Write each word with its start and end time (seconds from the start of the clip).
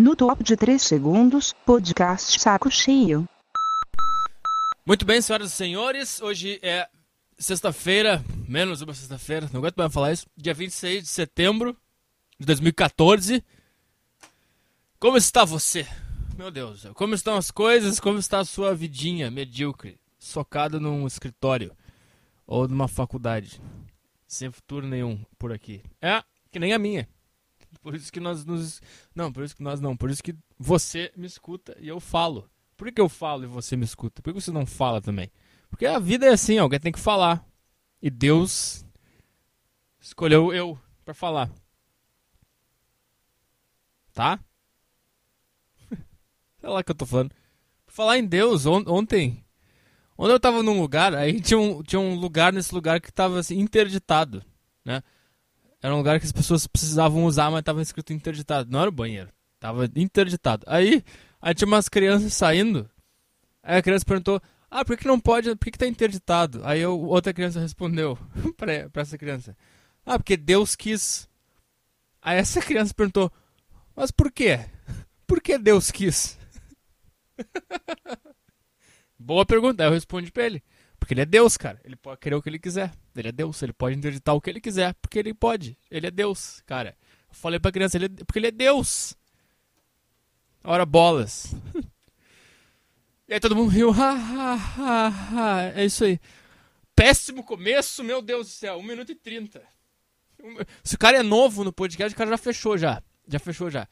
No 0.00 0.16
top 0.16 0.42
de 0.42 0.56
3 0.56 0.80
segundos, 0.80 1.52
podcast 1.66 2.40
Saco 2.40 2.70
Cheio. 2.70 3.28
Muito 4.86 5.04
bem, 5.04 5.20
senhoras 5.20 5.52
e 5.52 5.54
senhores, 5.54 6.22
hoje 6.22 6.58
é 6.62 6.88
sexta-feira, 7.38 8.24
menos 8.48 8.80
uma 8.80 8.94
sexta-feira, 8.94 9.50
não 9.52 9.60
aguento 9.60 9.76
mais 9.76 9.92
falar 9.92 10.12
isso, 10.12 10.26
dia 10.34 10.54
26 10.54 11.02
de 11.02 11.08
setembro 11.10 11.76
de 12.38 12.46
2014. 12.46 13.44
Como 14.98 15.18
está 15.18 15.44
você? 15.44 15.86
Meu 16.34 16.50
Deus, 16.50 16.86
como 16.94 17.14
estão 17.14 17.36
as 17.36 17.50
coisas? 17.50 18.00
Como 18.00 18.18
está 18.18 18.38
a 18.38 18.44
sua 18.46 18.74
vidinha 18.74 19.30
medíocre, 19.30 20.00
socada 20.18 20.80
num 20.80 21.06
escritório 21.06 21.76
ou 22.46 22.66
numa 22.66 22.88
faculdade, 22.88 23.60
sem 24.26 24.50
futuro 24.50 24.86
nenhum 24.86 25.22
por 25.38 25.52
aqui? 25.52 25.82
É, 26.00 26.24
que 26.50 26.58
nem 26.58 26.72
a 26.72 26.78
minha. 26.78 27.06
Por 27.80 27.94
isso 27.94 28.12
que 28.12 28.20
nós 28.20 28.44
nos. 28.44 28.80
Não, 29.14 29.32
por 29.32 29.44
isso 29.44 29.56
que 29.56 29.62
nós 29.62 29.80
não. 29.80 29.96
Por 29.96 30.10
isso 30.10 30.22
que 30.22 30.34
você 30.58 31.12
me 31.16 31.26
escuta 31.26 31.76
e 31.80 31.88
eu 31.88 32.00
falo. 32.00 32.50
Por 32.76 32.90
que 32.90 33.00
eu 33.00 33.08
falo 33.08 33.44
e 33.44 33.46
você 33.46 33.76
me 33.76 33.84
escuta? 33.84 34.22
Por 34.22 34.32
que 34.32 34.40
você 34.40 34.50
não 34.50 34.66
fala 34.66 35.00
também? 35.00 35.30
Porque 35.68 35.86
a 35.86 35.98
vida 35.98 36.26
é 36.26 36.30
assim, 36.30 36.58
alguém 36.58 36.80
tem 36.80 36.92
que 36.92 36.98
falar. 36.98 37.44
E 38.02 38.10
Deus 38.10 38.84
escolheu 40.00 40.52
eu 40.52 40.78
para 41.04 41.14
falar. 41.14 41.50
Tá? 44.12 44.40
Sei 46.58 46.68
lá 46.68 46.82
que 46.82 46.90
eu 46.90 46.94
tô 46.96 47.06
falando. 47.06 47.32
Falar 47.86 48.18
em 48.18 48.26
Deus, 48.26 48.66
on 48.66 48.82
ontem. 48.86 49.44
Ontem 50.16 50.32
eu 50.32 50.40
tava 50.40 50.62
num 50.62 50.80
lugar, 50.80 51.14
aí 51.14 51.40
tinha 51.40 51.58
um, 51.58 51.82
tinha 51.82 51.98
um 51.98 52.14
lugar 52.14 52.52
nesse 52.52 52.74
lugar 52.74 53.00
que 53.00 53.12
tava 53.12 53.38
assim, 53.38 53.58
interditado, 53.58 54.44
né? 54.84 55.02
Era 55.82 55.94
um 55.94 55.98
lugar 55.98 56.20
que 56.20 56.26
as 56.26 56.32
pessoas 56.32 56.66
precisavam 56.66 57.24
usar, 57.24 57.50
mas 57.50 57.62
tava 57.62 57.80
escrito 57.80 58.12
interditado. 58.12 58.70
Não 58.70 58.80
era 58.80 58.88
o 58.88 58.92
banheiro, 58.92 59.30
tava 59.58 59.88
interditado. 59.96 60.64
Aí, 60.66 61.02
aí 61.40 61.54
tinha 61.54 61.66
umas 61.66 61.88
crianças 61.88 62.34
saindo. 62.34 62.88
Aí 63.62 63.78
a 63.78 63.82
criança 63.82 64.04
perguntou: 64.04 64.42
Ah, 64.70 64.84
por 64.84 64.96
que 64.96 65.06
não 65.06 65.18
pode? 65.18 65.48
Por 65.56 65.64
que, 65.64 65.70
que 65.70 65.78
tá 65.78 65.86
interditado? 65.86 66.60
Aí 66.64 66.80
eu, 66.80 67.00
outra 67.00 67.32
criança 67.32 67.60
respondeu 67.60 68.18
pra 68.56 69.02
essa 69.02 69.16
criança: 69.16 69.56
Ah, 70.04 70.18
porque 70.18 70.36
Deus 70.36 70.76
quis. 70.76 71.28
Aí 72.20 72.38
essa 72.38 72.60
criança 72.60 72.92
perguntou: 72.92 73.32
Mas 73.96 74.10
por 74.10 74.30
quê? 74.30 74.60
Por 75.26 75.40
que 75.40 75.56
Deus 75.56 75.90
quis? 75.90 76.38
Boa 79.18 79.46
pergunta, 79.46 79.82
aí 79.82 79.88
eu 79.88 79.92
respondi 79.92 80.30
pra 80.30 80.44
ele. 80.44 80.62
Porque 81.00 81.14
ele 81.14 81.22
é 81.22 81.26
Deus, 81.26 81.56
cara. 81.56 81.80
Ele 81.82 81.96
pode 81.96 82.20
querer 82.20 82.36
o 82.36 82.42
que 82.42 82.48
ele 82.48 82.58
quiser. 82.58 82.92
Ele 83.16 83.28
é 83.28 83.32
Deus, 83.32 83.60
ele 83.62 83.72
pode 83.72 83.96
interditar 83.96 84.34
o 84.34 84.40
que 84.40 84.50
ele 84.50 84.60
quiser, 84.60 84.94
porque 85.00 85.18
ele 85.18 85.34
pode. 85.34 85.76
Ele 85.90 86.06
é 86.06 86.10
Deus, 86.10 86.62
cara. 86.66 86.96
Eu 87.28 87.34
falei 87.34 87.58
pra 87.58 87.72
criança, 87.72 87.96
ele 87.96 88.04
é... 88.04 88.08
porque 88.08 88.38
ele 88.38 88.48
é 88.48 88.52
Deus. 88.52 89.16
Ora, 90.62 90.84
bolas. 90.84 91.54
e 93.26 93.34
aí 93.34 93.40
todo 93.40 93.56
mundo 93.56 93.70
riu. 93.70 93.90
Ha, 93.90 94.12
ha, 94.12 94.54
ha, 94.54 95.08
ha. 95.08 95.62
É 95.74 95.84
isso 95.84 96.04
aí. 96.04 96.20
Péssimo 96.94 97.42
começo, 97.42 98.04
meu 98.04 98.20
Deus 98.20 98.46
do 98.46 98.52
céu. 98.52 98.76
1 98.76 98.82
minuto 98.82 99.10
e 99.10 99.14
30. 99.14 99.62
Se 100.84 100.94
o 100.94 100.98
cara 100.98 101.18
é 101.18 101.22
novo 101.22 101.64
no 101.64 101.72
podcast, 101.72 102.14
o 102.14 102.16
cara 102.16 102.30
já 102.30 102.38
fechou 102.38 102.76
já. 102.76 103.02
Já 103.26 103.38
fechou 103.38 103.70
já. 103.70 103.88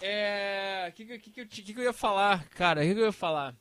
É. 0.00 0.86
O 0.88 0.92
que, 0.94 1.04
que, 1.18 1.46
que, 1.46 1.62
que, 1.62 1.78
eu 1.78 1.84
ia 1.84 1.92
falar, 1.92 2.48
cara? 2.48 2.80
O 2.80 2.84
que, 2.84 2.94
que 2.94 3.00
eu 3.00 3.06
ia 3.06 3.12
falar? 3.12 3.54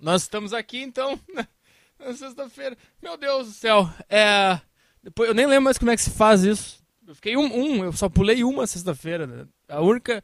Nós 0.00 0.22
estamos 0.22 0.52
aqui 0.52 0.82
então. 0.82 1.18
na 1.98 2.12
sexta-feira. 2.12 2.76
Meu 3.02 3.16
Deus 3.16 3.48
do 3.48 3.52
céu. 3.52 3.90
É. 4.08 4.60
Depois, 5.02 5.28
eu 5.28 5.34
nem 5.34 5.46
lembro 5.46 5.64
mais 5.64 5.78
como 5.78 5.90
é 5.90 5.96
que 5.96 6.02
se 6.02 6.10
faz 6.10 6.42
isso. 6.42 6.84
Eu 7.06 7.14
fiquei 7.14 7.36
um, 7.36 7.44
um 7.44 7.84
eu 7.84 7.92
só 7.92 8.08
pulei 8.08 8.42
uma 8.42 8.66
sexta-feira. 8.66 9.26
Né? 9.26 9.46
A 9.68 9.80
única. 9.80 10.22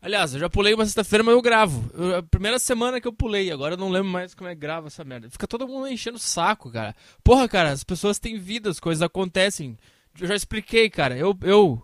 Aliás, 0.00 0.34
eu 0.34 0.40
já 0.40 0.50
pulei 0.50 0.74
uma 0.74 0.84
sexta-feira, 0.84 1.22
mas 1.22 1.34
eu 1.34 1.42
gravo. 1.42 1.90
Eu, 1.94 2.16
a 2.16 2.22
primeira 2.22 2.58
semana 2.58 3.00
que 3.00 3.08
eu 3.08 3.12
pulei, 3.12 3.50
agora 3.50 3.74
eu 3.74 3.78
não 3.78 3.88
lembro 3.88 4.08
mais 4.08 4.34
como 4.34 4.48
é 4.48 4.54
que 4.54 4.60
grava 4.60 4.88
essa 4.88 5.04
merda. 5.04 5.30
Fica 5.30 5.46
todo 5.46 5.66
mundo 5.66 5.88
enchendo 5.88 6.16
o 6.16 6.20
saco, 6.20 6.70
cara. 6.70 6.94
Porra, 7.24 7.48
cara, 7.48 7.70
as 7.70 7.82
pessoas 7.82 8.18
têm 8.18 8.38
vida, 8.38 8.68
as 8.68 8.78
coisas 8.80 9.02
acontecem. 9.02 9.76
Eu 10.20 10.26
já 10.26 10.34
expliquei, 10.34 10.90
cara. 10.90 11.16
Eu, 11.16 11.36
eu 11.42 11.82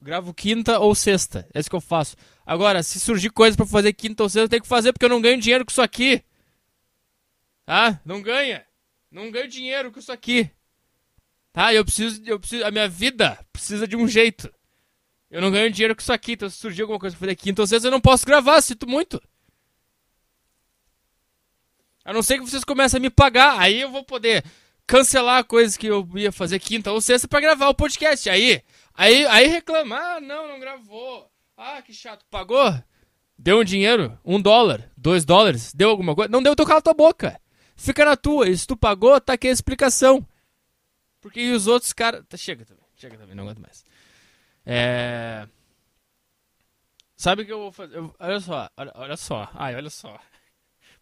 gravo 0.00 0.32
quinta 0.32 0.78
ou 0.78 0.94
sexta. 0.94 1.46
É 1.52 1.60
isso 1.60 1.68
que 1.70 1.76
eu 1.76 1.80
faço. 1.80 2.16
Agora, 2.46 2.82
se 2.82 2.98
surgir 2.98 3.30
coisa 3.30 3.56
para 3.56 3.66
fazer 3.66 3.92
quinta 3.92 4.22
ou 4.22 4.28
sexta, 4.28 4.44
eu 4.44 4.48
tenho 4.48 4.62
que 4.62 4.68
fazer 4.68 4.92
porque 4.92 5.04
eu 5.04 5.10
não 5.10 5.20
ganho 5.20 5.40
dinheiro 5.40 5.64
com 5.64 5.70
isso 5.70 5.82
aqui. 5.82 6.22
Ah, 7.66 7.98
não 8.04 8.22
ganha. 8.22 8.64
Não 9.10 9.30
ganho 9.30 9.48
dinheiro 9.48 9.90
com 9.90 9.98
isso 9.98 10.12
aqui. 10.12 10.50
Tá? 11.52 11.74
Eu 11.74 11.84
preciso, 11.84 12.22
eu 12.24 12.38
preciso. 12.38 12.64
A 12.64 12.70
minha 12.70 12.88
vida 12.88 13.38
precisa 13.52 13.86
de 13.86 13.96
um 13.96 14.06
jeito. 14.06 14.52
Eu 15.30 15.40
não 15.40 15.50
ganho 15.50 15.70
dinheiro 15.70 15.94
com 15.94 16.00
isso 16.00 16.12
aqui. 16.12 16.32
Então 16.32 16.48
se 16.48 16.56
surgir 16.56 16.82
alguma 16.82 16.98
coisa 16.98 17.16
pra 17.16 17.20
fazer 17.20 17.32
aqui, 17.32 17.50
então 17.50 17.66
vezes 17.66 17.84
eu 17.84 17.90
não 17.90 18.00
posso 18.00 18.24
gravar, 18.24 18.60
sinto 18.60 18.88
muito. 18.88 19.20
A 22.04 22.12
não 22.12 22.22
ser 22.22 22.38
que 22.38 22.44
vocês 22.48 22.64
comecem 22.64 22.98
a 22.98 23.00
me 23.00 23.10
pagar. 23.10 23.58
Aí 23.58 23.80
eu 23.80 23.90
vou 23.90 24.04
poder 24.04 24.44
cancelar 24.86 25.44
coisas 25.44 25.76
que 25.76 25.86
eu 25.86 26.08
ia 26.16 26.32
fazer 26.32 26.58
quinta 26.58 26.90
ou 26.90 27.00
sexta 27.00 27.28
para 27.28 27.40
gravar 27.40 27.68
o 27.68 27.74
podcast. 27.74 28.28
Aí, 28.28 28.62
aí, 28.94 29.26
aí 29.26 29.46
reclamar, 29.46 30.16
ah, 30.16 30.20
não, 30.20 30.48
não 30.48 30.58
gravou. 30.58 31.30
Ah, 31.56 31.82
que 31.82 31.92
chato. 31.92 32.24
Pagou? 32.30 32.72
Deu 33.38 33.60
um 33.60 33.64
dinheiro? 33.64 34.18
Um 34.24 34.40
dólar? 34.40 34.90
Dois 34.96 35.24
dólares? 35.24 35.72
Deu 35.74 35.90
alguma 35.90 36.14
coisa? 36.14 36.30
Não 36.30 36.42
deu, 36.42 36.56
tô 36.56 36.64
cala 36.64 36.82
tua 36.82 36.94
boca. 36.94 37.40
Fica 37.80 38.04
na 38.04 38.14
tua. 38.14 38.46
E 38.46 38.56
se 38.56 38.66
tu 38.66 38.76
pagou, 38.76 39.18
tá 39.18 39.32
aqui 39.32 39.48
a 39.48 39.52
explicação. 39.52 40.26
Porque 41.18 41.50
os 41.50 41.66
outros 41.66 41.94
caras. 41.94 42.22
Tá, 42.28 42.36
chega 42.36 42.62
também. 42.62 42.84
Chega 42.94 43.16
também, 43.16 43.34
não 43.34 43.44
aguento 43.44 43.60
mais. 43.60 43.82
É. 44.66 45.48
Sabe 47.16 47.42
o 47.42 47.46
que 47.46 47.52
eu 47.52 47.58
vou 47.58 47.72
fazer? 47.72 47.96
Eu, 47.96 48.14
olha 48.18 48.38
só, 48.38 48.70
olha, 48.76 48.92
olha, 48.94 49.16
só. 49.16 49.50
Ai, 49.54 49.74
olha 49.74 49.88
só. 49.88 50.20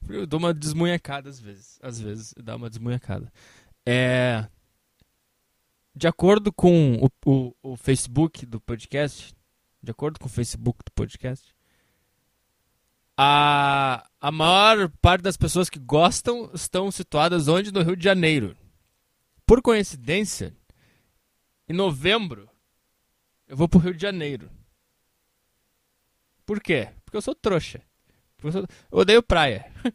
Eu 0.09 0.25
dou 0.25 0.39
uma 0.39 0.55
desmunhecada 0.55 1.29
às 1.29 1.41
vezes. 1.41 1.81
Às 1.83 2.01
vezes, 2.01 2.33
dá 2.41 2.55
uma 2.55 2.71
desmunhecada. 2.71 3.33
É. 3.85 4.47
De 5.93 6.07
acordo 6.07 6.53
com 6.53 6.95
o, 7.03 7.09
o, 7.27 7.55
o 7.61 7.77
Facebook 7.77 8.47
do 8.47 8.61
podcast. 8.61 9.35
De 9.83 9.91
acordo 9.91 10.21
com 10.21 10.27
o 10.27 10.31
Facebook 10.31 10.79
do 10.85 10.93
podcast 10.93 11.58
a, 13.21 14.09
a 14.21 14.31
maior 14.31 14.89
parte 15.03 15.23
das 15.23 15.37
pessoas 15.37 15.69
que 15.69 15.81
gostam 15.81 16.49
estão 16.55 16.89
situadas 16.89 17.49
onde? 17.49 17.73
No 17.73 17.83
Rio 17.83 17.97
de 17.97 18.05
Janeiro. 18.05 18.57
Por 19.45 19.61
coincidência, 19.61 20.57
em 21.69 21.73
novembro, 21.73 22.49
eu 23.49 23.57
vou 23.57 23.69
pro 23.69 23.81
Rio 23.81 23.93
de 23.93 24.01
Janeiro. 24.01 24.49
Por 26.47 26.61
quê? 26.61 26.91
Porque 27.05 27.17
eu 27.17 27.23
sou 27.23 27.35
trouxa. 27.35 27.83
Eu, 28.41 28.53
sou... 28.53 28.63
eu 28.63 28.99
odeio 28.99 29.23
praia. 29.23 29.67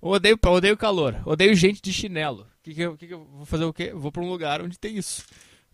Eu 0.00 0.10
odeio, 0.10 0.38
eu 0.40 0.52
odeio 0.52 0.76
calor. 0.76 1.20
Odeio 1.26 1.56
gente 1.56 1.82
de 1.82 1.92
chinelo. 1.92 2.46
Que, 2.62 2.72
que, 2.72 2.82
eu, 2.82 2.96
que, 2.96 3.08
que 3.08 3.14
eu 3.14 3.24
vou 3.24 3.44
fazer 3.44 3.64
o 3.64 3.72
quê? 3.72 3.88
Eu 3.90 3.98
vou 3.98 4.12
pra 4.12 4.22
um 4.22 4.28
lugar 4.28 4.62
onde 4.62 4.78
tem 4.78 4.96
isso. 4.96 5.24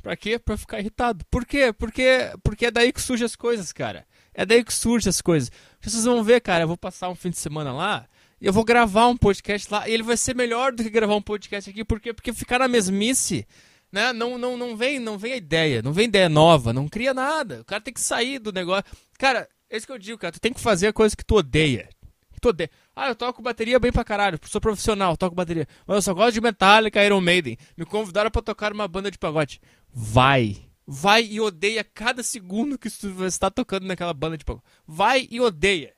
Pra 0.00 0.16
quê? 0.16 0.38
Pra 0.38 0.56
ficar 0.56 0.80
irritado. 0.80 1.26
Por 1.30 1.44
quê? 1.44 1.74
Porque, 1.74 2.32
porque 2.42 2.64
é 2.64 2.70
daí 2.70 2.90
que 2.90 3.02
surgem 3.02 3.26
as 3.26 3.36
coisas, 3.36 3.70
cara. 3.70 4.06
É 4.32 4.46
daí 4.46 4.64
que 4.64 4.72
surgem 4.72 5.10
as 5.10 5.20
coisas. 5.20 5.50
Vocês 5.84 6.04
vão 6.04 6.24
ver, 6.24 6.40
cara, 6.40 6.64
eu 6.64 6.68
vou 6.68 6.76
passar 6.76 7.08
um 7.10 7.14
fim 7.14 7.30
de 7.30 7.36
semana 7.36 7.72
lá 7.72 8.06
e 8.40 8.46
eu 8.46 8.52
vou 8.52 8.64
gravar 8.64 9.06
um 9.06 9.16
podcast 9.16 9.72
lá 9.72 9.88
e 9.88 9.92
ele 9.92 10.02
vai 10.02 10.16
ser 10.16 10.34
melhor 10.34 10.72
do 10.72 10.82
que 10.82 10.90
gravar 10.90 11.14
um 11.14 11.22
podcast 11.22 11.68
aqui, 11.68 11.84
por 11.84 12.00
quê? 12.00 12.12
Porque 12.12 12.32
ficar 12.32 12.58
na 12.58 12.68
mesmice, 12.68 13.46
né? 13.92 14.12
Não, 14.12 14.38
não, 14.38 14.56
não 14.56 14.76
vem, 14.76 14.98
não 14.98 15.18
vem 15.18 15.32
a 15.32 15.36
ideia, 15.36 15.82
não 15.82 15.92
vem 15.92 16.06
ideia 16.06 16.28
nova, 16.28 16.72
não 16.72 16.88
cria 16.88 17.12
nada. 17.12 17.60
O 17.60 17.64
cara 17.64 17.80
tem 17.80 17.92
que 17.92 18.00
sair 18.00 18.38
do 18.38 18.52
negócio. 18.52 18.84
Cara, 19.18 19.48
é 19.68 19.76
isso 19.76 19.86
que 19.86 19.92
eu 19.92 19.98
digo, 19.98 20.18
cara, 20.18 20.32
tu 20.32 20.40
tem 20.40 20.52
que 20.52 20.60
fazer 20.60 20.88
a 20.88 20.92
coisa 20.92 21.14
que 21.16 21.24
tu 21.24 21.36
odeia. 21.36 21.88
Que 22.32 22.40
tu 22.40 22.48
odeia. 22.48 22.70
Ah, 22.96 23.08
eu 23.08 23.14
toco 23.14 23.42
bateria 23.42 23.78
bem 23.78 23.92
pra 23.92 24.04
caralho, 24.04 24.38
sou 24.46 24.60
profissional, 24.60 25.16
toco 25.16 25.34
bateria. 25.34 25.66
Mas 25.86 25.96
eu 25.96 26.02
só 26.02 26.14
gosto 26.14 26.32
de 26.32 26.40
Metallica, 26.40 27.04
Iron 27.04 27.20
Maiden. 27.20 27.58
Me 27.76 27.84
convidaram 27.84 28.30
para 28.30 28.42
tocar 28.42 28.72
uma 28.72 28.88
banda 28.88 29.10
de 29.10 29.18
pagode. 29.18 29.60
Vai 29.92 30.64
vai 30.86 31.24
e 31.24 31.40
odeia 31.40 31.82
cada 31.82 32.22
segundo 32.22 32.78
que 32.78 32.88
você 32.88 33.24
está 33.24 33.50
tocando 33.50 33.86
naquela 33.86 34.12
banda 34.12 34.36
de 34.36 34.44
pagode. 34.44 34.64
Vai 34.86 35.26
e 35.30 35.40
odeia. 35.40 35.94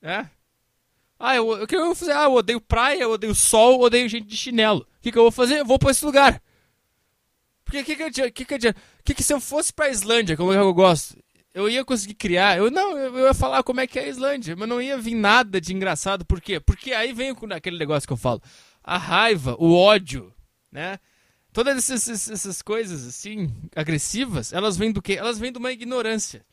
É? 0.00 0.26
Ah, 1.18 1.36
eu, 1.36 1.48
o 1.62 1.66
que 1.66 1.76
eu 1.76 1.86
vou 1.86 1.94
fazer? 1.94 2.12
Ah, 2.12 2.24
eu 2.24 2.32
odeio 2.32 2.60
praia, 2.60 3.02
eu 3.02 3.12
odeio 3.12 3.34
sol, 3.34 3.74
eu 3.74 3.80
odeio 3.80 4.08
gente 4.08 4.26
de 4.26 4.36
chinelo. 4.36 4.80
O 4.80 5.02
que, 5.02 5.12
que 5.12 5.18
eu 5.18 5.22
vou 5.22 5.30
fazer? 5.30 5.60
Eu 5.60 5.64
vou 5.64 5.78
pra 5.78 5.92
esse 5.92 6.04
lugar. 6.04 6.42
Porque 7.64 7.84
que 7.84 7.96
que, 7.96 8.10
que, 8.10 8.30
que, 8.30 8.44
que, 8.44 8.74
que, 9.04 9.14
que 9.14 9.22
se 9.22 9.32
eu 9.32 9.40
fosse 9.40 9.72
pra 9.72 9.88
Islândia, 9.88 10.36
como 10.36 10.52
é 10.52 10.56
eu 10.56 10.74
gosto, 10.74 11.16
eu 11.54 11.68
ia 11.68 11.84
conseguir 11.84 12.14
criar. 12.14 12.58
Eu 12.58 12.70
não, 12.70 12.98
eu, 12.98 13.16
eu 13.16 13.26
ia 13.26 13.34
falar 13.34 13.62
como 13.62 13.80
é 13.80 13.86
que 13.86 13.98
é 13.98 14.04
a 14.04 14.08
Islândia, 14.08 14.56
mas 14.56 14.68
não 14.68 14.82
ia 14.82 14.98
vir 14.98 15.14
nada 15.14 15.60
de 15.60 15.72
engraçado. 15.72 16.24
Por 16.24 16.40
quê? 16.40 16.58
Porque 16.58 16.92
aí 16.92 17.12
vem 17.12 17.34
aquele 17.54 17.78
negócio 17.78 18.06
que 18.06 18.12
eu 18.12 18.16
falo. 18.16 18.42
A 18.82 18.98
raiva, 18.98 19.54
o 19.60 19.74
ódio, 19.74 20.34
né? 20.72 20.98
Todas 21.52 21.90
essas, 21.90 22.30
essas 22.30 22.62
coisas, 22.62 23.06
assim, 23.06 23.52
agressivas, 23.76 24.52
elas 24.52 24.76
vêm 24.76 24.90
do 24.90 25.02
quê? 25.02 25.14
Elas 25.14 25.38
vêm 25.38 25.52
de 25.52 25.58
uma 25.58 25.70
ignorância. 25.70 26.44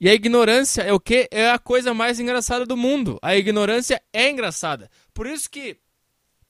E 0.00 0.08
a 0.08 0.14
ignorância 0.14 0.82
é 0.82 0.92
o 0.92 1.00
quê? 1.00 1.28
É 1.30 1.50
a 1.50 1.58
coisa 1.58 1.92
mais 1.92 2.18
engraçada 2.18 2.64
do 2.64 2.76
mundo. 2.76 3.18
A 3.22 3.36
ignorância 3.36 4.02
é 4.12 4.30
engraçada. 4.30 4.90
Por 5.12 5.26
isso 5.26 5.50
que 5.50 5.78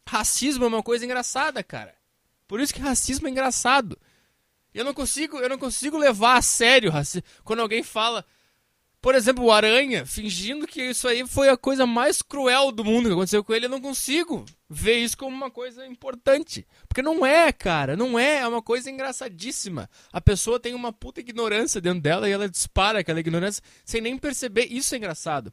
racismo 0.09 0.65
é 0.65 0.69
uma 0.69 0.83
coisa 0.83 1.05
engraçada, 1.05 1.63
cara. 1.63 1.95
Por 2.47 2.61
isso 2.61 2.73
que 2.73 2.81
racismo 2.81 3.27
é 3.27 3.31
engraçado. 3.31 3.99
Eu 4.73 4.85
não 4.85 4.95
consigo, 4.95 5.39
eu 5.39 5.49
não 5.49 5.59
consigo 5.59 5.97
levar 5.97 6.37
a 6.37 6.43
sério 6.43 6.93
quando 7.43 7.61
alguém 7.61 7.83
fala 7.83 8.25
Por 9.07 9.15
exemplo, 9.15 9.45
o 9.45 9.53
Aranha, 9.53 10.05
fingindo 10.05 10.67
que 10.67 10.83
isso 10.83 11.07
aí 11.07 11.25
foi 11.25 11.49
a 11.49 11.57
coisa 11.57 11.87
mais 11.87 12.23
cruel 12.23 12.73
do 12.73 12.85
mundo 12.85 13.07
que 13.07 13.13
aconteceu 13.13 13.45
com 13.45 13.55
ele, 13.55 13.67
eu 13.67 13.71
não 13.71 13.81
consigo 13.81 14.45
ver 14.69 14.97
isso 14.97 15.17
como 15.17 15.31
uma 15.31 15.49
coisa 15.49 15.87
importante. 15.87 16.67
Porque 16.89 17.03
não 17.03 17.25
é, 17.25 17.53
cara, 17.53 17.97
não 17.97 18.19
é, 18.19 18.39
é 18.39 18.49
uma 18.49 18.61
coisa 18.61 18.91
engraçadíssima. 18.91 19.89
A 20.13 20.21
pessoa 20.21 20.59
tem 20.59 20.75
uma 20.75 20.93
puta 20.93 21.21
ignorância 21.21 21.81
dentro 21.81 22.01
dela 22.01 22.29
e 22.29 22.33
ela 22.33 22.49
dispara 22.49 22.99
aquela 22.99 23.21
ignorância 23.21 23.63
sem 23.85 24.01
nem 24.01 24.19
perceber. 24.19 24.67
Isso 24.73 24.93
é 24.93 24.99
engraçado. 24.99 25.53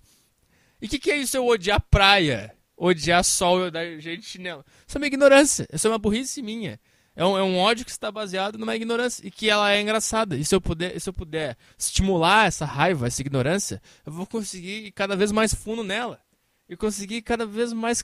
E 0.82 0.88
o 0.88 0.90
que, 0.90 0.98
que 0.98 1.12
é 1.12 1.18
isso 1.18 1.38
eu 1.38 1.46
odiar 1.46 1.80
praia? 1.92 2.58
Odiar 2.76 3.24
sol, 3.24 3.70
da 3.70 4.00
gente 4.00 4.26
chinelo? 4.26 4.66
Isso 4.88 4.98
é 4.98 5.00
uma 5.00 5.06
ignorância, 5.06 5.68
isso 5.72 5.86
é 5.86 5.92
uma 5.92 6.00
burrice 6.00 6.42
minha. 6.42 6.80
É 7.16 7.24
um, 7.24 7.38
é 7.38 7.44
um 7.44 7.58
ódio 7.58 7.86
que 7.86 7.92
está 7.92 8.12
baseado 8.12 8.58
numa 8.58 8.76
ignorância 8.76 9.26
e 9.26 9.30
que 9.30 9.50
ela 9.50 9.72
é 9.72 9.80
engraçada. 9.80 10.36
E 10.36 10.44
se 10.44 10.56
eu 10.56 10.60
puder, 10.60 11.00
se 11.00 11.08
eu 11.08 11.14
puder 11.14 11.56
estimular 11.78 12.48
essa 12.48 12.66
raiva, 12.66 13.06
essa 13.06 13.22
ignorância, 13.22 13.82
eu 14.06 14.12
vou 14.12 14.26
conseguir 14.26 14.88
ir 14.88 14.92
cada 14.92 15.16
vez 15.16 15.32
mais 15.32 15.54
fundo 15.54 15.84
nela. 15.84 16.20
E 16.68 16.76
conseguir 16.76 17.22
cada 17.22 17.46
vez 17.46 17.72
mais 17.72 18.04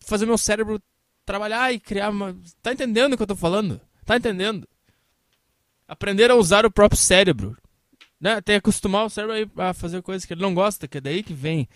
fazer 0.00 0.26
meu 0.26 0.38
cérebro 0.38 0.82
trabalhar 1.24 1.72
e 1.72 1.78
criar 1.78 2.10
uma. 2.10 2.36
Tá 2.60 2.72
entendendo 2.72 3.12
o 3.12 3.16
que 3.16 3.22
eu 3.22 3.28
tô 3.28 3.36
falando? 3.36 3.80
Tá 4.04 4.16
entendendo? 4.16 4.66
Aprender 5.86 6.30
a 6.30 6.34
usar 6.34 6.66
o 6.66 6.70
próprio 6.70 7.00
cérebro. 7.00 7.56
Né? 8.20 8.40
Tem 8.40 8.54
que 8.54 8.58
acostumar 8.58 9.04
o 9.04 9.10
cérebro 9.10 9.50
a 9.62 9.72
fazer 9.72 10.02
coisas 10.02 10.24
que 10.24 10.34
ele 10.34 10.42
não 10.42 10.52
gosta, 10.54 10.88
que 10.88 10.98
é 10.98 11.00
daí 11.00 11.22
que 11.22 11.32
vem 11.32 11.68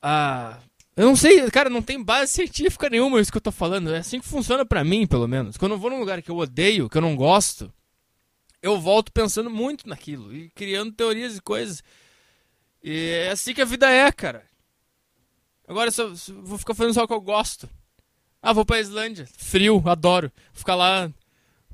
a 0.00 0.58
eu 0.96 1.06
não 1.06 1.16
sei, 1.16 1.50
cara, 1.50 1.68
não 1.68 1.82
tem 1.82 2.02
base 2.02 2.32
científica 2.32 2.88
nenhuma 2.88 3.20
isso 3.20 3.32
que 3.32 3.36
eu 3.36 3.42
tô 3.42 3.50
falando. 3.50 3.92
É 3.92 3.98
assim 3.98 4.20
que 4.20 4.26
funciona 4.26 4.64
para 4.64 4.84
mim, 4.84 5.06
pelo 5.06 5.26
menos. 5.26 5.56
Quando 5.56 5.72
eu 5.72 5.78
vou 5.78 5.90
num 5.90 5.98
lugar 5.98 6.22
que 6.22 6.30
eu 6.30 6.36
odeio, 6.36 6.88
que 6.88 6.96
eu 6.96 7.02
não 7.02 7.16
gosto, 7.16 7.72
eu 8.62 8.80
volto 8.80 9.12
pensando 9.12 9.50
muito 9.50 9.88
naquilo 9.88 10.34
e 10.34 10.50
criando 10.50 10.92
teorias 10.92 11.36
e 11.36 11.42
coisas. 11.42 11.82
E 12.82 13.10
é 13.10 13.30
assim 13.30 13.52
que 13.52 13.62
a 13.62 13.66
vida 13.66 13.90
é, 13.90 14.10
cara. 14.12 14.44
Agora 15.66 15.90
eu 15.96 16.14
vou 16.42 16.58
ficar 16.58 16.74
fazendo 16.74 16.94
só 16.94 17.04
o 17.04 17.06
que 17.08 17.14
eu 17.14 17.20
gosto. 17.20 17.68
Ah, 18.40 18.52
vou 18.52 18.64
pra 18.64 18.78
Islândia. 18.78 19.26
Frio, 19.36 19.82
adoro. 19.86 20.30
Vou 20.52 20.58
ficar 20.58 20.74
lá 20.74 21.10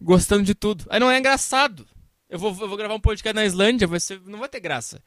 gostando 0.00 0.44
de 0.44 0.54
tudo. 0.54 0.86
Aí 0.88 1.00
não 1.00 1.10
é 1.10 1.18
engraçado. 1.18 1.86
Eu 2.28 2.38
vou, 2.38 2.50
eu 2.50 2.68
vou 2.68 2.76
gravar 2.76 2.94
um 2.94 3.00
podcast 3.00 3.34
na 3.34 3.44
Islândia, 3.44 3.88
vai 3.88 3.98
ser, 3.98 4.20
não 4.24 4.38
vai 4.38 4.48
ter 4.48 4.60
graça. 4.60 5.02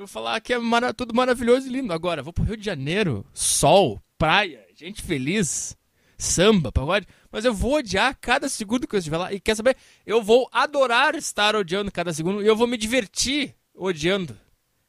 Eu 0.00 0.06
vou 0.06 0.08
falar 0.08 0.40
que 0.40 0.54
é 0.54 0.58
mara 0.58 0.94
tudo 0.94 1.14
maravilhoso 1.14 1.68
e 1.68 1.70
lindo. 1.70 1.92
Agora, 1.92 2.22
vou 2.22 2.32
pro 2.32 2.42
Rio 2.42 2.56
de 2.56 2.64
Janeiro, 2.64 3.22
sol, 3.34 4.00
praia, 4.16 4.66
gente 4.74 5.02
feliz, 5.02 5.76
samba, 6.16 6.72
pagode. 6.72 7.06
Mas 7.30 7.44
eu 7.44 7.52
vou 7.52 7.74
odiar 7.74 8.16
cada 8.18 8.48
segundo 8.48 8.88
que 8.88 8.94
eu 8.94 8.98
estiver 8.98 9.18
lá. 9.18 9.30
E 9.30 9.38
quer 9.38 9.54
saber? 9.54 9.76
Eu 10.06 10.22
vou 10.22 10.48
adorar 10.52 11.14
estar 11.16 11.54
odiando 11.54 11.92
cada 11.92 12.14
segundo 12.14 12.42
e 12.42 12.46
eu 12.46 12.56
vou 12.56 12.66
me 12.66 12.78
divertir 12.78 13.54
odiando. 13.74 14.34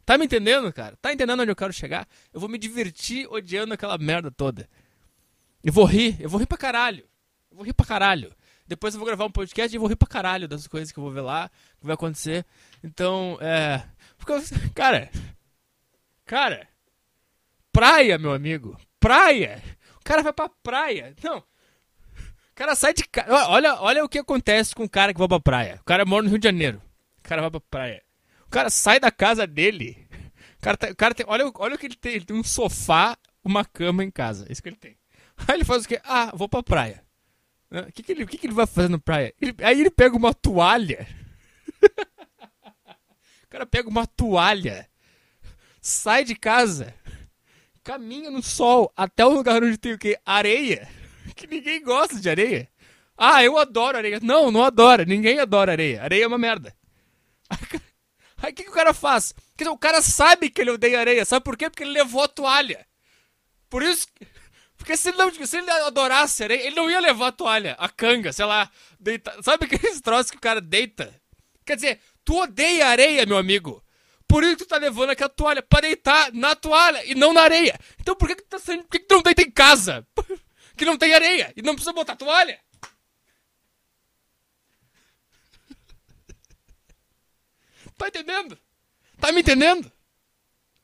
Tá 0.05 0.17
me 0.17 0.23
entendendo, 0.23 0.71
cara? 0.71 0.95
Tá 1.01 1.11
entendendo 1.11 1.41
onde 1.41 1.51
eu 1.51 1.57
quero 1.57 1.73
chegar? 1.73 2.07
Eu 2.31 2.39
vou 2.39 2.47
me 2.47 2.57
divertir 2.57 3.27
odiando 3.29 3.73
aquela 3.73 3.97
merda 3.97 4.31
toda. 4.31 4.69
Eu 5.61 5.73
vou 5.73 5.83
rir, 5.83 6.15
eu 6.21 6.29
vou 6.29 6.39
rir 6.39 6.45
pra 6.45 6.57
caralho. 6.57 7.03
Eu 7.51 7.57
vou 7.57 7.65
rir 7.65 7.73
pra 7.73 7.85
caralho. 7.85 8.33
Depois 8.65 8.93
eu 8.93 8.97
vou 8.97 9.07
gravar 9.07 9.25
um 9.25 9.31
podcast 9.31 9.75
e 9.75 9.77
vou 9.77 9.89
rir 9.89 9.97
pra 9.97 10.07
caralho 10.07 10.47
das 10.47 10.65
coisas 10.67 10.89
que 10.89 10.97
eu 10.97 11.03
vou 11.03 11.11
ver 11.11 11.19
lá, 11.19 11.51
que 11.77 11.85
vai 11.85 11.95
acontecer. 11.95 12.45
Então, 12.81 13.37
é. 13.41 13.83
Porque, 14.23 14.69
cara, 14.75 15.09
cara, 16.25 16.67
praia, 17.71 18.17
meu 18.17 18.31
amigo, 18.31 18.77
praia. 18.99 19.61
O 19.99 20.03
cara 20.03 20.21
vai 20.21 20.31
pra 20.31 20.49
praia. 20.61 21.15
Não. 21.23 21.39
O 21.39 21.43
cara 22.55 22.75
sai 22.75 22.93
de 22.93 23.03
casa. 23.03 23.49
Olha, 23.49 23.81
olha 23.81 24.03
o 24.03 24.09
que 24.09 24.19
acontece 24.19 24.75
com 24.75 24.83
o 24.83 24.89
cara 24.89 25.13
que 25.13 25.19
vai 25.19 25.27
pra 25.27 25.39
praia. 25.39 25.79
O 25.81 25.83
cara 25.83 26.05
mora 26.05 26.23
no 26.23 26.29
Rio 26.29 26.37
de 26.37 26.47
Janeiro. 26.47 26.81
O 27.19 27.23
cara 27.23 27.41
vai 27.41 27.51
pra 27.51 27.59
praia. 27.59 28.03
O 28.45 28.49
cara 28.49 28.69
sai 28.69 28.99
da 28.99 29.11
casa 29.11 29.47
dele. 29.47 30.07
O 30.59 30.61
cara, 30.61 30.77
tá, 30.77 30.89
o 30.89 30.95
cara 30.95 31.15
tem. 31.15 31.25
Olha, 31.27 31.51
olha 31.55 31.75
o 31.75 31.77
que 31.77 31.87
ele 31.87 31.95
tem. 31.95 32.13
Ele 32.13 32.25
tem 32.25 32.37
um 32.37 32.43
sofá, 32.43 33.17
uma 33.43 33.65
cama 33.65 34.03
em 34.03 34.11
casa. 34.11 34.45
É 34.47 34.51
isso 34.51 34.61
que 34.61 34.69
ele 34.69 34.75
tem. 34.75 34.95
Aí 35.47 35.55
ele 35.55 35.65
faz 35.65 35.85
o 35.85 35.87
quê? 35.87 35.99
Ah, 36.03 36.31
vou 36.35 36.47
pra 36.47 36.61
praia. 36.61 37.03
O 37.71 37.91
que, 37.91 38.03
que, 38.03 38.11
ele, 38.11 38.25
que, 38.27 38.37
que 38.37 38.45
ele 38.47 38.53
vai 38.53 38.67
fazer 38.67 38.89
na 38.89 38.99
praia? 38.99 39.33
Ele, 39.41 39.55
aí 39.63 39.79
ele 39.79 39.89
pega 39.89 40.15
uma 40.15 40.33
toalha. 40.33 41.07
cara 43.51 43.65
pega 43.65 43.89
uma 43.89 44.07
toalha, 44.07 44.89
sai 45.81 46.23
de 46.23 46.35
casa, 46.35 46.95
caminha 47.83 48.31
no 48.31 48.41
sol 48.41 48.91
até 48.95 49.25
o 49.25 49.33
lugar 49.33 49.61
onde 49.61 49.77
tem 49.77 49.93
o 49.93 49.99
quê? 49.99 50.17
Areia. 50.25 50.87
Que 51.35 51.47
ninguém 51.47 51.81
gosta 51.81 52.19
de 52.19 52.29
areia. 52.29 52.67
Ah, 53.15 53.43
eu 53.43 53.57
adoro 53.57 53.97
areia. 53.97 54.19
Não, 54.21 54.51
não 54.51 54.63
adora. 54.63 55.05
Ninguém 55.05 55.39
adora 55.39 55.71
areia. 55.71 56.01
Areia 56.01 56.23
é 56.23 56.27
uma 56.27 56.37
merda. 56.37 56.75
Aí 58.37 58.51
o 58.51 58.55
que, 58.55 58.63
que 58.63 58.69
o 58.69 58.73
cara 58.73 58.93
faz? 58.93 59.33
O 59.69 59.77
cara 59.77 60.01
sabe 60.01 60.49
que 60.49 60.59
ele 60.59 60.71
odeia 60.71 60.99
areia. 60.99 61.23
Sabe 61.23 61.43
por 61.43 61.55
quê? 61.55 61.69
Porque 61.69 61.83
ele 61.83 61.91
levou 61.91 62.23
a 62.23 62.27
toalha. 62.27 62.85
Por 63.69 63.81
isso. 63.83 64.07
Porque 64.75 64.97
se 64.97 65.09
ele, 65.09 65.17
não, 65.17 65.31
se 65.31 65.57
ele 65.57 65.69
adorasse 65.69 66.43
areia, 66.43 66.65
ele 66.65 66.75
não 66.75 66.89
ia 66.89 66.99
levar 66.99 67.27
a 67.27 67.31
toalha, 67.31 67.75
a 67.77 67.87
canga, 67.87 68.33
sei 68.33 68.45
lá. 68.45 68.69
Deita, 68.99 69.41
sabe 69.43 69.65
aqueles 69.65 70.01
troços 70.01 70.31
que 70.31 70.37
o 70.37 70.41
cara 70.41 70.59
deita? 70.59 71.13
Quer 71.63 71.75
dizer, 71.75 72.01
Tu 72.23 72.35
odeia 72.35 72.87
areia, 72.87 73.25
meu 73.25 73.37
amigo. 73.37 73.83
Por 74.27 74.43
isso 74.43 74.57
que 74.57 74.63
tu 74.63 74.67
tá 74.69 74.77
levando 74.77 75.09
aquela 75.09 75.29
toalha 75.29 75.61
pra 75.61 75.81
deitar 75.81 76.31
na 76.31 76.55
toalha 76.55 77.03
e 77.05 77.13
não 77.13 77.33
na 77.33 77.41
areia. 77.41 77.77
Então 77.99 78.15
por 78.15 78.29
que, 78.29 78.35
que, 78.35 78.43
tu, 78.43 78.49
tá 78.49 78.59
sendo, 78.59 78.83
por 78.83 78.91
que, 78.91 78.99
que 78.99 79.05
tu 79.05 79.15
não 79.15 79.21
deita 79.21 79.41
em 79.41 79.51
casa? 79.51 80.07
que 80.77 80.85
não 80.85 80.97
tem 80.97 81.13
areia 81.13 81.51
e 81.55 81.61
não 81.61 81.73
precisa 81.73 81.91
botar 81.93 82.15
toalha? 82.15 82.59
Tá 87.97 88.07
entendendo? 88.07 88.57
Tá 89.19 89.31
me 89.31 89.41
entendendo? 89.41 89.91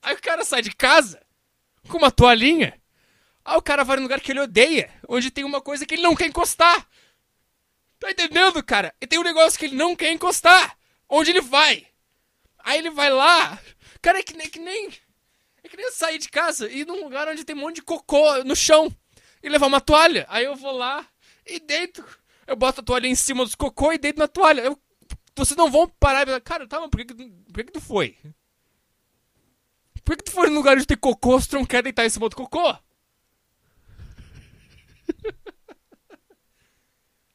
Aí 0.01 0.13
o 0.13 0.21
cara 0.21 0.45
sai 0.45 0.61
de 0.61 0.75
casa 0.75 1.19
com 1.87 1.97
uma 1.97 2.11
toalhinha. 2.11 2.79
Aí 3.43 3.57
o 3.57 3.61
cara 3.61 3.83
vai 3.83 3.97
num 3.97 4.03
lugar 4.03 4.19
que 4.19 4.31
ele 4.31 4.41
odeia, 4.41 4.93
onde 5.07 5.31
tem 5.31 5.43
uma 5.43 5.61
coisa 5.61 5.85
que 5.85 5.95
ele 5.95 6.03
não 6.03 6.15
quer 6.15 6.27
encostar. 6.27 6.87
Tá 7.97 8.11
entendendo, 8.11 8.61
cara? 8.61 8.93
E 9.01 9.07
tem 9.07 9.17
um 9.17 9.23
negócio 9.23 9.57
que 9.57 9.65
ele 9.65 9.75
não 9.75 9.95
quer 9.95 10.11
encostar. 10.11 10.76
Onde 11.09 11.29
ele 11.31 11.41
vai? 11.41 11.87
Aí 12.59 12.79
ele 12.79 12.89
vai 12.89 13.09
lá. 13.09 13.59
Cara, 14.01 14.19
é 14.19 14.23
que 14.23 14.33
nem. 14.33 14.47
É 14.47 14.49
que 14.49 14.59
nem, 14.59 14.89
é 15.63 15.69
que 15.69 15.77
nem 15.77 15.91
sair 15.91 16.17
de 16.17 16.29
casa 16.29 16.69
e 16.69 16.81
ir 16.81 16.87
num 16.87 17.03
lugar 17.03 17.27
onde 17.27 17.43
tem 17.43 17.55
um 17.55 17.59
monte 17.59 17.75
de 17.75 17.81
cocô 17.81 18.43
no 18.43 18.55
chão 18.55 18.93
e 19.41 19.49
levar 19.49 19.67
uma 19.67 19.81
toalha. 19.81 20.25
Aí 20.29 20.45
eu 20.45 20.55
vou 20.55 20.71
lá 20.71 21.07
e 21.45 21.59
deito. 21.59 22.03
Eu 22.45 22.55
boto 22.55 22.81
a 22.81 22.83
toalha 22.83 23.07
em 23.07 23.15
cima 23.15 23.43
dos 23.43 23.55
cocô 23.55 23.93
e 23.93 23.97
deito 23.97 24.19
na 24.19 24.27
toalha. 24.27 24.61
Eu, 24.61 24.77
vocês 25.35 25.57
não 25.57 25.71
vão 25.71 25.87
parar 25.87 26.27
e 26.27 26.41
cara, 26.41 26.67
tá, 26.67 26.79
mas 26.79 26.89
por 26.89 27.05
que, 27.05 27.13
por 27.13 27.53
que, 27.53 27.63
que 27.65 27.71
tu 27.71 27.81
foi? 27.81 28.17
Por 30.03 30.15
que, 30.15 30.23
que 30.23 30.31
tu 30.31 30.31
foi 30.31 30.49
num 30.49 30.55
lugar 30.55 30.75
onde 30.75 30.85
tem 30.85 30.97
cocô 30.97 31.39
se 31.39 31.49
tu 31.49 31.57
não 31.57 31.65
quer 31.65 31.83
deitar 31.83 32.05
em 32.05 32.09
cima 32.09 32.27
do 32.29 32.35
cocô? 32.35 32.69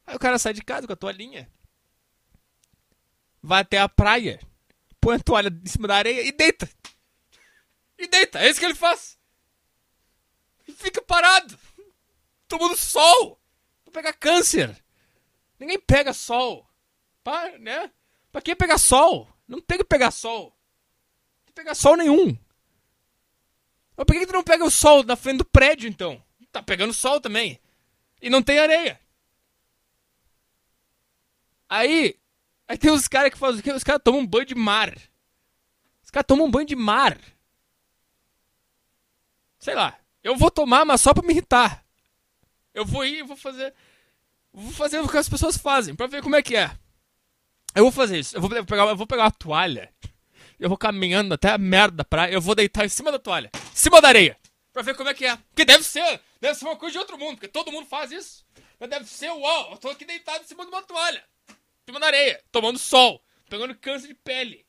Aí 0.07 0.17
o 0.17 0.19
cara 0.19 0.39
sai 0.39 0.53
de 0.53 0.63
casa 0.63 0.87
com 0.87 0.93
a 0.93 0.97
toalhinha 0.97 1.51
vai 3.43 3.63
até 3.63 3.79
a 3.79 3.89
praia, 3.89 4.41
põe 5.01 5.17
a 5.17 5.21
toalha 5.21 5.49
em 5.49 5.69
cima 5.69 5.89
da 5.89 5.97
areia 5.97 6.23
e 6.23 6.33
deita. 6.33 6.71
E 7.99 8.07
deita, 8.07 8.41
é 8.41 8.49
isso 8.49 8.61
que 8.61 8.67
ele 8.67 8.75
faz. 8.75 9.19
E 10.67 10.73
fica 10.73 11.03
parado, 11.03 11.59
tomando 12.47 12.77
sol, 12.77 13.41
pra 13.85 13.93
pegar 13.93 14.13
câncer. 14.13 14.83
Ninguém 15.59 15.79
pega 15.79 16.13
sol, 16.13 16.69
pra, 17.23 17.59
né? 17.59 17.91
Pra 18.31 18.41
que 18.41 18.57
pegar 18.57 18.79
sol? 18.79 19.29
Não 19.47 19.61
tem 19.61 19.79
que 19.79 19.85
pegar 19.85 20.11
sol. 20.11 20.45
Não 20.45 21.45
tem 21.45 21.47
que 21.47 21.63
pegar 21.63 21.75
sol 21.75 21.97
nenhum. 21.97 22.37
Mas 23.97 24.07
por 24.07 24.13
que, 24.15 24.21
que 24.21 24.27
tu 24.27 24.33
não 24.33 24.43
pega 24.43 24.65
o 24.65 24.71
sol 24.71 25.05
na 25.05 25.17
frente 25.17 25.39
do 25.39 25.45
prédio, 25.45 25.89
então? 25.89 26.23
Tá 26.51 26.63
pegando 26.63 26.93
sol 26.93 27.21
também. 27.21 27.61
E 28.21 28.31
não 28.31 28.43
tem 28.43 28.59
areia. 28.59 29.01
Aí, 31.69 32.19
Aí 32.73 32.79
tem 32.79 32.91
os 32.91 33.07
caras 33.07 33.31
que 33.31 33.37
fazem 33.37 33.61
o 33.61 33.63
quê? 33.63 33.71
Os 33.71 33.85
caras 33.85 34.01
tomam 34.03 34.23
um 34.23 34.27
banho 34.27 34.47
de 34.47 34.55
mar. 34.55 34.97
Os 36.03 36.11
caras 36.11 36.27
tomam 36.27 36.47
um 36.47 36.51
banho 36.51 36.67
de 36.67 36.75
mar. 36.75 37.19
Sei 39.59 39.75
lá. 39.75 39.95
Eu 40.25 40.39
vou 40.39 40.51
tomar, 40.51 40.83
mas 40.87 41.03
só 41.03 41.13
pra 41.13 41.23
me 41.23 41.35
irritar. 41.35 41.85
Eu 42.73 42.87
vou 42.87 43.05
ir 43.05 43.19
e 43.19 43.23
vou 43.23 43.37
fazer. 43.37 43.75
Vou 44.51 44.73
fazer 44.73 45.01
o 45.01 45.07
que 45.07 45.19
as 45.19 45.29
pessoas 45.29 45.59
fazem, 45.59 45.95
pra 45.95 46.07
ver 46.07 46.23
como 46.23 46.35
é 46.35 46.41
que 46.41 46.57
é. 46.57 46.71
Eu 47.75 47.83
vou 47.83 47.93
fazer 47.93 48.19
isso. 48.19 48.35
Eu 48.35 48.41
vou 48.41 48.49
pegar, 48.49 48.87
eu 48.87 48.97
vou 48.97 49.07
pegar 49.07 49.25
uma 49.25 49.31
toalha. 49.31 49.93
Eu 50.59 50.71
vou 50.71 50.79
caminhando 50.79 51.35
até 51.35 51.51
a 51.51 51.59
merda 51.59 51.99
da 51.99 52.05
praia. 52.07 52.33
Eu 52.33 52.41
vou 52.41 52.55
deitar 52.55 52.87
em 52.87 52.89
cima 52.89 53.13
da 53.13 53.19
toalha. 53.19 53.51
Em 53.55 53.77
cima 53.77 54.01
da 54.01 54.09
areia. 54.09 54.35
Pra 54.73 54.81
ver 54.81 54.97
como 54.97 55.11
é 55.11 55.15
que 55.15 55.27
é. 55.27 55.37
Porque 55.37 55.67
deve 55.67 55.85
ser. 55.85 56.23
Deve 56.41 56.55
ser 56.55 56.65
uma 56.65 56.77
coisa 56.77 56.93
de 56.93 56.99
outro 57.01 57.19
mundo. 57.19 57.35
Porque 57.35 57.49
todo 57.49 57.71
mundo 57.71 57.87
faz 57.87 58.11
isso. 58.11 58.47
Mas 58.81 58.89
deve 58.89 59.05
ser, 59.05 59.29
uau, 59.29 59.73
eu 59.73 59.77
tô 59.77 59.91
aqui 59.91 60.07
deitado 60.07 60.43
em 60.43 60.47
cima 60.47 60.65
de 60.65 60.71
uma 60.71 60.83
toalha 60.83 61.23
cima 61.93 62.01
da 62.01 62.07
areia, 62.07 62.43
tomando 62.51 62.79
sol, 62.79 63.23
pegando 63.51 63.75
câncer 63.75 64.09
de 64.09 64.15
pele. 64.15 64.65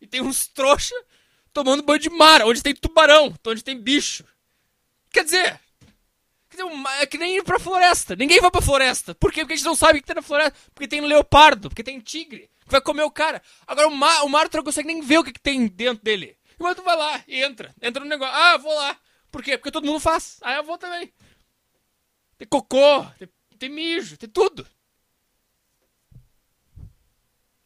E 0.00 0.06
tem 0.06 0.20
uns 0.20 0.46
trouxa 0.46 0.94
tomando 1.52 1.82
banho 1.82 1.98
de 1.98 2.08
mar, 2.08 2.42
onde 2.42 2.62
tem 2.62 2.74
tubarão, 2.74 3.34
onde 3.44 3.64
tem 3.64 3.80
bicho. 3.80 4.24
Quer 5.10 5.24
dizer, 5.24 5.60
é 7.00 7.06
que 7.06 7.18
nem 7.18 7.36
ir 7.36 7.42
pra 7.42 7.58
floresta. 7.58 8.14
Ninguém 8.14 8.40
vai 8.40 8.50
pra 8.50 8.62
floresta. 8.62 9.12
Por 9.14 9.32
quê? 9.32 9.40
Porque 9.40 9.54
a 9.54 9.56
gente 9.56 9.66
não 9.66 9.74
sabe 9.74 9.98
o 9.98 10.00
que 10.00 10.06
tem 10.06 10.14
na 10.14 10.22
floresta. 10.22 10.56
Porque 10.72 10.86
tem 10.86 11.00
leopardo, 11.00 11.68
porque 11.68 11.82
tem 11.82 11.98
tigre. 11.98 12.48
Vai 12.66 12.80
comer 12.80 13.02
o 13.02 13.10
cara. 13.10 13.42
Agora 13.66 13.88
o, 13.88 13.90
mar, 13.90 14.24
o 14.24 14.28
Mario 14.28 14.50
tu 14.50 14.58
não 14.58 14.64
consegue 14.64 14.86
nem 14.86 15.00
ver 15.00 15.18
o 15.18 15.24
que, 15.24 15.32
que 15.32 15.40
tem 15.40 15.66
dentro 15.66 16.04
dele. 16.04 16.36
Mas 16.58 16.76
tu 16.76 16.82
vai 16.82 16.96
lá 16.96 17.24
e 17.26 17.42
entra. 17.42 17.74
Entra 17.82 18.04
no 18.04 18.08
negócio. 18.08 18.34
Ah, 18.34 18.56
vou 18.56 18.72
lá. 18.74 18.96
Por 19.32 19.42
quê? 19.42 19.58
Porque 19.58 19.72
todo 19.72 19.86
mundo 19.86 19.98
faz. 19.98 20.38
Aí 20.42 20.56
eu 20.56 20.64
vou 20.64 20.78
também. 20.78 21.12
Tem 22.36 22.46
cocô, 22.46 23.04
tem, 23.18 23.28
tem 23.58 23.68
mijo, 23.68 24.16
tem 24.16 24.28
tudo. 24.28 24.66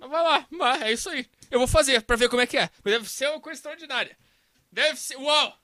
Mas 0.02 0.11
vai 0.11 0.23
lá, 0.23 0.47
vai, 0.50 0.82
é 0.82 0.92
isso 0.92 1.09
aí. 1.09 1.30
Eu 1.49 1.61
vou 1.61 1.68
fazer 1.68 2.02
pra 2.02 2.16
ver 2.16 2.28
como 2.28 2.42
é 2.42 2.47
que 2.47 2.59
é. 2.59 2.68
Deve 2.82 3.09
ser 3.09 3.28
uma 3.28 3.40
coisa 3.40 3.59
extraordinária. 3.59 4.18
Deve 4.71 4.99
ser. 4.99 5.16
Uau! 5.16 5.56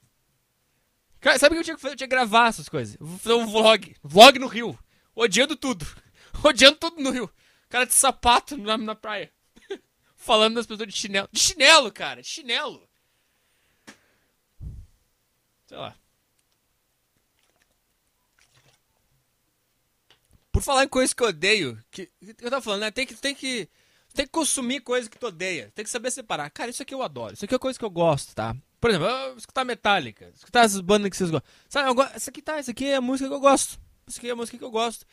Cara, 1.20 1.36
sabe 1.38 1.54
o 1.54 1.56
que 1.56 1.60
eu 1.60 1.64
tinha 1.64 1.76
que 1.76 1.82
fazer? 1.82 1.94
Eu 1.94 1.96
tinha 1.96 2.08
que 2.08 2.14
gravar 2.14 2.48
essas 2.48 2.68
coisas. 2.68 2.96
Eu 3.00 3.06
vou 3.06 3.18
fazer 3.18 3.34
um 3.34 3.46
vlog. 3.46 3.96
Vlog 4.00 4.38
no 4.38 4.46
Rio. 4.46 4.78
Odiando 5.12 5.56
tudo. 5.56 5.84
Odiando 6.44 6.76
tudo 6.76 7.02
no 7.02 7.10
Rio. 7.10 7.28
Cara 7.68 7.84
de 7.84 7.94
sapato 7.94 8.56
na, 8.56 8.78
na 8.78 8.94
praia. 8.94 9.32
Falando 10.14 10.54
das 10.54 10.66
pessoas 10.66 10.88
de 10.88 10.94
chinelo. 10.96 11.28
De 11.32 11.40
chinelo, 11.40 11.90
cara. 11.90 12.22
De 12.22 12.28
chinelo. 12.28 12.88
Sei 15.66 15.76
lá. 15.76 15.96
Por 20.52 20.62
falar 20.62 20.84
em 20.84 20.88
coisas 20.88 21.12
que 21.12 21.22
eu 21.22 21.28
odeio, 21.28 21.82
que 21.90 22.10
eu 22.20 22.50
tava 22.50 22.62
falando, 22.62 22.80
né? 22.80 22.90
Tem 22.90 23.06
que, 23.06 23.14
tem 23.14 23.34
que, 23.34 23.68
tem 24.18 24.26
que 24.26 24.32
consumir 24.32 24.80
coisas 24.80 25.08
que 25.08 25.16
tu 25.16 25.28
odeia. 25.28 25.70
Tem 25.76 25.84
que 25.84 25.90
saber 25.90 26.10
separar. 26.10 26.50
Cara, 26.50 26.70
isso 26.70 26.82
aqui 26.82 26.92
eu 26.92 27.04
adoro. 27.04 27.34
Isso 27.34 27.44
aqui 27.44 27.54
é 27.54 27.58
coisa 27.58 27.78
que 27.78 27.84
eu 27.84 27.90
gosto, 27.90 28.34
tá? 28.34 28.52
Por 28.80 28.90
exemplo, 28.90 29.08
escutar 29.36 29.64
Metallica, 29.64 30.32
escutar 30.34 30.64
essas 30.64 30.80
bandas 30.80 31.08
que 31.08 31.16
vocês 31.16 31.30
gostam. 31.30 31.48
Sabe, 31.68 31.88
eu, 31.88 32.16
isso 32.16 32.28
aqui 32.28 32.42
tá, 32.42 32.58
isso 32.58 32.68
aqui 32.68 32.86
é 32.86 32.96
a 32.96 33.00
música 33.00 33.28
que 33.28 33.34
eu 33.36 33.38
gosto. 33.38 33.78
Isso 34.08 34.18
aqui 34.18 34.28
é 34.28 34.32
a 34.32 34.36
música 34.36 34.58
que 34.58 34.64
eu 34.64 34.72
gosto. 34.72 35.06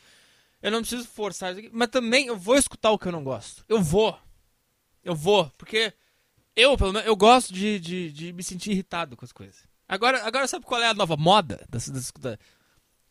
Eu 0.60 0.72
não 0.72 0.80
preciso 0.80 1.06
forçar 1.06 1.52
isso 1.52 1.60
aqui, 1.60 1.70
mas 1.72 1.86
também 1.88 2.26
eu 2.26 2.36
vou 2.36 2.56
escutar 2.56 2.90
o 2.90 2.98
que 2.98 3.06
eu 3.06 3.12
não 3.12 3.22
gosto. 3.22 3.64
Eu 3.68 3.80
vou. 3.80 4.18
Eu 5.04 5.14
vou, 5.14 5.52
porque 5.56 5.94
eu, 6.56 6.76
pelo 6.76 6.92
menos, 6.92 7.06
eu 7.06 7.14
gosto 7.14 7.54
de, 7.54 7.78
de, 7.78 8.10
de 8.10 8.32
me 8.32 8.42
sentir 8.42 8.72
irritado 8.72 9.16
com 9.16 9.24
as 9.24 9.30
coisas. 9.30 9.68
Agora, 9.86 10.26
agora 10.26 10.48
sabe 10.48 10.66
qual 10.66 10.82
é 10.82 10.88
a 10.88 10.94
nova 10.94 11.16
moda 11.16 11.64
das, 11.70 11.88
das, 11.88 12.10
da, 12.18 12.36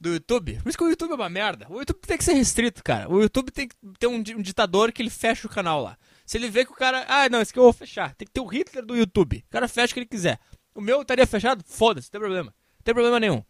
do 0.05 0.13
YouTube? 0.13 0.59
Por 0.61 0.69
isso 0.69 0.77
que 0.77 0.83
o 0.83 0.89
YouTube 0.89 1.11
é 1.11 1.15
uma 1.15 1.29
merda. 1.29 1.65
O 1.69 1.79
YouTube 1.79 1.99
tem 2.01 2.17
que 2.17 2.23
ser 2.23 2.33
restrito, 2.33 2.83
cara. 2.83 3.09
O 3.09 3.21
YouTube 3.21 3.51
tem 3.51 3.67
que 3.67 3.75
ter 3.97 4.05
um, 4.05 4.17
um 4.17 4.41
ditador 4.41 4.91
que 4.91 5.01
ele 5.01 5.09
fecha 5.09 5.47
o 5.47 5.49
canal 5.49 5.81
lá. 5.81 5.97
Se 6.25 6.37
ele 6.37 6.49
vê 6.49 6.63
que 6.63 6.71
o 6.71 6.75
cara. 6.75 7.05
Ah, 7.07 7.27
não, 7.27 7.41
esse 7.41 7.51
aqui 7.51 7.59
eu 7.59 7.63
vou 7.63 7.73
fechar. 7.73 8.13
Tem 8.13 8.27
que 8.27 8.31
ter 8.31 8.39
o 8.39 8.45
Hitler 8.45 8.85
do 8.85 8.95
YouTube. 8.95 9.43
O 9.47 9.51
cara 9.51 9.67
fecha 9.67 9.91
o 9.91 9.93
que 9.95 9.99
ele 10.01 10.05
quiser. 10.05 10.39
O 10.75 10.81
meu 10.81 11.01
estaria 11.01 11.25
fechado? 11.25 11.63
Foda-se, 11.65 12.07
não 12.07 12.11
tem 12.11 12.21
problema. 12.21 12.53
Não 12.53 12.83
tem 12.83 12.93
problema 12.93 13.19
nenhum. 13.19 13.43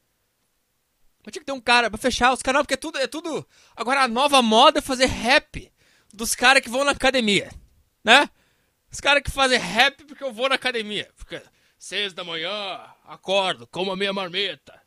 Mas 1.25 1.33
tinha 1.33 1.41
que 1.41 1.45
ter 1.45 1.51
um 1.51 1.59
cara 1.59 1.89
pra 1.89 1.97
fechar 1.97 2.31
os 2.31 2.41
canais, 2.41 2.63
porque 2.63 2.75
é 2.75 2.77
tudo, 2.77 2.97
é 2.99 3.07
tudo. 3.07 3.45
Agora 3.75 4.03
a 4.03 4.07
nova 4.07 4.41
moda 4.41 4.79
é 4.79 4.81
fazer 4.81 5.07
rap 5.07 5.71
dos 6.13 6.35
caras 6.35 6.61
que 6.61 6.69
vão 6.69 6.83
na 6.85 6.91
academia. 6.91 7.51
Né? 8.03 8.29
Os 8.91 9.01
caras 9.01 9.23
que 9.23 9.31
fazem 9.31 9.59
rap 9.59 10.05
porque 10.05 10.23
eu 10.23 10.31
vou 10.31 10.47
na 10.47 10.55
academia. 10.55 11.11
Porque 11.17 11.41
seis 11.77 12.13
da 12.13 12.23
manhã, 12.23 12.79
acordo, 13.05 13.67
como 13.67 13.91
a 13.91 13.97
minha 13.97 14.13
marmita. 14.13 14.84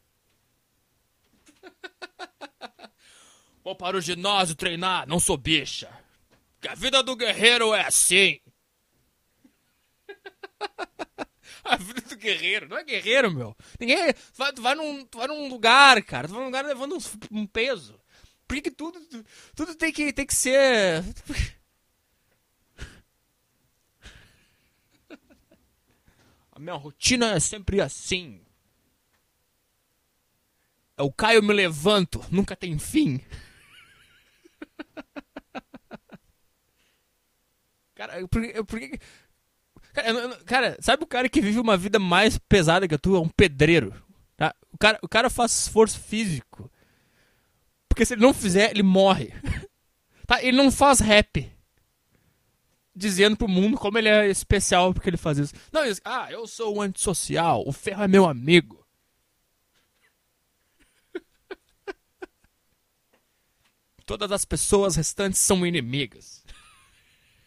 Vou 3.65 3.75
para 3.77 3.97
o 3.97 4.01
ginásio 4.01 4.55
treinar, 4.55 5.07
não 5.07 5.21
sou 5.21 5.37
bicha. 5.37 5.91
Que 6.61 6.69
a 6.69 6.75
vida 6.75 7.03
do 7.03 7.17
guerreiro 7.17 7.75
é 7.75 7.87
assim. 7.87 8.41
a 11.65 11.77
vida 11.77 12.01
do 12.01 12.17
guerreiro, 12.17 12.69
não 12.69 12.79
é 12.79 12.85
guerreiro, 12.85 13.31
meu. 13.31 13.57
Ninguém. 13.79 14.13
Tu 14.13 14.37
vai, 14.37 14.53
tu 14.53 14.63
vai, 14.63 14.75
num, 14.75 15.05
tu 15.05 15.19
vai 15.19 15.29
num 15.29 15.49
lugar, 15.49 16.03
cara. 16.03 16.27
Tu 16.27 16.33
vai 16.33 16.41
num 16.41 16.47
lugar 16.47 16.65
levando 16.65 16.97
um, 16.97 17.01
um 17.41 17.47
peso. 17.47 18.01
Por 18.47 18.55
que, 18.57 18.63
que 18.63 18.71
tudo, 18.71 18.99
tudo 19.55 19.75
tem 19.75 19.93
que, 19.93 20.13
tem 20.13 20.27
que 20.27 20.35
ser. 20.35 21.05
A 26.53 26.59
minha 26.59 26.75
rotina 26.75 27.35
é 27.35 27.41
sempre 27.41 27.81
assim. 27.81 28.45
É 30.99 31.03
o 31.03 31.13
Caio 31.13 31.43
me 31.43 31.55
levanto, 31.55 32.21
nunca 32.31 32.57
tem 32.57 32.77
fim. 32.79 33.21
Cara, 37.95 38.29
por, 38.29 38.43
por 38.65 38.79
que. 38.79 38.99
Cara, 39.93 40.37
cara, 40.45 40.77
sabe 40.81 41.03
o 41.03 41.07
cara 41.07 41.29
que 41.29 41.41
vive 41.41 41.59
uma 41.59 41.77
vida 41.77 41.99
mais 41.99 42.39
pesada 42.39 42.87
que 42.87 42.95
a 42.95 42.99
tua? 42.99 43.19
É 43.19 43.21
um 43.21 43.29
pedreiro. 43.29 43.93
Tá? 44.37 44.55
O, 44.73 44.79
cara, 44.79 44.99
o 45.03 45.09
cara 45.09 45.29
faz 45.29 45.63
esforço 45.63 45.99
físico. 45.99 46.71
Porque 47.89 48.05
se 48.05 48.15
ele 48.15 48.23
não 48.23 48.33
fizer, 48.33 48.71
ele 48.71 48.83
morre. 48.85 49.33
Tá? 50.29 50.43
Ele 50.43 50.59
não 50.59 50.71
faz 50.71 51.01
rap. 51.01 51.51
Dizendo 52.95 53.35
pro 53.35 53.49
mundo 53.49 53.79
como 53.79 53.97
ele 53.97 54.11
é 54.11 54.29
especial 54.29 54.93
porque 54.93 55.09
ele 55.09 55.17
faz 55.17 55.39
isso. 55.39 55.55
Não, 55.73 55.87
isso, 55.87 56.03
ah, 56.05 56.31
eu 56.31 56.47
sou 56.47 56.77
um 56.77 56.83
antissocial, 56.83 57.65
o 57.67 57.73
ferro 57.73 58.03
é 58.03 58.09
meu 58.09 58.29
amigo. 58.29 58.87
Todas 64.09 64.33
as 64.33 64.47
pessoas 64.47 64.97
restantes 64.97 65.39
são 65.39 65.67
inimigas. 65.67 66.43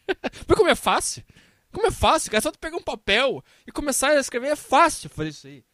Mas 0.48 0.56
como 0.56 0.70
é 0.70 0.76
fácil? 0.76 1.24
Como 1.72 1.88
é 1.88 1.92
fácil, 1.92 2.30
cara? 2.30 2.38
É 2.38 2.42
só 2.42 2.52
tu 2.52 2.60
pegar 2.60 2.78
um 2.78 2.84
papel 2.84 3.44
e 3.66 3.72
começar 3.72 4.12
a 4.12 4.20
escrever. 4.20 4.50
É 4.50 4.56
fácil 4.56 5.10
fazer 5.10 5.30
isso 5.30 5.48
aí. 5.48 5.66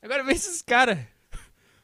Agora 0.00 0.24
vem 0.24 0.34
esses 0.34 0.62
caras. 0.62 0.98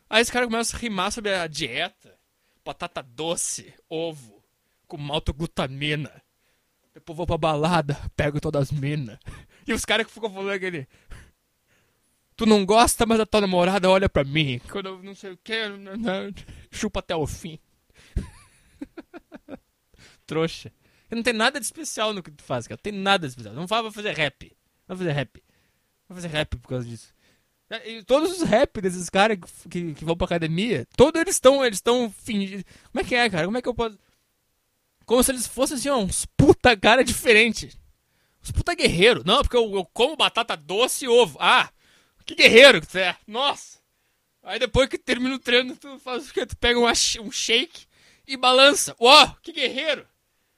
Aí 0.09 0.23
esses 0.23 0.32
caras 0.32 0.49
começam 0.49 0.75
a 0.75 0.80
rimar 0.80 1.12
sobre 1.12 1.35
a 1.35 1.47
dieta. 1.47 2.18
Batata 2.64 3.02
doce, 3.02 3.75
ovo, 3.90 4.42
com 4.88 4.97
maltoglutamina. 4.97 6.11
Depois 6.94 7.18
vou 7.18 7.26
pra 7.26 7.37
balada, 7.37 7.94
pego 8.16 8.40
todas 8.40 8.62
as 8.62 8.70
minas. 8.70 9.18
E 9.66 9.75
os 9.75 9.85
caras 9.85 10.06
que 10.06 10.12
ficam 10.14 10.32
falando 10.32 10.52
aquele. 10.52 10.88
Tu 12.35 12.47
não 12.47 12.64
gosta, 12.64 13.04
mas 13.04 13.20
a 13.20 13.26
tua 13.26 13.42
namorada 13.42 13.90
olha 13.90 14.09
pra 14.09 14.25
mim. 14.25 14.62
Quando 14.70 14.87
eu 14.87 15.02
não 15.02 15.14
sei 15.14 15.32
o 15.32 15.37
que, 15.37 15.52
chupa 16.73 17.00
até 17.00 17.14
o 17.14 17.26
fim. 17.26 17.59
Trouxa. 20.26 20.72
Não 21.10 21.22
tem 21.22 21.32
nada 21.32 21.58
de 21.58 21.66
especial 21.66 22.14
no 22.14 22.22
que 22.22 22.30
tu 22.30 22.44
faz, 22.44 22.66
cara. 22.66 22.78
Não 22.78 22.82
tem 22.82 22.92
nada 22.92 23.26
de 23.26 23.32
especial. 23.32 23.54
Não 23.54 23.66
vai 23.66 23.90
fazer 23.90 24.12
rap. 24.12 24.56
Vai 24.87 24.96
fazer 24.96 25.12
rap. 25.12 25.42
Vai 26.08 26.16
fazer 26.16 26.28
rap 26.28 26.56
por 26.56 26.68
causa 26.68 26.87
disso. 26.87 27.12
E 27.84 28.02
todos 28.02 28.32
os 28.32 28.42
rap 28.42 28.80
desses 28.80 29.08
caras 29.08 29.38
que, 29.38 29.68
que, 29.68 29.94
que, 29.94 30.04
vão 30.04 30.16
pra 30.16 30.25
academia, 30.25 30.87
todos 30.96 31.20
eles 31.20 31.37
estão 31.37 31.64
eles 31.64 31.78
estão 31.78 32.10
fingindo. 32.10 32.64
Como 32.90 33.00
é 33.00 33.04
que 33.04 33.14
é, 33.14 33.30
cara? 33.30 33.44
Como 33.44 33.56
é 33.56 33.62
que 33.62 33.68
eu 33.68 33.75
posso. 33.75 33.96
Como 35.06 35.22
se 35.22 35.30
eles 35.30 35.46
fossem 35.46 35.76
assim, 35.76 35.88
ó, 35.88 35.99
uns 35.99 36.26
puta 36.37 36.76
cara 36.76 37.04
diferente. 37.04 37.70
Uns 38.42 38.50
puta 38.50 38.75
guerreiro. 38.75 39.22
Não, 39.25 39.42
porque 39.42 39.56
eu, 39.56 39.72
eu 39.72 39.84
como 39.87 40.16
batata 40.16 40.56
doce 40.56 41.04
e 41.04 41.08
ovo. 41.08 41.38
Ah, 41.40 41.70
que 42.26 42.34
guerreiro 42.34 42.80
que 42.80 42.88
tu 42.88 42.99
é. 42.99 43.16
Nossa. 43.26 43.78
Aí 44.42 44.58
depois 44.58 44.88
que 44.88 44.99
termina 44.99 45.34
o 45.34 45.38
treino, 45.38 45.76
tu 45.76 45.99
faz 45.99 46.28
o 46.28 46.32
quê? 46.32 46.46
Tu 46.46 46.56
pega 46.56 46.78
um, 46.78 46.87
um 46.87 47.30
shake 47.30 47.87
e 48.30 48.37
balança. 48.37 48.94
Uau, 49.00 49.37
que 49.42 49.52
guerreiro! 49.52 50.06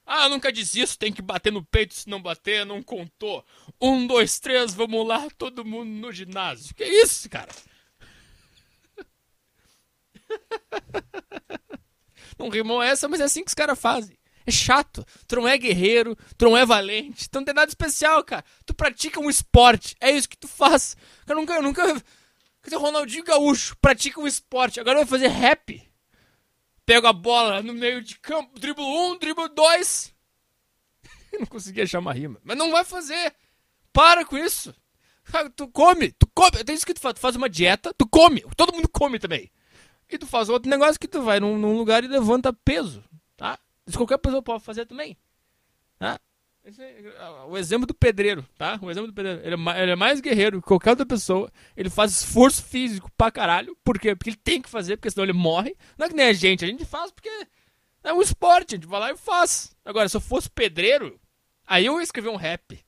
Ah, 0.05 0.29
nunca 0.29 0.51
desisto, 0.51 0.99
tem 0.99 1.11
que 1.11 1.21
bater 1.21 1.51
no 1.51 1.63
peito, 1.63 1.93
se 1.93 2.07
não 2.09 2.21
bater, 2.21 2.65
não 2.65 2.83
contou. 2.83 3.43
Um, 3.81 4.05
dois, 4.05 4.39
três, 4.39 4.73
vamos 4.75 5.07
lá, 5.07 5.27
todo 5.37 5.65
mundo 5.65 5.89
no 5.89 6.11
ginásio. 6.11 6.75
Que 6.75 6.83
isso, 6.83 7.27
cara? 7.29 7.49
Não 12.37 12.49
rimou 12.49 12.81
essa, 12.81 13.07
mas 13.07 13.21
é 13.21 13.25
assim 13.25 13.43
que 13.43 13.49
os 13.49 13.53
caras 13.53 13.79
fazem. 13.79 14.17
É 14.45 14.49
chato. 14.51 15.05
Tu 15.27 15.35
não 15.35 15.47
é 15.47 15.55
guerreiro, 15.55 16.17
tu 16.35 16.45
não 16.45 16.57
é 16.57 16.65
valente, 16.65 17.29
tu 17.29 17.35
não 17.35 17.45
tem 17.45 17.53
nada 17.53 17.69
especial, 17.69 18.23
cara. 18.23 18.43
Tu 18.65 18.73
pratica 18.73 19.19
um 19.19 19.29
esporte, 19.29 19.95
é 20.01 20.09
isso 20.09 20.27
que 20.27 20.35
tu 20.35 20.47
faz. 20.47 20.97
Eu 21.27 21.35
nunca, 21.35 21.53
eu 21.53 21.61
nunca. 21.61 21.83
Quer 21.93 22.01
dizer, 22.65 22.77
Ronaldinho 22.77 23.23
Gaúcho 23.23 23.77
pratica 23.79 24.19
um 24.19 24.25
esporte, 24.25 24.79
agora 24.79 24.97
vai 24.97 25.05
fazer 25.05 25.27
rap. 25.27 25.92
Pego 26.85 27.07
a 27.07 27.13
bola 27.13 27.61
no 27.61 27.73
meio 27.73 28.01
de 28.01 28.19
campo, 28.19 28.59
driblo 28.59 28.85
um, 28.85 29.17
driblo 29.17 29.47
dois. 29.49 30.13
não 31.39 31.45
consegui 31.45 31.81
achar 31.81 31.99
uma 31.99 32.13
rima. 32.13 32.39
Mas 32.43 32.57
não 32.57 32.71
vai 32.71 32.83
fazer. 32.83 33.33
Para 33.91 34.25
com 34.25 34.37
isso. 34.37 34.73
Tu 35.55 35.67
come, 35.69 36.11
tu 36.11 36.27
come. 36.33 36.63
Tem 36.63 36.75
isso 36.75 36.85
que 36.85 36.93
tu 36.93 36.99
faz. 36.99 37.15
Tu 37.15 37.19
faz 37.21 37.35
uma 37.35 37.49
dieta, 37.49 37.93
tu 37.97 38.07
come. 38.07 38.41
Todo 38.57 38.73
mundo 38.73 38.89
come 38.89 39.19
também. 39.19 39.51
E 40.09 40.17
tu 40.17 40.27
faz 40.27 40.49
outro 40.49 40.69
negócio 40.69 40.99
que 40.99 41.07
tu 41.07 41.21
vai 41.21 41.39
num, 41.39 41.57
num 41.57 41.77
lugar 41.77 42.03
e 42.03 42.07
levanta 42.07 42.53
peso. 42.53 43.03
Tá? 43.37 43.57
Isso 43.87 43.97
qualquer 43.97 44.17
pessoa 44.17 44.41
pode 44.41 44.63
fazer 44.63 44.85
também. 44.85 45.17
Tá? 45.97 46.19
É 46.65 47.45
o 47.45 47.57
exemplo 47.57 47.85
do 47.85 47.93
pedreiro, 47.93 48.47
tá? 48.57 48.79
O 48.81 48.89
exemplo 48.89 49.07
do 49.07 49.13
pedreiro. 49.13 49.41
Ele 49.43 49.55
é, 49.55 49.83
ele 49.83 49.91
é, 49.91 49.95
mais 49.95 50.21
guerreiro 50.21 50.61
que 50.61 50.67
qualquer 50.67 50.91
outra 50.91 51.05
pessoa. 51.05 51.51
Ele 51.75 51.89
faz 51.89 52.11
esforço 52.11 52.63
físico 52.63 53.11
pra 53.17 53.29
caralho. 53.29 53.75
Por 53.83 53.99
quê? 53.99 54.15
Porque 54.15 54.29
ele 54.29 54.37
tem 54.37 54.61
que 54.61 54.69
fazer, 54.69 54.95
porque 54.95 55.11
senão 55.11 55.25
ele 55.25 55.33
morre. 55.33 55.75
Não 55.97 56.05
é 56.05 56.09
que 56.09 56.15
nem 56.15 56.27
a 56.27 56.33
gente. 56.33 56.63
A 56.63 56.67
gente 56.67 56.85
faz 56.85 57.11
porque 57.11 57.29
é 58.01 58.13
um 58.13 58.21
esporte. 58.21 58.75
A 58.75 58.77
gente 58.77 58.87
vai 58.87 58.99
lá 59.01 59.11
e 59.11 59.17
faz. 59.17 59.75
Agora, 59.83 60.07
se 60.07 60.15
eu 60.15 60.21
fosse 60.21 60.49
pedreiro, 60.49 61.19
aí 61.67 61.85
eu 61.85 61.97
ia 61.97 62.03
escrever 62.03 62.29
um 62.29 62.37
rap. 62.37 62.79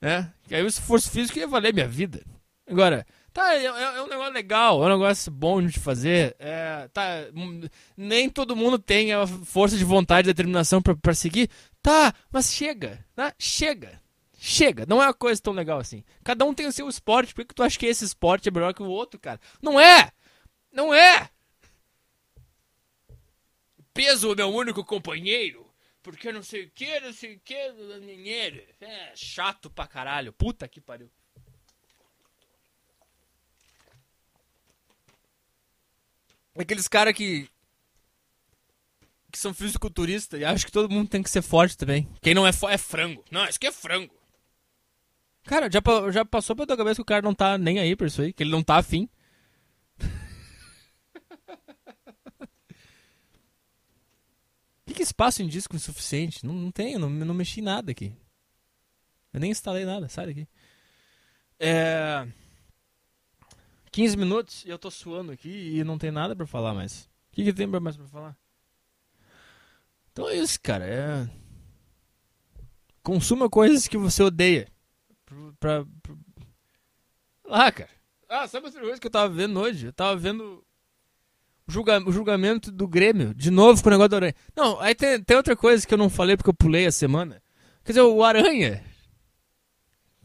Né? 0.00 0.32
Que 0.48 0.56
aí 0.56 0.62
o 0.62 0.66
esforço 0.66 1.10
físico 1.10 1.38
ia 1.38 1.46
valer 1.46 1.72
minha 1.72 1.88
vida. 1.88 2.24
Agora, 2.68 3.06
Tá, 3.34 3.52
é, 3.52 3.64
é 3.64 4.00
um 4.00 4.06
negócio 4.06 4.32
legal, 4.32 4.80
é 4.80 4.86
um 4.86 4.90
negócio 4.90 5.32
bom 5.32 5.60
de 5.60 5.80
fazer. 5.80 6.36
É, 6.38 6.88
tá, 6.92 7.26
hum, 7.34 7.62
nem 7.96 8.30
todo 8.30 8.54
mundo 8.54 8.78
tem 8.78 9.12
a 9.12 9.26
força 9.26 9.76
de 9.76 9.84
vontade 9.84 10.28
e 10.28 10.32
determinação 10.32 10.80
pra 10.80 11.12
seguir. 11.12 11.50
Tá, 11.84 12.14
mas 12.32 12.50
chega, 12.50 13.04
tá? 13.14 13.34
Chega. 13.38 14.00
Chega, 14.38 14.86
não 14.86 15.02
é 15.02 15.06
uma 15.06 15.12
coisa 15.12 15.38
tão 15.40 15.52
legal 15.52 15.78
assim. 15.78 16.02
Cada 16.24 16.42
um 16.46 16.54
tem 16.54 16.66
o 16.66 16.72
seu 16.72 16.88
esporte. 16.88 17.34
Por 17.34 17.42
que, 17.42 17.48
que 17.48 17.54
tu 17.54 17.62
acha 17.62 17.78
que 17.78 17.84
esse 17.84 18.06
esporte 18.06 18.48
é 18.48 18.50
melhor 18.50 18.72
que 18.72 18.82
o 18.82 18.86
outro, 18.86 19.20
cara? 19.20 19.38
Não 19.60 19.78
é! 19.78 20.10
Não 20.72 20.94
é! 20.94 21.28
Peso 23.92 24.32
é 24.32 24.34
meu 24.34 24.48
único 24.48 24.82
companheiro. 24.82 25.70
Porque 26.02 26.32
não 26.32 26.42
sei 26.42 26.64
o 26.64 26.70
que, 26.70 27.00
não 27.00 27.12
sei 27.12 27.34
o 27.34 27.40
que, 27.40 27.54
é 27.54 29.12
chato 29.14 29.68
pra 29.68 29.86
caralho. 29.86 30.32
Puta 30.32 30.66
que 30.66 30.80
pariu. 30.80 31.10
Aqueles 36.58 36.88
caras 36.88 37.12
que. 37.12 37.46
Que 39.34 39.40
são 39.40 39.52
fisiculturistas 39.52 40.40
e 40.40 40.44
acham 40.44 40.64
que 40.64 40.70
todo 40.70 40.88
mundo 40.88 41.08
tem 41.08 41.20
que 41.20 41.28
ser 41.28 41.42
forte 41.42 41.76
também. 41.76 42.08
Quem 42.22 42.34
não 42.34 42.46
é 42.46 42.52
forte 42.52 42.74
é 42.74 42.78
frango. 42.78 43.24
Não, 43.32 43.44
isso 43.44 43.56
aqui 43.56 43.66
é 43.66 43.72
frango. 43.72 44.14
Cara, 45.42 45.68
já, 45.70 45.82
já 46.12 46.24
passou 46.24 46.54
pela 46.54 46.68
tua 46.68 46.76
cabeça 46.76 46.94
que 46.94 47.02
o 47.02 47.04
cara 47.04 47.20
não 47.20 47.34
tá 47.34 47.58
nem 47.58 47.80
aí 47.80 47.96
pra 47.96 48.06
isso 48.06 48.22
aí, 48.22 48.32
que 48.32 48.44
ele 48.44 48.52
não 48.52 48.62
tá 48.62 48.76
afim. 48.76 49.08
que, 54.86 54.94
que 54.94 55.02
espaço 55.02 55.42
em 55.42 55.48
disco 55.48 55.74
insuficiente? 55.74 56.46
Não, 56.46 56.54
não 56.54 56.70
tenho, 56.70 57.00
não, 57.00 57.10
não 57.10 57.34
mexi 57.34 57.60
nada 57.60 57.90
aqui. 57.90 58.14
Eu 59.32 59.40
nem 59.40 59.50
instalei 59.50 59.84
nada, 59.84 60.08
sai 60.08 60.26
daqui. 60.26 60.46
É. 61.58 62.24
15 63.90 64.16
minutos 64.16 64.64
e 64.64 64.70
eu 64.70 64.78
tô 64.78 64.92
suando 64.92 65.32
aqui 65.32 65.76
e 65.76 65.82
não 65.82 65.98
tem 65.98 66.12
nada 66.12 66.36
para 66.36 66.46
falar 66.46 66.72
mais. 66.72 67.10
O 67.32 67.32
que, 67.32 67.42
que 67.42 67.52
tem 67.52 67.66
mais 67.66 67.96
pra 67.96 68.06
falar? 68.06 68.43
Então 70.14 70.28
é 70.28 70.36
isso, 70.36 70.60
cara. 70.62 70.86
É... 70.86 71.28
Consuma 73.02 73.50
coisas 73.50 73.88
que 73.88 73.98
você 73.98 74.22
odeia. 74.22 74.68
Pra. 75.58 75.84
Ah, 77.50 77.72
cara. 77.72 77.90
Ah, 78.28 78.46
sabe 78.46 78.66
outra 78.66 78.80
coisa 78.80 79.00
que 79.00 79.06
eu 79.08 79.10
tava 79.10 79.28
vendo 79.28 79.58
hoje? 79.58 79.86
Eu 79.86 79.92
tava 79.92 80.16
vendo 80.16 80.64
o, 81.68 82.08
o 82.08 82.12
julgamento 82.12 82.70
do 82.70 82.86
Grêmio, 82.86 83.34
de 83.34 83.50
novo 83.50 83.82
com 83.82 83.88
o 83.88 83.90
negócio 83.90 84.10
do 84.10 84.16
Aranha. 84.16 84.34
Não, 84.54 84.78
aí 84.80 84.94
tem, 84.94 85.20
tem 85.20 85.36
outra 85.36 85.56
coisa 85.56 85.84
que 85.84 85.92
eu 85.92 85.98
não 85.98 86.08
falei 86.08 86.36
porque 86.36 86.48
eu 86.48 86.54
pulei 86.54 86.86
a 86.86 86.92
semana. 86.92 87.42
Quer 87.84 87.92
dizer, 87.92 88.02
o 88.02 88.22
Aranha 88.22 88.84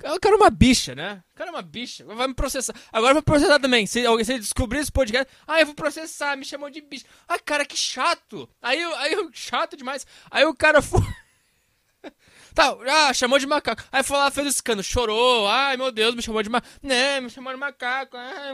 o 0.04 0.20
cara 0.20 0.36
é 0.36 0.38
uma 0.38 0.50
bicha, 0.50 0.96
né? 0.96 1.22
O 1.34 1.38
cara 1.38 1.50
é 1.50 1.54
uma 1.54 1.62
bicha. 1.62 2.06
Vai 2.06 2.28
me 2.28 2.34
processar. 2.34 2.74
Agora 2.92 3.14
vai 3.14 3.24
processar 3.24 3.60
também. 3.60 3.86
Se 3.86 4.06
alguém 4.06 4.24
se 4.24 4.40
descobrir 4.40 4.80
esse 4.80 4.92
podcast, 4.92 5.32
ah, 5.48 5.60
eu 5.60 5.66
vou 5.66 5.76
processar, 5.76 6.36
me 6.38 6.46
chamou 6.46 6.70
de 6.70 6.82
bicha. 6.82 7.06
Ah, 7.28 7.40
cara, 7.40 7.66
que 7.66 7.78
chato. 7.78 8.50
Aí, 8.62 8.82
aí 8.82 9.30
chato 9.34 9.76
demais. 9.76 10.06
Aí 10.32 10.46
o 10.46 10.56
cara 10.56 10.82
foi. 10.82 11.02
Tá, 12.56 12.76
ah, 12.88 13.14
chamou 13.14 13.38
de 13.40 13.48
macaco. 13.48 13.84
Aí 13.92 14.04
foi 14.04 14.18
lá, 14.18 14.30
fez 14.32 14.48
o 14.48 14.50
escândalo, 14.50 14.84
chorou. 14.84 15.48
Ai, 15.48 15.78
meu 15.78 15.92
Deus, 15.92 16.16
me 16.16 16.22
chamou 16.22 16.42
de 16.42 16.50
macaco. 16.50 16.74
Né, 16.82 17.22
me 17.22 17.30
chamou 17.30 17.54
de 17.54 17.60
macaco. 17.60 18.18
Ah, 18.18 18.52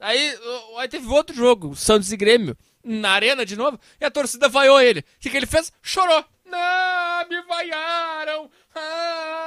aí, 0.00 0.38
aí 0.78 0.88
teve 0.88 1.08
outro 1.08 1.34
jogo, 1.34 1.74
Santos 1.74 2.12
e 2.12 2.16
Grêmio, 2.16 2.56
na 2.84 3.10
arena 3.10 3.44
de 3.44 3.56
novo, 3.56 3.80
e 4.00 4.04
a 4.04 4.10
torcida 4.10 4.48
vaiou 4.48 4.80
ele. 4.80 5.00
O 5.00 5.04
que, 5.18 5.30
que 5.30 5.36
ele 5.36 5.46
fez? 5.46 5.72
Chorou. 5.82 6.24
Não, 6.44 7.28
me 7.28 7.40
vaiaram. 7.42 8.50
Ah, 8.74 9.39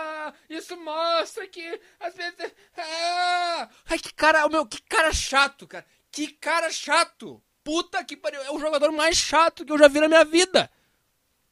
isso 0.55 0.75
mostra 0.77 1.47
que 1.47 1.81
às 1.99 2.15
vezes. 2.15 2.51
Ah. 2.77 3.69
Ai, 3.89 3.99
que 3.99 4.13
cara, 4.13 4.47
meu, 4.49 4.65
que 4.65 4.81
cara 4.81 5.13
chato, 5.13 5.67
cara. 5.67 5.85
Que 6.11 6.27
cara 6.27 6.71
chato. 6.71 7.43
Puta 7.63 8.03
que 8.03 8.17
pariu. 8.17 8.41
É 8.41 8.51
o 8.51 8.59
jogador 8.59 8.91
mais 8.91 9.17
chato 9.17 9.65
que 9.65 9.71
eu 9.71 9.77
já 9.77 9.87
vi 9.87 9.99
na 9.99 10.07
minha 10.07 10.25
vida. 10.25 10.69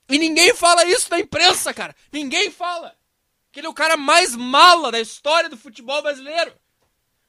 E 0.10 0.18
ninguém 0.18 0.54
fala 0.54 0.86
isso 0.86 1.10
na 1.10 1.20
imprensa, 1.20 1.74
cara. 1.74 1.96
Ninguém 2.12 2.52
fala. 2.52 2.98
Que 3.52 3.60
ele 3.60 3.68
é 3.68 3.70
o 3.70 3.74
cara 3.74 3.96
mais 3.96 4.36
mala 4.36 4.92
da 4.92 5.00
história 5.00 5.50
do 5.50 5.58
futebol 5.58 6.02
brasileiro. 6.02 6.54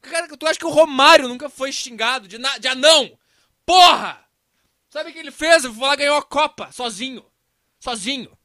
Cara, 0.00 0.28
tu 0.36 0.46
acha 0.46 0.58
que 0.58 0.66
o 0.66 0.70
Romário 0.70 1.28
nunca 1.28 1.48
foi 1.48 1.72
xingado 1.72 2.26
de, 2.26 2.36
de 2.58 2.68
anão? 2.68 3.16
Porra! 3.64 4.22
Sabe 4.90 5.10
o 5.10 5.12
que 5.12 5.18
ele 5.18 5.30
fez? 5.30 5.64
Ele 5.64 5.72
foi 5.72 5.86
lá 5.86 5.96
ganhou 5.96 6.16
a 6.16 6.22
Copa 6.22 6.70
sozinho. 6.72 7.24
Sozinho. 7.78 8.36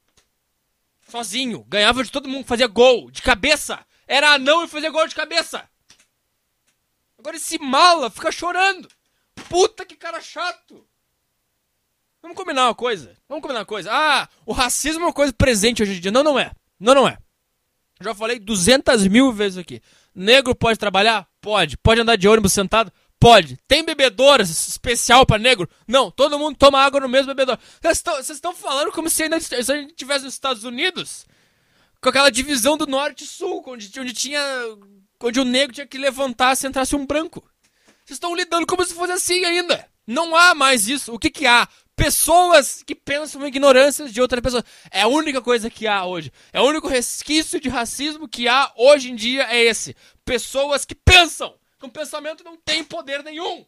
Sozinho. 1.07 1.63
Ganhava 1.67 2.03
de 2.03 2.11
todo 2.11 2.27
mundo, 2.27 2.45
fazia 2.45 2.67
gol. 2.67 3.09
De 3.09 3.21
cabeça. 3.21 3.79
Era 4.07 4.33
anão 4.33 4.63
e 4.63 4.67
fazia 4.67 4.89
gol 4.89 5.07
de 5.07 5.15
cabeça. 5.15 5.67
Agora 7.17 7.35
esse 7.35 7.57
mala 7.59 8.09
fica 8.09 8.31
chorando. 8.31 8.87
Puta 9.49 9.85
que 9.85 9.95
cara 9.95 10.21
chato. 10.21 10.85
Vamos 12.21 12.37
combinar 12.37 12.65
uma 12.65 12.75
coisa. 12.75 13.15
Vamos 13.27 13.41
combinar 13.41 13.61
uma 13.61 13.65
coisa. 13.65 13.89
Ah, 13.91 14.27
o 14.45 14.51
racismo 14.51 15.03
é 15.03 15.07
uma 15.07 15.13
coisa 15.13 15.33
presente 15.33 15.81
hoje 15.81 15.97
em 15.97 15.99
dia. 15.99 16.11
Não, 16.11 16.23
não 16.23 16.37
é. 16.37 16.51
Não, 16.79 16.93
não 16.93 17.07
é. 17.07 17.17
Já 17.99 18.13
falei 18.13 18.39
200 18.39 19.07
mil 19.07 19.31
vezes 19.31 19.57
aqui. 19.57 19.81
Negro 20.13 20.55
pode 20.55 20.77
trabalhar? 20.77 21.27
Pode. 21.41 21.77
Pode 21.77 22.01
andar 22.01 22.15
de 22.15 22.27
ônibus 22.27 22.53
sentado? 22.53 22.91
Pode. 23.19 23.57
Tem 23.67 23.83
bebedouro 23.83 24.43
especial 24.43 25.25
para 25.25 25.39
negro? 25.39 25.67
Não. 25.87 26.11
Todo 26.11 26.37
mundo 26.37 26.55
toma 26.55 26.79
água 26.79 26.99
no 26.99 27.09
mesmo 27.09 27.27
bebedouro. 27.27 27.59
Vocês 27.81 28.29
estão 28.29 28.53
falando 28.53 28.91
como 28.91 29.09
se 29.09 29.23
ainda 29.23 29.39
se 29.39 29.55
a 29.55 29.61
gente 29.61 29.89
estivesse 29.89 30.25
nos 30.25 30.33
Estados 30.33 30.63
Unidos? 30.63 31.25
Com 31.99 32.09
aquela 32.09 32.29
divisão 32.29 32.77
do 32.77 32.85
norte 32.85 33.23
e 33.23 33.27
sul, 33.27 33.63
onde, 33.65 33.91
onde 33.99 34.13
tinha. 34.13 34.41
onde 35.21 35.39
o 35.39 35.45
negro 35.45 35.73
tinha 35.73 35.87
que 35.87 35.97
levantar 35.97 36.55
se 36.55 36.67
entrasse 36.67 36.95
um 36.95 37.05
branco. 37.05 37.43
Vocês 38.05 38.17
estão 38.17 38.35
lidando 38.35 38.67
como 38.67 38.85
se 38.85 38.93
fosse 38.93 39.13
assim 39.13 39.43
ainda. 39.43 39.87
Não 40.05 40.35
há 40.35 40.53
mais 40.53 40.87
isso. 40.87 41.13
O 41.13 41.19
que, 41.19 41.29
que 41.29 41.47
há? 41.47 41.67
Pessoas 41.95 42.83
que 42.83 42.93
pensam 42.93 43.43
em 43.43 43.47
ignorâncias 43.47 44.13
de 44.13 44.21
outra 44.21 44.39
pessoa. 44.39 44.63
É 44.91 45.01
a 45.01 45.07
única 45.07 45.41
coisa 45.41 45.71
que 45.71 45.87
há 45.87 46.05
hoje. 46.05 46.31
É 46.53 46.61
o 46.61 46.65
único 46.65 46.87
resquício 46.87 47.59
de 47.59 47.67
racismo 47.67 48.27
que 48.27 48.47
há 48.47 48.71
hoje 48.77 49.11
em 49.11 49.15
dia 49.15 49.47
é 49.49 49.63
esse. 49.63 49.95
Pessoas 50.23 50.85
que 50.85 50.93
pensam 50.93 51.55
um 51.85 51.89
pensamento 51.89 52.43
não 52.43 52.57
tem 52.57 52.83
poder 52.83 53.23
nenhum. 53.23 53.65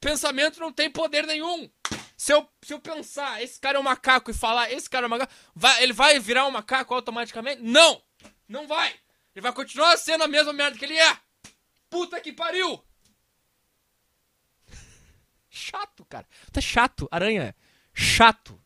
Pensamento 0.00 0.60
não 0.60 0.72
tem 0.72 0.90
poder 0.90 1.26
nenhum. 1.26 1.70
Se 2.16 2.32
eu, 2.32 2.48
se 2.62 2.72
eu 2.72 2.80
pensar, 2.80 3.42
esse 3.42 3.60
cara 3.60 3.78
é 3.78 3.80
um 3.80 3.84
macaco 3.84 4.30
e 4.30 4.34
falar, 4.34 4.72
esse 4.72 4.88
cara 4.88 5.04
é 5.04 5.06
um 5.06 5.10
macaco, 5.10 5.32
vai, 5.54 5.82
ele 5.82 5.92
vai 5.92 6.18
virar 6.18 6.46
um 6.46 6.50
macaco 6.50 6.94
automaticamente? 6.94 7.62
Não! 7.62 8.02
Não 8.48 8.66
vai! 8.66 8.94
Ele 9.34 9.42
vai 9.42 9.52
continuar 9.52 9.96
sendo 9.98 10.24
a 10.24 10.28
mesma 10.28 10.52
merda 10.52 10.78
que 10.78 10.84
ele 10.84 10.98
é! 10.98 11.16
Puta 11.90 12.20
que 12.20 12.32
pariu! 12.32 12.82
Chato, 15.50 16.04
cara. 16.06 16.26
Tá 16.50 16.60
chato, 16.60 17.08
aranha. 17.10 17.54
Chato. 17.92 18.60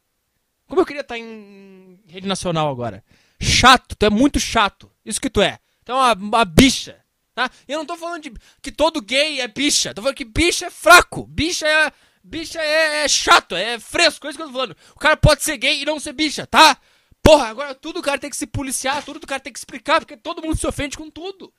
Como 0.67 0.81
eu 0.81 0.87
queria 0.87 1.03
estar 1.03 1.19
em 1.19 2.01
rede 2.07 2.29
nacional 2.29 2.71
agora. 2.71 3.05
Chato, 3.41 3.97
tu 3.97 4.07
é 4.07 4.11
muito 4.11 4.39
chato. 4.39 4.91
Isso 5.05 5.21
que 5.21 5.31
tu 5.31 5.43
é. 5.43 5.59
Tu 5.85 5.91
é 5.91 5.95
uma, 5.95 6.13
uma 6.13 6.45
bicha. 6.45 7.00
Tá? 7.41 7.51
Eu 7.67 7.79
não 7.79 7.87
tô 7.87 7.97
falando 7.97 8.23
de 8.23 8.33
que 8.61 8.71
todo 8.71 9.01
gay 9.01 9.41
é 9.41 9.49
bicha. 9.49 9.95
Tô 9.95 10.03
falando 10.03 10.17
que 10.17 10.27
bicha 10.27 10.67
é 10.67 10.71
fraco. 10.71 11.27
Bicha 11.27 11.67
é. 11.67 11.91
Bicha 12.23 12.61
é, 12.61 13.05
é 13.05 13.09
chato, 13.09 13.57
é 13.57 13.81
fresco. 13.81 14.27
É 14.27 14.31
isso 14.31 14.37
que 14.39 14.43
eu 14.43 14.49
tô 14.49 14.53
falando. 14.53 14.77
O 14.95 14.99
cara 14.99 15.17
pode 15.17 15.43
ser 15.43 15.57
gay 15.57 15.81
e 15.81 15.87
não 15.87 15.99
ser 15.99 16.13
bicha, 16.13 16.47
tá? 16.47 16.77
Porra, 17.23 17.47
agora 17.47 17.75
tudo 17.75 18.01
o 18.01 18.03
cara 18.03 18.19
tem 18.19 18.29
que 18.29 18.37
se 18.37 18.47
policiar, 18.47 19.03
tudo 19.03 19.23
o 19.23 19.27
cara 19.27 19.41
tem 19.41 19.53
que 19.53 19.59
explicar, 19.59 20.01
porque 20.01 20.17
todo 20.17 20.43
mundo 20.43 20.59
se 20.59 20.67
ofende 20.67 20.99
com 20.99 21.11
tudo. 21.11 21.53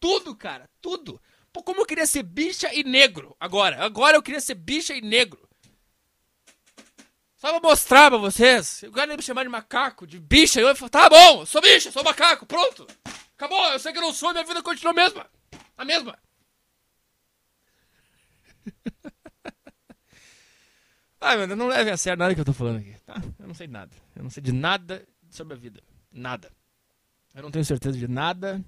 Tudo, 0.00 0.34
cara, 0.34 0.68
tudo. 0.80 1.20
Pô, 1.52 1.62
como 1.62 1.82
eu 1.82 1.86
queria 1.86 2.06
ser 2.06 2.24
bicha 2.24 2.72
e 2.74 2.82
negro 2.82 3.36
agora. 3.38 3.84
Agora 3.84 4.16
eu 4.16 4.22
queria 4.22 4.40
ser 4.40 4.54
bicha 4.54 4.92
e 4.94 5.00
negro. 5.00 5.48
Só 7.36 7.50
pra 7.50 7.68
mostrar 7.68 8.10
pra 8.10 8.18
vocês. 8.18 8.82
O 8.82 8.90
cara 8.90 9.12
ia 9.12 9.16
me 9.16 9.22
chamar 9.22 9.44
de 9.44 9.48
macaco, 9.48 10.04
de 10.04 10.18
bicha. 10.18 10.60
Eu 10.60 10.66
ia 10.66 10.74
falar, 10.74 10.90
tá 10.90 11.08
bom, 11.08 11.46
sou 11.46 11.60
bicha, 11.60 11.92
sou 11.92 12.02
macaco, 12.02 12.44
pronto. 12.44 12.88
Acabou, 13.38 13.72
eu 13.72 13.78
sei 13.78 13.92
que 13.92 13.98
eu 13.98 14.02
não 14.02 14.12
sou, 14.12 14.32
minha 14.32 14.42
vida 14.44 14.60
continua 14.64 14.90
a 14.90 14.94
mesma. 14.96 15.30
A 15.76 15.84
mesma. 15.84 16.18
Ai, 21.20 21.36
mano, 21.36 21.54
não 21.54 21.68
leve 21.68 21.88
a 21.88 21.96
sério 21.96 22.18
nada 22.18 22.34
que 22.34 22.40
eu 22.40 22.44
tô 22.44 22.52
falando 22.52 22.80
aqui, 22.80 22.96
tá? 23.06 23.14
Eu 23.38 23.46
não 23.46 23.54
sei 23.54 23.68
nada. 23.68 23.94
Eu 24.16 24.24
não 24.24 24.30
sei 24.30 24.42
de 24.42 24.50
nada 24.50 25.06
sobre 25.30 25.54
a 25.54 25.56
vida. 25.56 25.80
Nada. 26.10 26.50
Eu 27.32 27.42
não 27.44 27.52
tenho 27.52 27.64
certeza 27.64 27.96
de 27.96 28.08
nada. 28.08 28.60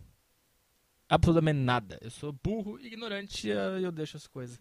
Absolutamente 1.09 1.59
nada. 1.59 1.99
Eu 2.01 2.11
sou 2.13 2.33
burro, 2.33 2.79
ignorante 2.79 3.49
e 3.49 3.51
eu 3.51 3.91
deixo 3.91 4.17
as 4.17 4.29
coisas 4.29 4.61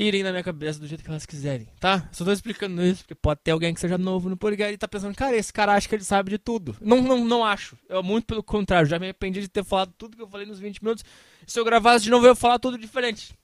irem 0.00 0.22
na 0.22 0.30
minha 0.30 0.42
cabeça 0.42 0.80
do 0.80 0.86
jeito 0.86 1.04
que 1.04 1.10
elas 1.10 1.26
quiserem, 1.26 1.68
tá? 1.78 2.08
Só 2.10 2.24
tô 2.24 2.32
explicando 2.32 2.82
isso 2.82 3.02
porque 3.02 3.14
pode 3.14 3.40
ter 3.44 3.50
alguém 3.50 3.74
que 3.74 3.80
seja 3.80 3.98
novo 3.98 4.30
no 4.30 4.36
podcast 4.36 4.72
e 4.72 4.78
tá 4.78 4.88
pensando, 4.88 5.14
cara, 5.14 5.36
esse 5.36 5.52
cara 5.52 5.74
acha 5.74 5.86
que 5.86 5.94
ele 5.94 6.04
sabe 6.04 6.30
de 6.30 6.38
tudo. 6.38 6.74
Não, 6.80 7.02
não, 7.02 7.22
não 7.22 7.44
acho. 7.44 7.76
Eu, 7.86 8.02
muito 8.02 8.24
pelo 8.24 8.42
contrário, 8.42 8.88
já 8.88 8.98
me 8.98 9.04
arrependi 9.04 9.42
de 9.42 9.48
ter 9.48 9.62
falado 9.62 9.92
tudo 9.98 10.16
que 10.16 10.22
eu 10.22 10.28
falei 10.28 10.46
nos 10.46 10.58
20 10.58 10.82
minutos. 10.82 11.04
Se 11.46 11.60
eu 11.60 11.64
gravasse 11.66 12.04
de 12.04 12.10
novo, 12.10 12.24
eu 12.24 12.30
ia 12.30 12.34
falar 12.34 12.58
tudo 12.58 12.78
diferente. 12.78 13.38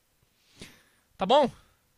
Tá 1.19 1.27
bom? 1.27 1.51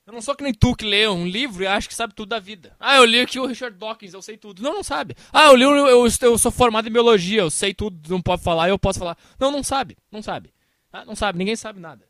Eu 0.04 0.12
não 0.12 0.20
sou 0.20 0.34
que 0.34 0.42
nem 0.42 0.52
tu 0.52 0.74
que 0.74 0.84
lê 0.84 1.06
um 1.06 1.26
livro 1.26 1.62
e 1.62 1.66
acha 1.66 1.86
que 1.86 1.94
sabe 1.94 2.12
tudo 2.14 2.30
da 2.30 2.40
vida. 2.40 2.74
Ah, 2.80 2.96
eu 2.96 3.04
li 3.04 3.20
aqui 3.20 3.38
o 3.38 3.46
Richard 3.46 3.78
Dawkins, 3.78 4.12
eu 4.12 4.22
sei 4.22 4.36
tudo. 4.36 4.60
Não, 4.60 4.74
não 4.74 4.82
sabe. 4.82 5.14
Ah, 5.32 5.46
eu 5.46 5.54
li, 5.54 5.62
eu, 5.62 5.70
eu, 5.86 6.06
eu 6.22 6.38
sou 6.38 6.50
formado 6.50 6.88
em 6.88 6.92
biologia, 6.92 7.42
eu 7.42 7.50
sei 7.50 7.72
tudo, 7.72 8.08
não 8.08 8.20
pode 8.20 8.42
falar, 8.42 8.68
eu 8.68 8.78
posso 8.78 8.98
falar. 8.98 9.16
Não, 9.38 9.52
não 9.52 9.62
sabe, 9.62 9.96
não 10.10 10.20
sabe. 10.20 10.52
Tá? 10.90 11.04
Não 11.04 11.14
sabe, 11.14 11.38
ninguém 11.38 11.54
sabe 11.54 11.78
nada. 11.78 12.08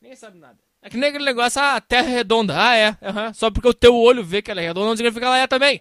Nem 0.00 0.14
sabe 0.14 0.38
nada. 0.38 0.58
É 0.82 0.90
que 0.90 0.96
nem 0.96 1.10
aquele 1.10 1.24
negócio, 1.24 1.62
ah, 1.62 1.76
a 1.76 1.80
terra 1.80 2.08
é 2.08 2.14
redonda. 2.14 2.54
Ah, 2.60 2.76
é. 2.76 2.88
Uhum. 2.90 3.32
Só 3.32 3.50
porque 3.50 3.68
o 3.68 3.74
teu 3.74 3.94
olho 3.94 4.24
vê 4.24 4.42
que 4.42 4.50
ela 4.50 4.60
é 4.60 4.66
redonda, 4.66 4.88
não 4.88 4.96
significa 4.96 5.20
que 5.20 5.26
ela 5.26 5.38
é 5.38 5.46
também. 5.46 5.80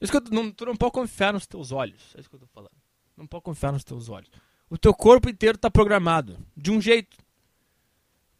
Isso 0.00 0.10
que 0.10 0.16
eu, 0.16 0.22
não, 0.32 0.50
tu 0.50 0.64
não 0.64 0.74
pode 0.74 0.92
confiar 0.92 1.34
nos 1.34 1.46
teus 1.46 1.70
olhos. 1.70 2.14
É 2.16 2.20
isso 2.20 2.28
que 2.30 2.34
eu 2.34 2.40
tô 2.40 2.46
falando. 2.46 2.72
Não 3.16 3.26
pode 3.26 3.44
confiar 3.44 3.72
nos 3.72 3.84
teus 3.84 4.08
olhos. 4.08 4.30
O 4.70 4.78
teu 4.78 4.94
corpo 4.94 5.28
inteiro 5.28 5.58
tá 5.58 5.70
programado. 5.70 6.38
De 6.56 6.70
um 6.70 6.80
jeito. 6.80 7.16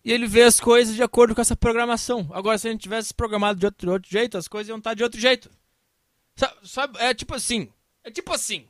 E 0.04 0.10
ele 0.10 0.26
vê 0.26 0.42
as 0.42 0.58
coisas 0.58 0.96
de 0.96 1.02
acordo 1.02 1.34
com 1.34 1.40
essa 1.40 1.54
programação. 1.54 2.28
Agora, 2.32 2.58
se 2.58 2.66
a 2.66 2.72
gente 2.72 2.80
tivesse 2.80 3.14
programado 3.14 3.60
de 3.60 3.66
outro, 3.66 3.86
de 3.86 3.92
outro 3.92 4.10
jeito, 4.10 4.38
as 4.38 4.48
coisas 4.48 4.68
iam 4.70 4.78
estar 4.78 4.90
tá 4.90 4.94
de 4.94 5.04
outro 5.04 5.20
jeito. 5.20 5.50
Sabe, 6.34 6.68
sabe, 6.68 6.98
é 6.98 7.14
tipo 7.14 7.34
assim. 7.34 7.70
É 8.02 8.10
tipo 8.10 8.32
assim. 8.32 8.66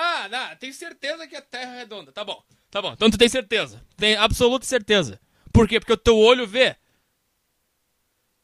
Ah, 0.00 0.28
não, 0.28 0.56
tem 0.56 0.72
certeza 0.72 1.26
que 1.26 1.34
a 1.34 1.42
Terra 1.42 1.74
é 1.74 1.78
redonda. 1.78 2.12
Tá 2.12 2.24
bom. 2.24 2.40
Tá 2.70 2.80
bom. 2.80 2.92
Então 2.92 3.10
tu 3.10 3.18
tem 3.18 3.28
certeza. 3.28 3.84
Tem 3.96 4.14
absoluta 4.14 4.64
certeza. 4.64 5.20
Por 5.52 5.66
quê? 5.66 5.80
Porque 5.80 5.92
o 5.92 5.96
teu 5.96 6.16
olho 6.16 6.46
vê. 6.46 6.76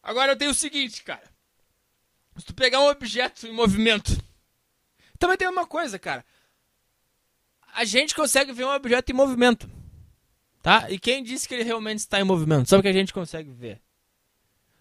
Agora 0.03 0.33
eu 0.33 0.37
tenho 0.37 0.51
o 0.51 0.55
seguinte, 0.55 1.05
cara. 1.05 1.23
Se 2.37 2.47
tu 2.47 2.55
pegar 2.55 2.81
um 2.81 2.89
objeto 2.89 3.47
em 3.47 3.53
movimento. 3.53 4.21
Também 5.17 5.37
tem 5.37 5.47
uma 5.47 5.65
coisa, 5.65 5.97
cara. 5.97 6.25
A 7.73 7.85
gente 7.85 8.17
consegue 8.17 8.53
ver 8.53 8.65
um 8.65 8.75
objeto 8.75 9.13
em 9.13 9.15
movimento. 9.15 9.71
Tá? 10.61 10.91
E 10.91 10.99
quem 10.99 11.23
disse 11.23 11.47
que 11.47 11.55
ele 11.55 11.63
realmente 11.63 12.01
está 12.01 12.19
em 12.19 12.25
movimento? 12.25 12.69
Só 12.69 12.79
porque 12.79 12.89
a 12.89 12.93
gente 12.93 13.13
consegue 13.13 13.53
ver. 13.53 13.81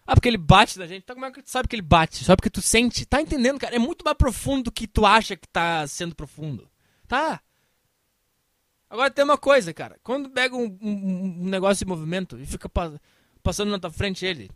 Ah, 0.06 0.14
porque 0.14 0.28
ele 0.28 0.36
bate 0.36 0.78
na 0.78 0.86
gente. 0.86 1.02
Então 1.02 1.16
como 1.16 1.26
é 1.26 1.32
que 1.32 1.42
tu 1.42 1.50
sabe 1.50 1.68
que 1.68 1.74
ele 1.74 1.82
bate? 1.82 2.24
Só 2.24 2.36
porque 2.36 2.50
tu 2.50 2.60
sente. 2.60 3.06
Tá 3.06 3.20
entendendo, 3.20 3.58
cara? 3.58 3.74
É 3.74 3.78
muito 3.78 4.04
mais 4.04 4.16
profundo 4.16 4.64
do 4.64 4.72
que 4.72 4.86
tu 4.86 5.06
acha 5.06 5.36
que 5.36 5.48
tá 5.48 5.86
sendo 5.86 6.14
profundo. 6.14 6.70
Tá? 7.08 7.40
Agora 8.90 9.10
tem 9.10 9.24
uma 9.24 9.38
coisa, 9.38 9.72
cara. 9.72 9.98
Quando 10.02 10.30
pega 10.30 10.54
um, 10.54 10.78
um, 10.80 11.44
um 11.44 11.48
negócio 11.48 11.84
em 11.84 11.88
movimento 11.88 12.38
e 12.38 12.46
fica 12.46 12.70
passando 13.42 13.70
na 13.70 13.78
tua 13.78 13.90
frente 13.90 14.24
ele, 14.26 14.50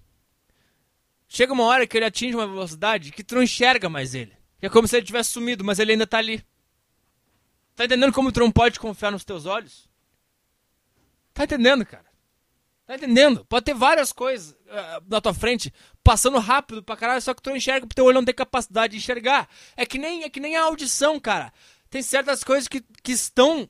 Chega 1.29 1.53
uma 1.53 1.65
hora 1.65 1.87
que 1.87 1.97
ele 1.97 2.07
atinge 2.07 2.35
uma 2.35 2.47
velocidade 2.47 3.13
que 3.13 3.23
tu 3.23 3.35
não 3.35 3.43
enxerga 3.43 3.91
mais 3.91 4.15
ele. 4.15 4.33
É 4.63 4.69
como 4.69 4.89
se 4.89 4.97
ele 4.97 5.05
tivesse 5.05 5.31
sumido, 5.31 5.63
mas 5.63 5.79
ele 5.79 5.93
ainda 5.93 6.07
tá 6.07 6.17
ali. 6.17 6.43
Tá 7.77 7.85
entendendo 7.85 8.13
como 8.13 8.33
tu 8.33 8.41
não 8.41 8.51
pode 8.51 8.81
confiar 8.81 9.13
nos 9.13 9.25
teus 9.25 9.45
olhos? 9.45 9.89
Tá 11.35 11.45
entendendo, 11.45 11.85
cara? 11.85 12.07
Tá 12.89 12.95
entendendo? 12.95 13.45
Pode 13.45 13.67
ter 13.67 13.75
várias 13.75 14.15
coisas 14.15 14.53
uh, 14.53 15.05
na 15.07 15.21
tua 15.21 15.35
frente 15.35 15.71
passando 16.03 16.39
rápido 16.39 16.83
pra 16.83 16.97
caralho, 16.97 17.21
só 17.21 17.35
que 17.35 17.43
tu 17.43 17.51
não 17.51 17.57
enxerga 17.59 17.87
porque 17.87 17.95
teu 17.95 18.07
olho 18.07 18.15
não 18.15 18.25
tem 18.25 18.35
capacidade 18.35 18.93
de 18.93 18.97
enxergar. 18.97 19.47
É 19.77 19.85
que 19.85 19.99
nem, 19.99 20.23
é 20.23 20.31
que 20.31 20.41
nem 20.41 20.57
a 20.57 20.63
audição, 20.63 21.21
cara. 21.21 21.53
Tem 21.91 22.01
certas 22.01 22.43
coisas 22.43 22.67
que, 22.67 22.81
que 23.03 23.13
estão 23.13 23.69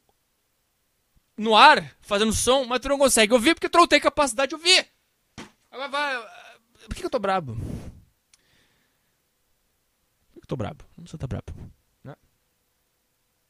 no 1.37 1.57
ar, 1.57 1.97
fazendo 2.01 2.33
som, 2.33 2.65
mas 2.65 2.79
tu 2.79 2.89
não 2.89 2.97
consegue 2.97 3.33
ouvir 3.33 3.57
porque 3.57 3.69
tu 3.69 3.79
não 3.79 3.89
tem 3.89 3.99
capacidade 3.99 4.51
de 4.51 4.55
ouvir. 4.55 4.87
Agora 5.69 5.89
vai 5.89 6.23
por 6.87 6.95
que, 6.95 7.01
que 7.01 7.07
eu 7.07 7.11
tô 7.11 7.19
brabo? 7.19 7.57
Por 7.57 7.63
que, 10.35 10.41
que 10.41 10.45
eu 10.45 10.49
tô 10.49 10.57
brabo? 10.57 10.85
Não 10.97 11.03
precisa 11.03 11.19
tá 11.19 11.27
brabo. 11.27 11.53
Né? 12.05 12.15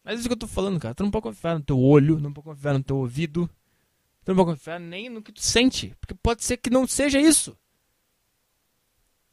Mas 0.02 0.14
é 0.14 0.18
isso 0.20 0.28
que 0.31 0.33
eu 0.33 0.38
tô 0.38 0.46
falando, 0.46 0.81
cara. 0.81 0.94
Tu 0.94 1.02
não 1.02 1.11
pode 1.11 1.24
confiar 1.24 1.59
no 1.59 1.62
teu 1.62 1.78
olho, 1.78 2.18
não 2.18 2.33
pode 2.33 2.46
confiar 2.46 2.72
no 2.72 2.83
teu 2.83 2.96
ouvido. 2.96 3.50
Tu 4.28 4.34
não 4.34 4.44
pode 4.44 4.58
confiar 4.58 4.78
nem 4.78 5.08
no 5.08 5.22
que 5.22 5.32
tu 5.32 5.40
sente. 5.40 5.96
Porque 5.98 6.12
pode 6.12 6.44
ser 6.44 6.58
que 6.58 6.68
não 6.68 6.86
seja 6.86 7.18
isso. 7.18 7.56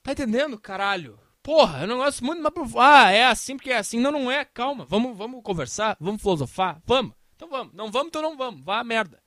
Tá 0.02 0.14
entendendo, 0.14 0.58
caralho? 0.58 1.20
Porra, 1.44 1.80
é 1.80 1.84
um 1.84 1.88
negócio 1.88 2.26
muito 2.26 2.50
profundo. 2.50 2.80
Ah, 2.80 3.12
é 3.12 3.26
assim 3.26 3.58
porque 3.58 3.72
é 3.72 3.78
assim. 3.78 4.00
Não, 4.00 4.10
não 4.10 4.32
é. 4.32 4.46
Calma. 4.46 4.86
Vamos, 4.86 5.18
vamos 5.18 5.44
conversar. 5.44 5.98
Vamos 6.00 6.22
filosofar. 6.22 6.82
Vamos. 6.86 7.14
Então 7.36 7.50
vamos. 7.50 7.74
Não 7.74 7.92
vamos, 7.92 8.08
então 8.08 8.22
não 8.22 8.38
vamos. 8.38 8.64
Vá 8.64 8.80
a 8.80 8.86
merda. 8.86 9.22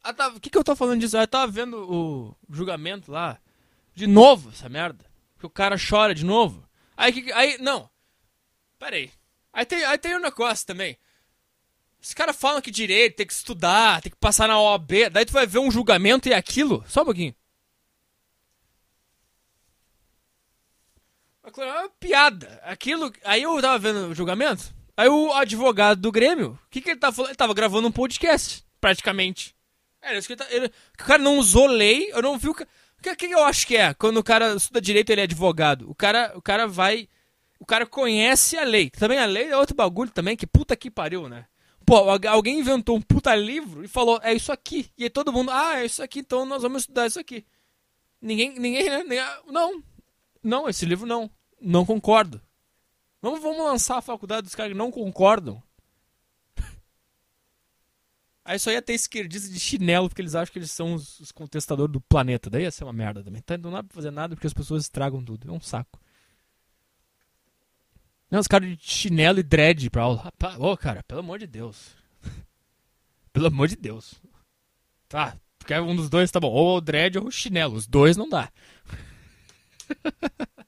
Ah, 0.00 0.14
tá, 0.14 0.28
o 0.28 0.38
que, 0.38 0.48
que 0.48 0.56
eu 0.56 0.62
tô 0.62 0.76
falando 0.76 1.00
disso? 1.00 1.16
Eu 1.16 1.26
tava 1.26 1.50
vendo 1.50 1.76
o 1.92 2.36
julgamento 2.48 3.10
lá. 3.10 3.36
De 3.96 4.06
novo, 4.06 4.50
essa 4.50 4.68
merda. 4.68 5.04
Que 5.40 5.46
o 5.46 5.50
cara 5.50 5.74
chora 5.76 6.14
de 6.14 6.24
novo. 6.24 6.64
Aí, 6.96 7.12
que, 7.12 7.32
aí 7.32 7.58
não. 7.58 7.90
Pera 8.78 8.94
aí. 8.94 9.10
Aí 9.52 9.66
tem, 9.66 9.84
aí 9.84 9.98
tem 9.98 10.14
um 10.14 10.20
negócio 10.20 10.64
também. 10.64 10.96
Os 12.02 12.14
caras 12.14 12.36
falam 12.36 12.62
que 12.62 12.70
direito 12.70 13.16
tem 13.16 13.26
que 13.26 13.32
estudar, 13.32 14.00
tem 14.00 14.10
que 14.10 14.18
passar 14.18 14.48
na 14.48 14.60
OAB. 14.60 15.10
Daí 15.12 15.26
tu 15.26 15.32
vai 15.32 15.46
ver 15.46 15.58
um 15.58 15.70
julgamento 15.70 16.28
e 16.28 16.34
aquilo. 16.34 16.82
Só 16.88 17.02
um 17.02 17.04
pouquinho. 17.04 17.34
É 21.44 21.64
uma 21.64 21.88
piada. 21.90 22.60
Aquilo. 22.64 23.12
Aí 23.24 23.42
eu 23.42 23.60
tava 23.60 23.78
vendo 23.78 24.08
o 24.08 24.14
julgamento. 24.14 24.72
Aí 24.96 25.08
o 25.08 25.32
advogado 25.32 26.00
do 26.00 26.12
Grêmio, 26.12 26.58
o 26.66 26.70
que, 26.70 26.80
que 26.80 26.90
ele 26.90 27.00
tava 27.00 27.14
falando? 27.14 27.30
Ele 27.30 27.36
tava 27.36 27.54
gravando 27.54 27.88
um 27.88 27.92
podcast, 27.92 28.64
praticamente. 28.80 29.54
É, 30.02 30.14
ele, 30.14 30.36
tá, 30.36 30.46
ele, 30.50 30.66
o 30.66 31.04
cara 31.04 31.22
não 31.22 31.38
usou 31.38 31.66
lei, 31.66 32.10
eu 32.12 32.22
não 32.22 32.38
vi 32.38 32.48
o 32.48 32.54
que, 32.54 32.64
o 32.64 33.16
que 33.16 33.26
eu 33.26 33.44
acho 33.44 33.66
que 33.66 33.76
é 33.76 33.94
quando 33.94 34.18
o 34.18 34.24
cara 34.24 34.54
estuda 34.54 34.80
direito 34.80 35.10
ele 35.10 35.22
é 35.22 35.24
advogado. 35.24 35.90
O 35.90 35.94
cara, 35.94 36.32
o 36.34 36.42
cara 36.42 36.66
vai. 36.66 37.08
O 37.58 37.66
cara 37.66 37.86
conhece 37.86 38.56
a 38.58 38.64
lei. 38.64 38.90
Também 38.90 39.18
a 39.18 39.26
lei 39.26 39.48
é 39.48 39.56
outro 39.56 39.76
bagulho 39.76 40.10
também, 40.10 40.36
que 40.36 40.46
puta 40.46 40.76
que 40.76 40.90
pariu, 40.90 41.28
né? 41.28 41.46
Pô, 41.90 42.08
alguém 42.28 42.60
inventou 42.60 42.96
um 42.96 43.02
puta 43.02 43.34
livro 43.34 43.82
e 43.82 43.88
falou, 43.88 44.20
é 44.22 44.32
isso 44.32 44.52
aqui. 44.52 44.88
E 44.96 45.02
aí 45.02 45.10
todo 45.10 45.32
mundo, 45.32 45.50
ah, 45.50 45.80
é 45.80 45.86
isso 45.86 46.00
aqui, 46.00 46.20
então 46.20 46.46
nós 46.46 46.62
vamos 46.62 46.82
estudar 46.82 47.08
isso 47.08 47.18
aqui. 47.18 47.44
Ninguém, 48.22 48.56
ninguém, 48.60 48.88
né? 48.88 49.02
Nem, 49.02 49.18
não, 49.48 49.82
não, 50.40 50.68
esse 50.68 50.86
livro 50.86 51.04
não. 51.04 51.28
Não 51.60 51.84
concordo. 51.84 52.40
Vamos, 53.20 53.42
vamos 53.42 53.64
lançar 53.64 53.98
a 53.98 54.02
faculdade 54.02 54.42
dos 54.42 54.54
caras 54.54 54.70
que 54.70 54.78
não 54.78 54.88
concordam. 54.88 55.60
Aí 58.44 58.56
só 58.56 58.70
ia 58.70 58.80
ter 58.80 58.92
esquerdista 58.92 59.52
de 59.52 59.58
chinelo, 59.58 60.08
porque 60.08 60.22
eles 60.22 60.36
acham 60.36 60.52
que 60.52 60.60
eles 60.60 60.70
são 60.70 60.94
os, 60.94 61.18
os 61.18 61.32
contestadores 61.32 61.92
do 61.92 62.00
planeta. 62.00 62.48
Daí 62.48 62.62
ia 62.62 62.70
ser 62.70 62.84
uma 62.84 62.92
merda 62.92 63.24
também. 63.24 63.40
Então 63.40 63.58
não 63.58 63.72
dá 63.72 63.82
pra 63.82 63.92
fazer 63.92 64.12
nada 64.12 64.36
porque 64.36 64.46
as 64.46 64.54
pessoas 64.54 64.84
estragam 64.84 65.24
tudo. 65.24 65.48
É 65.48 65.52
um 65.52 65.60
saco. 65.60 66.00
Não, 68.30 68.38
os 68.38 68.46
caras 68.46 68.68
de 68.68 68.78
chinelo 68.80 69.40
e 69.40 69.42
dread 69.42 69.90
pra 69.90 70.02
aula. 70.02 70.32
Ô, 70.58 70.72
oh, 70.72 70.76
cara, 70.76 71.02
pelo 71.02 71.20
amor 71.20 71.38
de 71.38 71.46
Deus. 71.46 71.96
pelo 73.32 73.48
amor 73.48 73.68
de 73.68 73.76
Deus. 73.76 74.20
Tá, 75.08 75.36
quer 75.66 75.80
um 75.80 75.96
dos 75.96 76.08
dois, 76.08 76.30
tá 76.30 76.38
bom. 76.38 76.50
Ou 76.50 76.76
o 76.76 76.80
dread 76.80 77.18
ou 77.18 77.26
o 77.26 77.32
chinelo. 77.32 77.74
Os 77.74 77.86
dois 77.86 78.16
não 78.16 78.28
dá. 78.28 78.50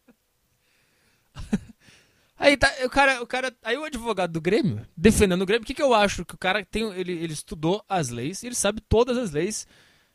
Aí 2.43 2.57
tá, 2.57 2.69
o 2.85 2.91
cara, 2.91 3.23
o 3.23 3.27
cara, 3.27 3.57
aí 3.63 3.79
o 3.79 3.85
advogado 3.85 4.33
do 4.33 4.41
Grêmio, 4.41 4.85
defendendo 4.97 5.43
o 5.43 5.47
Grêmio, 5.47 5.63
o 5.63 5.65
que, 5.65 5.75
que 5.75 5.83
eu 5.83 5.95
acho? 5.95 6.25
Que 6.25 6.35
o 6.35 6.39
cara 6.39 6.65
tem, 6.65 6.93
ele, 6.95 7.13
ele 7.13 7.33
estudou 7.33 7.85
as 7.89 8.09
leis, 8.09 8.43
ele 8.43 8.57
sabe 8.57 8.81
todas 8.81 9.17
as 9.17 9.31
leis, 9.31 9.65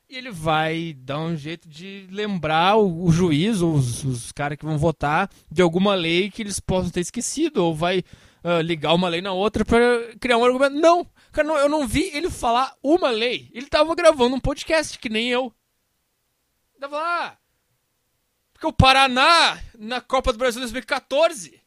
e 0.10 0.15
ele 0.15 0.32
vai 0.32 0.93
dar 0.93 1.20
um 1.20 1.36
jeito 1.36 1.67
de 1.67 2.08
lembrar 2.10 2.78
o, 2.78 3.04
o 3.04 3.12
juiz 3.12 3.62
ou 3.62 3.74
os, 3.74 4.04
os 4.04 4.32
caras 4.32 4.58
que 4.58 4.65
vão 4.65 4.78
votar 4.78 5.30
de 5.52 5.62
alguma 5.62 5.93
lei 5.96 6.32
que 6.32 6.41
eles 6.41 6.60
possam 6.60 6.89
ter 6.89 7.02
esquecido, 7.02 7.63
ou 7.63 7.76
vai 7.76 8.00
uh, 8.43 8.62
ligar 8.62 8.93
uma 8.93 9.10
lei 9.10 9.22
na 9.22 9.34
outra 9.34 9.65
para 9.65 10.15
criar 10.20 10.38
um 10.38 10.46
argumento. 10.46 10.76
Não, 10.76 11.06
cara, 11.32 11.48
não, 11.48 11.58
eu 11.58 11.67
não 11.67 11.86
vi 11.86 12.10
ele 12.13 12.30
falar 12.30 12.74
uma 12.82 13.10
lei. 13.10 13.50
Ele 13.54 13.67
tava 13.67 13.93
gravando 13.96 14.36
um 14.36 14.39
podcast, 14.39 14.98
que 14.98 15.10
nem 15.10 15.30
eu. 15.30 15.54
Ele 16.74 16.82
tava 16.82 16.98
lá. 16.98 17.38
Porque 18.54 18.67
o 18.67 18.74
Paraná, 18.74 19.62
na 19.78 20.00
Copa 20.00 20.32
do 20.32 20.39
Brasil 20.39 20.62
2014 20.62 21.62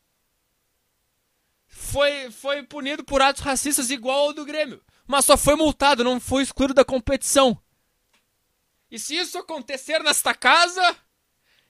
foi, 1.68 2.30
foi 2.30 2.62
punido 2.62 3.04
por 3.04 3.20
atos 3.20 3.42
racistas 3.42 3.90
igual 3.90 4.28
ao 4.28 4.32
do 4.32 4.44
Grêmio. 4.44 4.82
Mas 5.06 5.24
só 5.24 5.36
foi 5.36 5.56
multado, 5.56 6.02
não 6.02 6.18
foi 6.18 6.42
excluído 6.42 6.72
da 6.72 6.84
competição. 6.84 7.60
E 8.90 8.98
se 8.98 9.16
isso 9.16 9.38
acontecer 9.38 10.02
nesta 10.02 10.34
casa, 10.34 10.96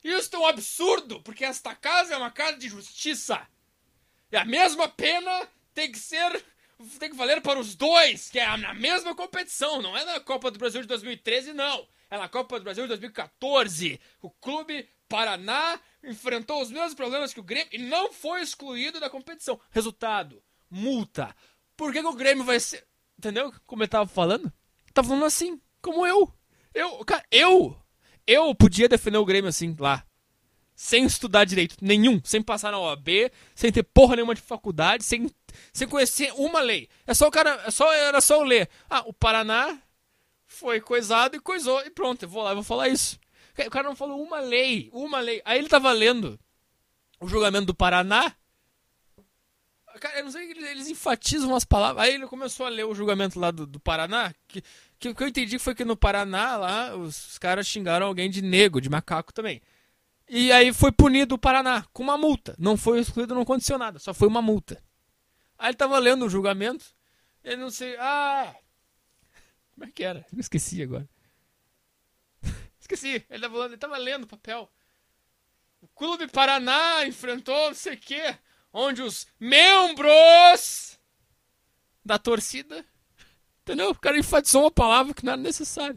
isso 0.03 0.35
é 0.35 0.39
um 0.39 0.47
absurdo, 0.47 1.21
porque 1.23 1.45
esta 1.45 1.75
casa 1.75 2.15
é 2.15 2.17
uma 2.17 2.31
casa 2.31 2.57
de 2.57 2.69
justiça. 2.69 3.47
E 4.33 4.37
a 4.37 4.45
mesma 4.45 4.89
pena 4.89 5.47
tem 5.75 5.91
que 5.91 5.99
ser. 5.99 6.45
tem 6.99 7.11
que 7.11 7.17
valer 7.17 7.43
para 7.43 7.59
os 7.59 7.75
dois, 7.75 8.31
que 8.31 8.39
é 8.39 8.57
na 8.57 8.73
mesma 8.73 9.15
competição, 9.15 9.83
não 9.83 9.97
é 9.97 10.05
na 10.05 10.21
Copa 10.21 10.51
do 10.51 10.59
Brasil 10.59 10.81
de 10.81 10.89
2013, 10.89 11.53
não. 11.53 11.87
É 12.09 12.17
na 12.17 12.29
Copa 12.29 12.59
do 12.59 12.65
Brasil 12.65 12.85
de 12.85 12.89
2014. 12.89 14.01
O 14.21 14.31
clube 14.31 14.89
Paraná 15.09 15.79
enfrentou 16.03 16.63
os 16.63 16.71
mesmos 16.71 16.95
problemas 16.95 17.35
que 17.35 17.41
o 17.41 17.45
Grêmio 17.45 17.69
e 17.73 17.79
não 17.79 18.13
foi 18.13 18.41
excluído 18.41 18.99
da 18.99 19.11
competição. 19.11 19.61
Resultado: 19.71 20.43
multa. 20.71 21.35
Por 21.77 21.93
que, 21.93 22.01
que 22.01 22.07
o 22.07 22.15
Grêmio 22.15 22.45
vai 22.45 22.59
ser. 22.59 22.87
Entendeu 23.19 23.53
como 23.67 23.83
ele 23.83 23.89
tava 23.89 24.09
falando? 24.09 24.53
Tava 24.95 25.09
falando 25.09 25.27
assim, 25.27 25.61
como 25.83 26.07
eu. 26.07 26.33
Eu, 26.75 27.05
cara, 27.05 27.25
eu. 27.31 27.77
Eu 28.27 28.55
podia 28.55 28.89
defender 28.89 29.19
o 29.19 29.25
Grêmio 29.25 29.49
assim, 29.49 29.75
lá. 29.79 30.05
Sem 30.75 31.05
estudar 31.05 31.45
direito 31.45 31.77
nenhum, 31.83 32.21
sem 32.25 32.41
passar 32.41 32.73
na 32.73 32.79
OAB, 32.79 33.09
sem 33.55 33.71
ter 33.71 33.83
porra 33.83 34.17
nenhuma 34.17 34.35
de 34.35 34.41
faculdade, 34.41 35.05
sem, 35.05 35.31
sem 35.73 35.87
conhecer 35.87 36.33
uma 36.35 36.61
lei. 36.61 36.89
É 37.07 37.13
só 37.13 37.29
o 37.29 37.31
cara. 37.31 37.63
É 37.67 37.71
só, 37.71 37.93
era 37.93 38.21
só 38.21 38.37
eu 38.37 38.45
ler. 38.45 38.69
Ah, 38.89 39.03
o 39.07 39.13
Paraná 39.13 39.79
foi 40.47 40.81
coisado 40.81 41.37
e 41.37 41.41
coisou. 41.41 41.81
E 41.85 41.91
pronto, 41.91 42.23
eu 42.23 42.29
vou 42.29 42.43
lá 42.43 42.53
e 42.53 42.55
vou 42.55 42.65
falar 42.65 42.89
isso. 42.89 43.19
O 43.67 43.71
cara 43.71 43.89
não 43.89 43.97
falou 43.97 44.23
uma 44.23 44.41
lei, 44.41 44.89
uma 44.93 45.21
lei. 45.21 45.43
Aí 45.45 45.59
ele 45.59 45.69
tava 45.69 45.93
lendo 45.93 46.39
o 47.21 47.29
julgamento 47.29 47.67
do 47.67 47.75
Paraná. 47.75 48.35
Cara, 50.01 50.19
eu 50.19 50.25
não 50.25 50.31
sei, 50.31 50.51
eles, 50.51 50.65
eles 50.65 50.89
enfatizam 50.89 51.55
as 51.55 51.65
palavras. 51.65 52.05
Aí 52.05 52.15
ele 52.15 52.27
começou 52.27 52.65
a 52.65 52.71
ler 52.71 52.85
o 52.85 52.95
julgamento 52.95 53.39
lá 53.39 53.51
do, 53.51 53.67
do 53.67 53.79
Paraná. 53.79 54.33
Que, 54.49 54.63
que 55.01 55.09
o 55.09 55.15
que 55.15 55.23
eu 55.23 55.29
entendi 55.29 55.59
foi 55.59 55.75
que 55.75 55.85
no 55.85 55.97
Paraná, 55.97 56.59
lá, 56.59 56.95
os 56.95 57.39
caras 57.39 57.67
xingaram 57.67 58.07
alguém 58.07 58.29
de 58.29 58.43
negro, 58.43 58.83
de 58.83 58.91
macaco 58.91 59.33
também. 59.33 59.63
E 60.29 60.53
aí 60.53 60.75
foi 60.75 60.93
punido 60.93 61.35
o 61.35 61.39
Paraná 61.39 61.87
com 61.91 62.03
uma 62.03 62.19
multa. 62.19 62.55
Não 62.59 62.77
foi 62.77 63.01
excluído, 63.01 63.35
não 63.35 63.43
aconteceu 63.43 63.79
nada, 63.79 63.99
só 63.99 64.13
foi 64.13 64.29
uma 64.29 64.43
multa. 64.43 64.81
Aí 65.59 65.71
ele 65.71 65.77
tava 65.77 65.99
lendo 65.99 66.27
o 66.27 66.29
julgamento, 66.29 66.85
ele 67.43 67.57
não 67.57 67.71
sei. 67.71 67.97
Ah! 67.99 68.55
Como 69.73 69.89
é 69.89 69.91
que 69.91 70.05
era? 70.05 70.25
Eu 70.31 70.39
esqueci 70.39 70.83
agora. 70.83 71.09
esqueci, 72.79 73.25
ele 73.31 73.41
tava, 73.41 73.65
ele 73.65 73.77
tava 73.79 73.97
lendo 73.97 74.25
o 74.25 74.29
papel. 74.29 74.71
O 75.81 75.89
Clube 75.89 76.29
Paraná 76.29 77.07
enfrentou 77.07 77.69
não 77.69 77.75
sei 77.75 77.95
o 77.95 77.99
quê, 77.99 78.37
onde 78.71 79.01
os 79.01 79.27
membros 79.41 80.99
da 82.05 82.19
torcida. 82.19 82.85
Entendeu? 83.71 83.91
O 83.91 83.95
cara 83.95 84.19
enfatizou 84.19 84.63
uma 84.63 84.71
palavra 84.71 85.15
que 85.15 85.25
não 85.25 85.35
era 85.35 85.41
necessária. 85.41 85.97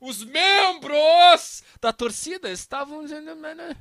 Os 0.00 0.24
membros 0.24 1.62
da 1.80 1.92
torcida 1.92 2.50
estavam. 2.50 3.02
Né, 3.02 3.54
né. 3.54 3.76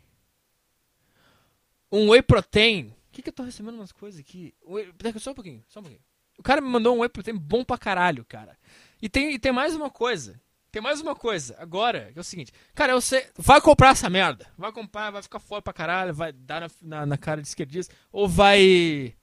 Um 1.92 2.12
whey 2.12 2.22
protein. 2.22 2.96
O 3.10 3.12
que, 3.12 3.22
que 3.22 3.28
eu 3.30 3.34
tô 3.34 3.44
recebendo 3.44 3.76
umas 3.76 3.92
coisas 3.92 4.18
aqui? 4.20 4.54
Whey... 4.66 4.94
Só 5.20 5.32
um 5.32 5.34
pouquinho, 5.34 5.62
só 5.68 5.82
um 5.82 5.84
pouquinho. 5.84 6.02
O 6.38 6.44
cara 6.44 6.62
me 6.62 6.70
mandou 6.70 6.96
um 6.96 7.00
whey 7.00 7.10
protein 7.10 7.38
bom 7.38 7.66
pra 7.66 7.78
caralho, 7.78 8.24
cara. 8.24 8.58
E 9.02 9.10
tem, 9.10 9.34
e 9.34 9.40
tem 9.40 9.52
mais 9.52 9.76
uma 9.76 9.90
coisa. 9.90 10.40
Tem 10.76 10.82
mais 10.82 11.00
uma 11.00 11.16
coisa. 11.16 11.56
Agora, 11.58 12.12
que 12.12 12.20
é 12.20 12.22
o 12.22 12.24
seguinte. 12.24 12.52
Cara, 12.74 13.00
sei. 13.00 13.26
Vai 13.38 13.62
comprar 13.62 13.92
essa 13.92 14.10
merda. 14.10 14.46
Vai 14.58 14.74
comprar, 14.74 15.10
vai 15.10 15.24
ficar 15.24 15.40
fora 15.40 15.62
pra 15.62 15.72
caralho, 15.72 16.14
vai 16.14 16.34
dar 16.34 16.60
na, 16.60 16.68
na, 16.82 17.06
na 17.06 17.18
cara 17.18 17.42
de 17.42 17.48
esquerdista. 17.48 17.96
Ou 18.12 18.28
vai 18.28 19.16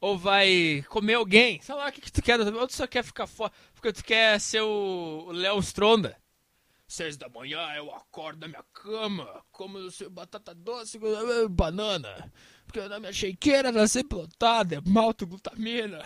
ou 0.00 0.18
vai 0.18 0.84
comer 0.88 1.14
alguém. 1.14 1.62
Sei 1.62 1.72
lá, 1.72 1.88
o 1.88 1.92
que, 1.92 2.00
que 2.00 2.10
tu 2.10 2.20
quer? 2.20 2.40
Ou 2.40 2.66
tu 2.66 2.74
só 2.74 2.84
quer 2.84 3.04
ficar 3.04 3.28
fora, 3.28 3.52
porque 3.72 3.92
tu 3.92 4.02
quer 4.02 4.40
ser 4.40 4.60
o 4.60 5.30
Léo 5.30 5.60
Stronda. 5.60 6.16
Seis 6.88 7.16
da 7.16 7.28
manhã 7.28 7.60
eu 7.76 7.94
acordo 7.94 8.40
na 8.40 8.48
minha 8.48 8.64
cama, 8.72 9.44
como 9.52 9.78
batata 10.10 10.52
doce 10.52 10.98
banana. 11.48 12.32
Porque 12.66 12.80
na 12.88 12.98
minha 12.98 13.12
shakeira 13.12 13.72
tá 13.72 13.86
sempre 13.86 14.18
lotada, 14.18 14.74
é 14.74 14.80
malto 14.84 15.28
glutamina. 15.28 16.02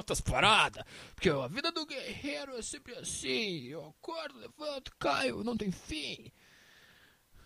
Outras 0.00 0.20
paradas. 0.22 0.82
Porque 1.14 1.28
a 1.28 1.46
vida 1.46 1.70
do 1.70 1.84
guerreiro 1.84 2.56
é 2.56 2.62
sempre 2.62 2.94
assim. 2.94 3.66
Eu 3.66 3.86
acordo, 3.88 4.38
levanto, 4.38 4.96
caio, 4.98 5.44
não 5.44 5.54
tem 5.54 5.70
fim. 5.70 6.32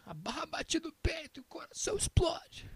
A 0.06 0.14
barra 0.14 0.46
bate 0.46 0.78
no 0.78 0.92
peito 0.92 1.40
e 1.40 1.42
o 1.42 1.44
coração 1.44 1.96
explode. 1.96 2.70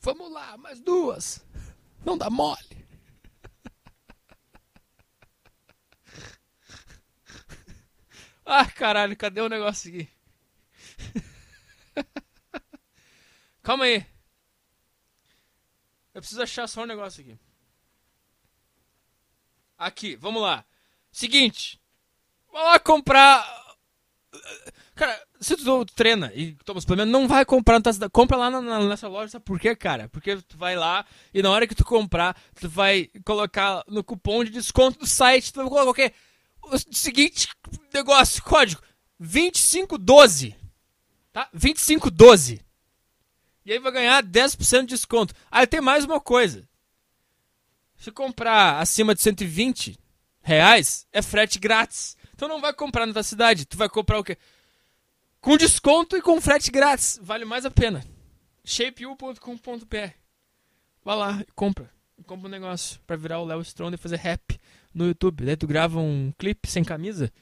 Vamos 0.00 0.32
lá, 0.32 0.56
mais 0.56 0.80
duas. 0.80 1.46
Não 2.04 2.18
dá 2.18 2.28
mole. 2.28 2.84
Ah, 8.44 8.64
caralho, 8.64 9.16
cadê 9.16 9.40
o 9.40 9.48
negócio 9.48 9.90
aqui? 9.90 10.08
Calma 13.62 13.84
aí. 13.84 14.15
Preciso 16.26 16.42
achar 16.42 16.66
só 16.66 16.82
um 16.82 16.86
negócio 16.86 17.20
aqui. 17.20 17.38
Aqui, 19.78 20.16
vamos 20.16 20.42
lá. 20.42 20.64
Seguinte. 21.12 21.80
Vou 22.50 22.60
lá 22.60 22.80
comprar. 22.80 23.46
Cara, 24.96 25.24
se 25.40 25.56
tu 25.56 25.84
treina 25.84 26.32
e 26.34 26.56
toma 26.64 26.80
suplemento, 26.80 27.12
não 27.12 27.28
vai 27.28 27.44
comprar 27.44 27.80
na 27.80 28.10
Compra 28.10 28.36
lá 28.36 28.50
na, 28.50 28.60
na, 28.60 28.80
nessa 28.80 29.06
loja, 29.06 29.28
sabe 29.28 29.44
por 29.44 29.60
quê, 29.60 29.76
cara? 29.76 30.08
Porque 30.08 30.36
tu 30.38 30.58
vai 30.58 30.74
lá 30.74 31.06
e 31.32 31.40
na 31.40 31.50
hora 31.52 31.64
que 31.64 31.76
tu 31.76 31.84
comprar, 31.84 32.36
tu 32.60 32.68
vai 32.68 33.08
colocar 33.24 33.84
no 33.86 34.02
cupom 34.02 34.42
de 34.42 34.50
desconto 34.50 34.98
do 34.98 35.06
site, 35.06 35.52
tu 35.52 35.60
vai 35.60 35.68
colocar 35.68 35.90
o 35.90 35.94
quê? 35.94 36.12
O 36.60 36.76
seguinte 36.92 37.48
negócio, 37.94 38.42
código 38.42 38.82
2512. 39.20 40.56
Tá? 41.32 41.48
2512. 41.52 42.65
E 43.66 43.72
aí 43.72 43.80
vai 43.80 43.90
ganhar 43.90 44.22
10% 44.22 44.82
de 44.82 44.86
desconto. 44.86 45.34
Aí 45.50 45.66
tem 45.66 45.80
mais 45.80 46.04
uma 46.04 46.20
coisa. 46.20 46.68
Se 47.96 48.12
comprar 48.12 48.78
acima 48.78 49.12
de 49.12 49.20
120 49.20 49.98
reais, 50.40 51.04
é 51.12 51.20
frete 51.20 51.58
grátis. 51.58 52.16
Então 52.32 52.46
não 52.46 52.60
vai 52.60 52.72
comprar 52.72 53.06
na 53.06 53.12
tua 53.12 53.24
cidade. 53.24 53.66
Tu 53.66 53.76
vai 53.76 53.88
comprar 53.88 54.20
o 54.20 54.24
quê? 54.24 54.38
Com 55.40 55.56
desconto 55.56 56.16
e 56.16 56.22
com 56.22 56.40
frete 56.40 56.70
grátis. 56.70 57.18
Vale 57.20 57.44
mais 57.44 57.66
a 57.66 57.70
pena. 57.70 58.04
shapeu.com.br 58.64 60.12
Vai 61.04 61.16
lá 61.16 61.40
e 61.40 61.52
compra. 61.52 61.90
compra 62.24 62.46
um 62.46 62.50
negócio 62.50 63.00
pra 63.04 63.16
virar 63.16 63.40
o 63.40 63.44
Léo 63.44 63.62
Stronda 63.62 63.96
e 63.96 63.98
fazer 63.98 64.16
rap 64.16 64.60
no 64.94 65.06
YouTube. 65.08 65.44
Daí 65.44 65.56
tu 65.56 65.66
grava 65.66 65.98
um 65.98 66.32
clipe 66.38 66.70
sem 66.70 66.84
camisa 66.84 67.32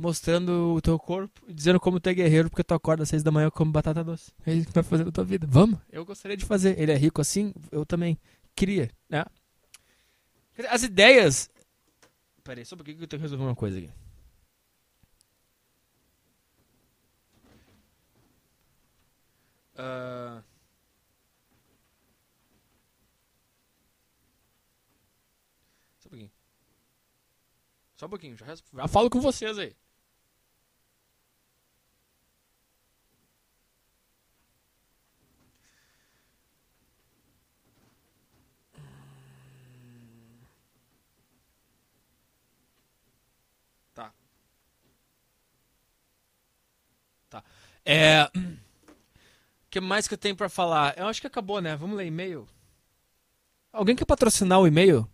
mostrando 0.00 0.74
o 0.74 0.80
teu 0.80 0.98
corpo 0.98 1.40
e 1.46 1.52
dizendo 1.52 1.78
como 1.78 2.00
tu 2.00 2.08
é 2.08 2.14
guerreiro 2.14 2.48
porque 2.48 2.64
tu 2.64 2.74
acorda 2.74 3.02
às 3.02 3.08
seis 3.08 3.22
da 3.22 3.30
manhã 3.30 3.50
como 3.50 3.70
batata 3.70 4.02
doce. 4.02 4.32
É 4.46 4.54
isso 4.54 4.66
que 4.66 4.72
vai 4.72 4.82
fazer 4.82 5.04
na 5.04 5.12
tua 5.12 5.24
vida. 5.24 5.46
Vamos? 5.48 5.78
Eu 5.90 6.04
gostaria 6.04 6.36
de 6.36 6.44
fazer. 6.44 6.78
Ele 6.80 6.90
é 6.90 6.96
rico 6.96 7.20
assim, 7.20 7.52
eu 7.70 7.84
também. 7.84 8.18
Queria, 8.54 8.90
né? 9.08 9.24
As 10.68 10.82
ideias. 10.82 11.50
Peraí, 12.42 12.64
só 12.64 12.76
porque 12.76 12.92
eu 12.92 13.06
tenho 13.06 13.08
que 13.08 13.16
resolver 13.18 13.44
uma 13.44 13.54
coisa 13.54 13.78
aqui. 13.78 13.90
Uh... 19.76 20.42
Só 25.98 26.08
um 26.08 26.10
pouquinho. 26.10 26.30
Só 27.96 28.06
um 28.06 28.08
pouquinho, 28.10 28.36
já, 28.36 28.46
já 28.46 28.88
falo 28.88 29.08
com 29.08 29.20
vocês 29.20 29.58
aí. 29.58 29.74
Tá. 47.30 47.44
É 47.84 48.30
que 49.70 49.80
mais 49.80 50.08
que 50.08 50.14
eu 50.14 50.18
tenho 50.18 50.34
para 50.34 50.48
falar? 50.48 50.98
Eu 50.98 51.06
acho 51.06 51.20
que 51.20 51.26
acabou, 51.26 51.60
né? 51.60 51.76
Vamos 51.76 51.96
ler 51.96 52.06
e-mail. 52.06 52.46
Alguém 53.72 53.94
quer 53.94 54.04
patrocinar 54.04 54.58
o 54.58 54.66
e-mail? 54.66 55.08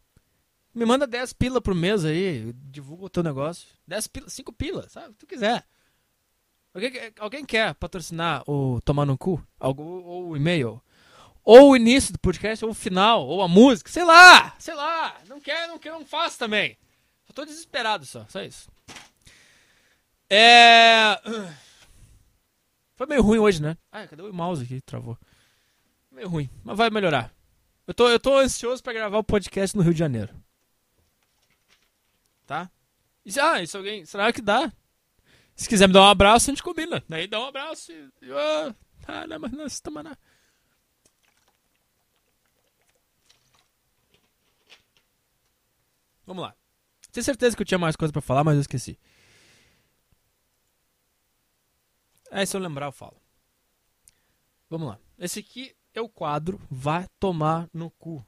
Me 0.75 0.87
manda 0.87 1.07
10 1.07 1.35
pila 1.35 1.61
por 1.61 1.75
mês 1.75 2.05
aí, 2.05 2.53
divulga 2.55 3.05
o 3.05 3.11
teu 3.11 3.23
negócio. 3.23 3.69
10 3.87 4.07
pila, 4.09 4.31
5 4.31 4.53
pila, 4.53 4.89
sabe? 4.89 5.09
O 5.09 5.13
que 5.13 5.19
tu 5.19 5.27
quiser. 5.27 5.65
Alguém, 6.73 6.93
alguém 7.19 7.45
quer 7.45 7.75
patrocinar 7.75 8.43
o 8.47 8.81
Tomar 8.83 9.05
no 9.05 9.17
Cu? 9.17 9.47
Algo, 9.61 9.83
ou 9.83 10.29
o 10.31 10.37
e-mail? 10.37 10.83
Ou 11.45 11.71
o 11.71 11.77
início 11.77 12.13
do 12.13 12.19
podcast, 12.19 12.65
ou 12.65 12.71
o 12.71 12.75
final, 12.75 13.27
ou 13.27 13.43
a 13.43 13.49
música, 13.49 13.91
sei 13.91 14.05
lá, 14.05 14.55
sei 14.59 14.75
lá. 14.75 15.17
Não 15.29 15.41
quer, 15.41 15.69
não 15.69 15.79
quer, 15.79 15.93
não 15.93 16.05
faz 16.05 16.37
também. 16.37 16.77
Só 17.27 17.33
tô 17.33 17.45
desesperado 17.45 18.05
só, 18.05 18.27
só 18.29 18.43
isso. 18.43 18.69
É. 20.29 21.19
Foi 22.97 23.07
meio 23.07 23.23
ruim 23.23 23.39
hoje, 23.39 23.61
né? 23.61 23.77
Ah, 23.93 24.07
cadê 24.07 24.23
o 24.23 24.33
mouse 24.33 24.65
aqui? 24.65 24.81
Travou. 24.81 25.19
Meio 26.11 26.29
ruim, 26.29 26.51
mas 26.65 26.77
vai 26.77 26.89
melhorar. 26.89 27.33
Eu 27.87 27.93
tô, 27.93 28.09
eu 28.09 28.19
tô 28.19 28.39
ansioso 28.39 28.83
para 28.83 28.95
gravar 28.95 29.19
o 29.19 29.25
podcast 29.25 29.77
no 29.77 29.83
Rio 29.83 29.93
de 29.93 29.99
Janeiro. 29.99 30.35
Tá? 32.47 32.71
E 33.25 33.31
se, 33.31 33.39
ah, 33.39 33.63
e 33.63 33.67
se 33.67 33.77
alguém. 33.77 34.05
Será 34.07 34.33
que 34.33 34.41
dá? 34.41 34.73
Se 35.55 35.69
quiser 35.69 35.87
me 35.87 35.93
dar 35.93 36.03
um 36.03 36.09
abraço, 36.09 36.51
a 36.51 36.53
gente 36.53 36.63
combina. 36.63 37.05
Daí 37.09 37.27
dá 37.27 37.39
um 37.39 37.47
abraço 37.47 37.93
e. 37.93 38.11
Oh, 38.31 38.75
ah, 39.07 39.27
não, 39.27 39.39
mas 39.39 39.53
não, 39.53 39.69
se 39.69 39.83
toma 39.83 40.03
nada. 40.03 40.19
Vamos 46.25 46.43
lá. 46.43 46.55
Tenho 47.13 47.25
certeza 47.25 47.55
que 47.55 47.63
eu 47.63 47.67
tinha 47.67 47.79
mais 47.79 47.95
coisa 47.95 48.13
para 48.13 48.23
falar, 48.23 48.43
mas 48.43 48.55
eu 48.57 48.61
esqueci. 48.63 48.99
Aí 52.37 52.47
se 52.47 52.55
eu 52.55 52.61
lembrar 52.61 52.85
eu 52.85 52.93
falo. 52.93 53.17
Vamos 54.69 54.89
lá. 54.89 54.99
Esse 55.19 55.39
aqui 55.39 55.75
é 55.95 56.03
o 56.03 56.09
quadro 56.09 56.61
Vai 56.71 57.07
Tomar 57.19 57.67
no 57.73 57.89
Cu. 57.89 58.23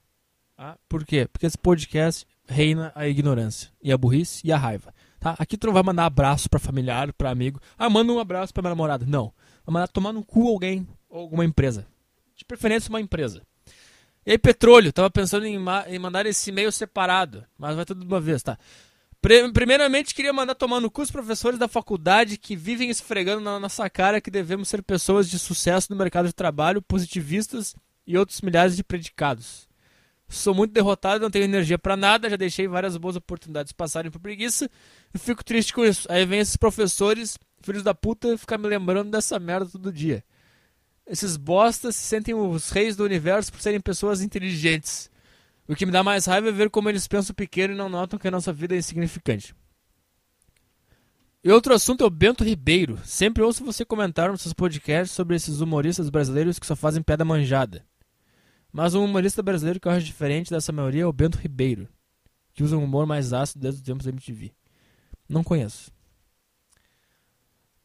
Tá? 0.56 0.78
Por 0.88 1.04
quê? 1.04 1.28
Porque 1.30 1.44
esse 1.44 1.58
podcast 1.58 2.26
reina 2.46 2.90
a 2.94 3.06
ignorância 3.06 3.70
e 3.82 3.92
a 3.92 3.98
burrice 3.98 4.40
e 4.46 4.50
a 4.50 4.56
raiva. 4.56 4.94
Tá? 5.20 5.36
Aqui 5.38 5.58
tu 5.58 5.66
não 5.66 5.74
vai 5.74 5.82
mandar 5.82 6.06
abraço 6.06 6.48
pra 6.48 6.58
familiar, 6.58 7.12
pra 7.12 7.28
amigo. 7.28 7.60
Ah, 7.76 7.90
manda 7.90 8.10
um 8.10 8.18
abraço 8.18 8.54
pra 8.54 8.62
minha 8.62 8.70
namorada. 8.70 9.04
Não. 9.04 9.30
Vai 9.66 9.74
mandar 9.74 9.88
tomar 9.88 10.14
no 10.14 10.24
cu 10.24 10.48
alguém 10.48 10.88
ou 11.06 11.20
alguma 11.20 11.44
empresa. 11.44 11.86
De 12.34 12.46
preferência 12.46 12.88
uma 12.88 13.02
empresa. 13.02 13.42
E 14.24 14.30
aí, 14.30 14.38
petróleo, 14.38 14.90
tava 14.90 15.10
pensando 15.10 15.44
em, 15.44 15.58
ma 15.58 15.84
em 15.86 15.98
mandar 15.98 16.24
esse 16.24 16.48
e-mail 16.48 16.72
separado, 16.72 17.44
mas 17.58 17.76
vai 17.76 17.84
tudo 17.84 18.00
de 18.00 18.06
uma 18.06 18.20
vez, 18.20 18.42
tá? 18.42 18.58
Primeiramente, 19.20 20.14
queria 20.14 20.32
mandar 20.32 20.54
tomar 20.54 20.80
no 20.80 20.90
cu 20.90 21.02
os 21.02 21.10
professores 21.10 21.58
da 21.58 21.66
faculdade 21.66 22.36
que 22.36 22.54
vivem 22.54 22.88
esfregando 22.88 23.40
na 23.40 23.58
nossa 23.58 23.88
cara 23.90 24.20
que 24.20 24.30
devemos 24.30 24.68
ser 24.68 24.82
pessoas 24.82 25.28
de 25.28 25.38
sucesso 25.38 25.88
no 25.90 25.96
mercado 25.96 26.26
de 26.26 26.32
trabalho, 26.32 26.80
positivistas 26.80 27.74
e 28.06 28.16
outros 28.16 28.40
milhares 28.40 28.76
de 28.76 28.84
predicados. 28.84 29.68
Sou 30.28 30.54
muito 30.54 30.72
derrotado, 30.72 31.22
não 31.22 31.30
tenho 31.30 31.46
energia 31.46 31.78
para 31.78 31.96
nada, 31.96 32.28
já 32.30 32.36
deixei 32.36 32.68
várias 32.68 32.96
boas 32.96 33.16
oportunidades 33.16 33.72
passarem 33.72 34.10
por 34.10 34.20
preguiça 34.20 34.70
e 35.12 35.18
fico 35.18 35.42
triste 35.42 35.72
com 35.72 35.84
isso. 35.84 36.06
Aí 36.12 36.24
vem 36.24 36.38
esses 36.38 36.56
professores, 36.56 37.36
filhos 37.62 37.82
da 37.82 37.94
puta, 37.94 38.38
ficar 38.38 38.58
me 38.58 38.68
lembrando 38.68 39.10
dessa 39.10 39.38
merda 39.38 39.70
todo 39.70 39.92
dia. 39.92 40.22
Esses 41.06 41.36
bostas 41.36 41.96
se 41.96 42.02
sentem 42.02 42.34
os 42.34 42.70
reis 42.70 42.94
do 42.94 43.04
universo 43.04 43.50
por 43.50 43.60
serem 43.60 43.80
pessoas 43.80 44.20
inteligentes. 44.20 45.10
O 45.68 45.76
que 45.76 45.84
me 45.84 45.92
dá 45.92 46.02
mais 46.02 46.24
raiva 46.24 46.48
é 46.48 46.52
ver 46.52 46.70
como 46.70 46.88
eles 46.88 47.06
pensam 47.06 47.34
pequeno 47.34 47.74
e 47.74 47.76
não 47.76 47.90
notam 47.90 48.18
que 48.18 48.26
a 48.26 48.30
nossa 48.30 48.52
vida 48.52 48.74
é 48.74 48.78
insignificante. 48.78 49.54
E 51.44 51.52
outro 51.52 51.74
assunto 51.74 52.02
é 52.02 52.06
o 52.06 52.10
Bento 52.10 52.42
Ribeiro. 52.42 52.98
Sempre 53.04 53.42
ouço 53.42 53.64
você 53.64 53.84
comentar 53.84 54.30
nos 54.30 54.40
seus 54.40 54.54
podcasts 54.54 55.14
sobre 55.14 55.36
esses 55.36 55.60
humoristas 55.60 56.08
brasileiros 56.08 56.58
que 56.58 56.66
só 56.66 56.74
fazem 56.74 57.02
pedra 57.02 57.24
manjada. 57.24 57.86
Mas 58.72 58.94
um 58.94 59.04
humorista 59.04 59.42
brasileiro 59.42 59.78
que 59.78 59.86
eu 59.86 59.92
acho 59.92 60.06
diferente 60.06 60.50
dessa 60.50 60.72
maioria 60.72 61.02
é 61.02 61.06
o 61.06 61.12
Bento 61.12 61.38
Ribeiro, 61.38 61.86
que 62.54 62.62
usa 62.62 62.76
um 62.76 62.84
humor 62.84 63.06
mais 63.06 63.32
ácido 63.32 63.60
desde 63.60 63.80
os 63.80 63.86
tempos 63.86 64.06
da 64.06 64.10
MTV. 64.10 64.52
Não 65.28 65.44
conheço. 65.44 65.92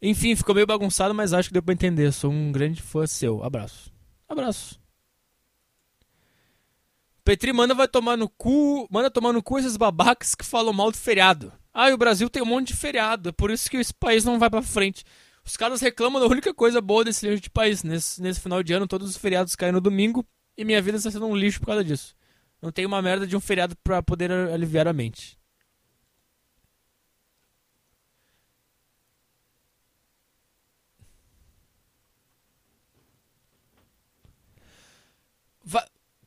Enfim, 0.02 0.36
ficou 0.36 0.56
meio 0.56 0.68
bagunçado, 0.68 1.14
mas 1.14 1.34
acho 1.34 1.50
que 1.50 1.54
deu 1.54 1.64
pra 1.64 1.74
entender. 1.74 2.12
Sou 2.12 2.32
um 2.32 2.52
grande 2.52 2.82
fã 2.82 3.06
seu. 3.06 3.44
Abraço. 3.44 3.94
Abraço. 4.28 4.83
Petri 7.34 7.52
manda 7.52 7.74
vai 7.74 7.88
tomar 7.88 8.16
no 8.16 8.30
cu. 8.30 8.88
Manda 8.92 9.10
tomar 9.10 9.34
no 9.34 9.42
cu 9.42 9.58
esses 9.58 9.76
babacas 9.76 10.36
que 10.36 10.46
falam 10.46 10.72
mal 10.72 10.92
do 10.92 10.98
feriado. 10.98 11.52
Ah, 11.74 11.90
e 11.90 11.94
o 11.94 11.98
Brasil 11.98 12.30
tem 12.30 12.44
um 12.44 12.46
monte 12.46 12.68
de 12.68 12.76
feriado. 12.76 13.30
É 13.30 13.32
por 13.32 13.50
isso 13.50 13.72
que 13.72 13.78
esse 13.78 13.92
país 13.92 14.24
não 14.24 14.38
vai 14.38 14.52
pra 14.52 14.62
frente. 14.62 15.04
Os 15.44 15.58
caras 15.58 15.82
reclamam 15.82 16.22
da 16.22 16.28
única 16.28 16.54
coisa 16.54 16.80
boa 16.80 17.04
desse 17.04 17.28
lixo 17.28 17.42
de 17.42 17.50
país. 17.50 17.82
Nesse, 17.82 18.22
nesse 18.22 18.40
final 18.40 18.62
de 18.62 18.72
ano, 18.72 18.88
todos 18.88 19.10
os 19.10 19.18
feriados 19.18 19.56
caem 19.56 19.72
no 19.72 19.82
domingo. 19.82 20.24
E 20.56 20.64
minha 20.64 20.80
vida 20.80 20.98
está 20.98 21.10
sendo 21.10 21.26
um 21.26 21.36
lixo 21.36 21.60
por 21.60 21.66
causa 21.66 21.84
disso. 21.84 22.14
Não 22.62 22.72
tem 22.72 22.86
uma 22.86 23.02
merda 23.02 23.26
de 23.26 23.36
um 23.36 23.40
feriado 23.40 23.76
pra 23.84 24.04
poder 24.04 24.32
aliviar 24.32 24.88
a 24.88 24.94
mente. 24.94 25.36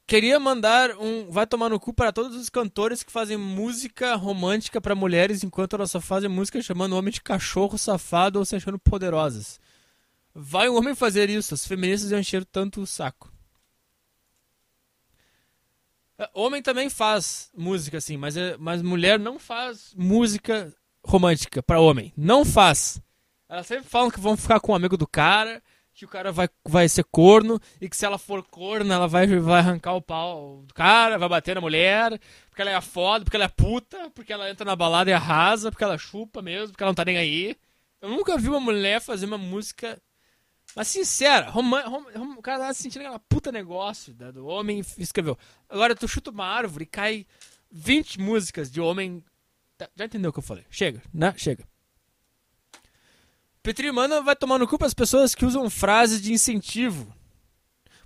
Queria 0.07 0.39
mandar 0.39 0.97
um 0.99 1.29
vai 1.33 1.47
tomar 1.47 1.69
no 1.69 1.81
cu 1.81 1.93
para 1.93 2.13
todos 2.13 2.37
os 2.37 2.49
cantores 2.49 3.03
que 3.03 3.11
fazem 3.11 3.37
música 3.37 4.15
romântica 4.15 4.81
para 4.81 4.95
mulheres 4.95 5.43
enquanto 5.43 5.75
elas 5.75 5.91
só 5.91 6.01
fazem 6.01 6.31
música 6.31 6.63
chamando 6.63 6.93
o 6.93 6.99
homem 6.99 7.13
de 7.13 7.21
cachorro 7.21 7.77
safado 7.77 8.39
ou 8.39 8.45
se 8.45 8.55
achando 8.55 8.79
poderosas. 8.79 9.59
Vai 10.33 10.69
um 10.69 10.77
homem 10.77 10.95
fazer 10.95 11.29
isso, 11.29 11.55
as 11.55 11.67
feministas 11.67 12.13
iam 12.13 12.21
encher 12.21 12.45
tanto 12.45 12.83
o 12.83 12.87
saco. 12.87 13.33
É, 16.19 16.31
homem 16.33 16.63
também 16.63 16.89
faz 16.89 17.51
música 17.57 17.99
assim, 17.99 18.17
mas, 18.17 18.37
é, 18.37 18.57
mas 18.59 18.83
mulher 18.83 19.19
não 19.19 19.41
faz 19.41 19.93
música 19.97 20.73
romântica 21.05 21.63
para 21.63 21.81
homem. 21.81 22.13
Não 22.17 22.45
faz. 22.45 23.01
Elas 23.49 23.67
sempre 23.67 23.89
falam 23.89 24.11
que 24.11 24.21
vão 24.21 24.37
ficar 24.37 24.61
com 24.61 24.71
o 24.71 24.75
um 24.75 24.77
amigo 24.77 24.97
do 24.97 25.07
cara, 25.07 25.61
que 25.97 26.05
o 26.05 26.09
cara 26.09 26.31
vai, 26.31 26.47
vai 26.63 26.87
ser 26.91 27.05
corno 27.05 27.59
e 27.81 27.89
que 27.89 27.97
se 27.97 28.05
ela 28.05 28.19
for 28.19 28.43
corno, 28.43 28.93
ela 28.93 29.09
vai, 29.09 29.27
vai 29.27 29.61
arrancar 29.61 29.95
o 29.95 30.03
pau 30.03 30.63
do 30.67 30.75
cara, 30.75 31.17
vai 31.17 31.27
bater 31.27 31.55
na 31.55 31.61
mulher, 31.63 32.21
porque 32.51 32.61
ela 32.61 32.71
é 32.71 32.81
foda, 32.83 33.25
porque 33.25 33.37
ela 33.37 33.47
é 33.47 33.49
puta, 33.49 34.11
porque 34.11 34.31
ela 34.31 34.51
entra 34.51 34.67
na 34.67 34.77
balada 34.77 35.11
e 35.11 35.15
arrasa, 35.15 35.71
porque 35.71 35.83
ela 35.83 35.97
chupa 35.97 36.43
mesmo, 36.43 36.69
porque 36.69 36.83
ela 36.83 36.91
não 36.91 36.95
tá 36.95 37.05
nem 37.05 37.17
aí. 37.17 37.57
Eu 38.03 38.11
nunca 38.11 38.37
vi 38.37 38.51
uma 38.51 38.61
mulher 38.61 39.01
fazer 39.01 39.25
uma 39.25 39.39
música. 39.39 39.99
Mas 40.75 40.89
sincera, 40.89 41.49
rom, 41.49 41.63
rom, 41.71 42.05
rom, 42.15 42.33
o 42.37 42.43
cara 42.43 42.59
tava 42.59 42.75
sentindo 42.75 43.01
aquela 43.01 43.19
puta 43.19 43.51
negócio 43.51 44.15
né, 44.19 44.31
do 44.31 44.47
homem 44.47 44.85
escreveu. 44.99 45.39
Agora 45.67 45.95
tu 45.97 46.07
chuta 46.07 46.31
uma 46.31 46.45
árvore 46.45 46.85
e 46.85 46.89
cai 46.89 47.27
20 47.71 48.21
músicas 48.21 48.71
de 48.71 48.83
homem. 48.83 49.25
Tá, 49.79 49.89
já 49.97 50.05
entendeu 50.05 50.29
o 50.29 50.33
que 50.33 50.41
eu 50.41 50.43
falei? 50.43 50.67
Chega, 50.69 51.03
né? 51.15 51.33
Chega. 51.39 51.65
Petri 53.67 53.91
Mano 53.91 54.23
vai 54.23 54.37
tomar 54.37 54.61
no 54.61 54.69
cu 54.69 54.79
as 54.85 54.95
pessoas 54.95 55.35
que 55.35 55.45
usam 55.45 55.69
frases 55.69 56.23
de 56.23 56.33
incentivo. 56.33 57.13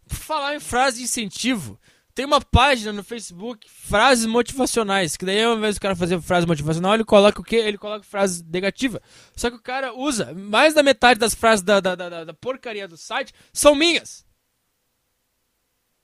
Por 0.09 0.17
falar 0.17 0.57
em 0.57 0.59
frase 0.59 0.97
de 0.97 1.05
incentivo, 1.05 1.79
tem 2.15 2.25
uma 2.25 2.41
página 2.41 2.95
no 2.95 3.05
Facebook, 3.05 3.69
frases 3.69 4.25
motivacionais, 4.25 5.19
que 5.19 5.27
daí 5.27 5.45
ao 5.45 5.59
invés 5.59 5.75
do 5.75 5.81
cara 5.83 5.95
fazer 5.95 6.19
frase 6.23 6.47
motivacional, 6.47 6.95
ele 6.95 7.05
coloca 7.05 7.43
o 7.43 7.45
quê? 7.45 7.57
Ele 7.57 7.77
coloca 7.77 8.03
frase 8.03 8.43
negativa. 8.43 9.03
Só 9.37 9.51
que 9.51 9.57
o 9.57 9.63
cara 9.63 9.93
usa, 9.93 10.33
mais 10.33 10.73
da 10.73 10.83
metade 10.83 11.21
das 11.21 11.35
frases 11.35 11.63
da, 11.63 11.79
da, 11.79 11.95
da, 11.95 12.25
da 12.25 12.33
porcaria 12.33 12.89
do 12.89 12.97
site 12.97 13.35
são 13.53 13.75
minhas. 13.75 14.25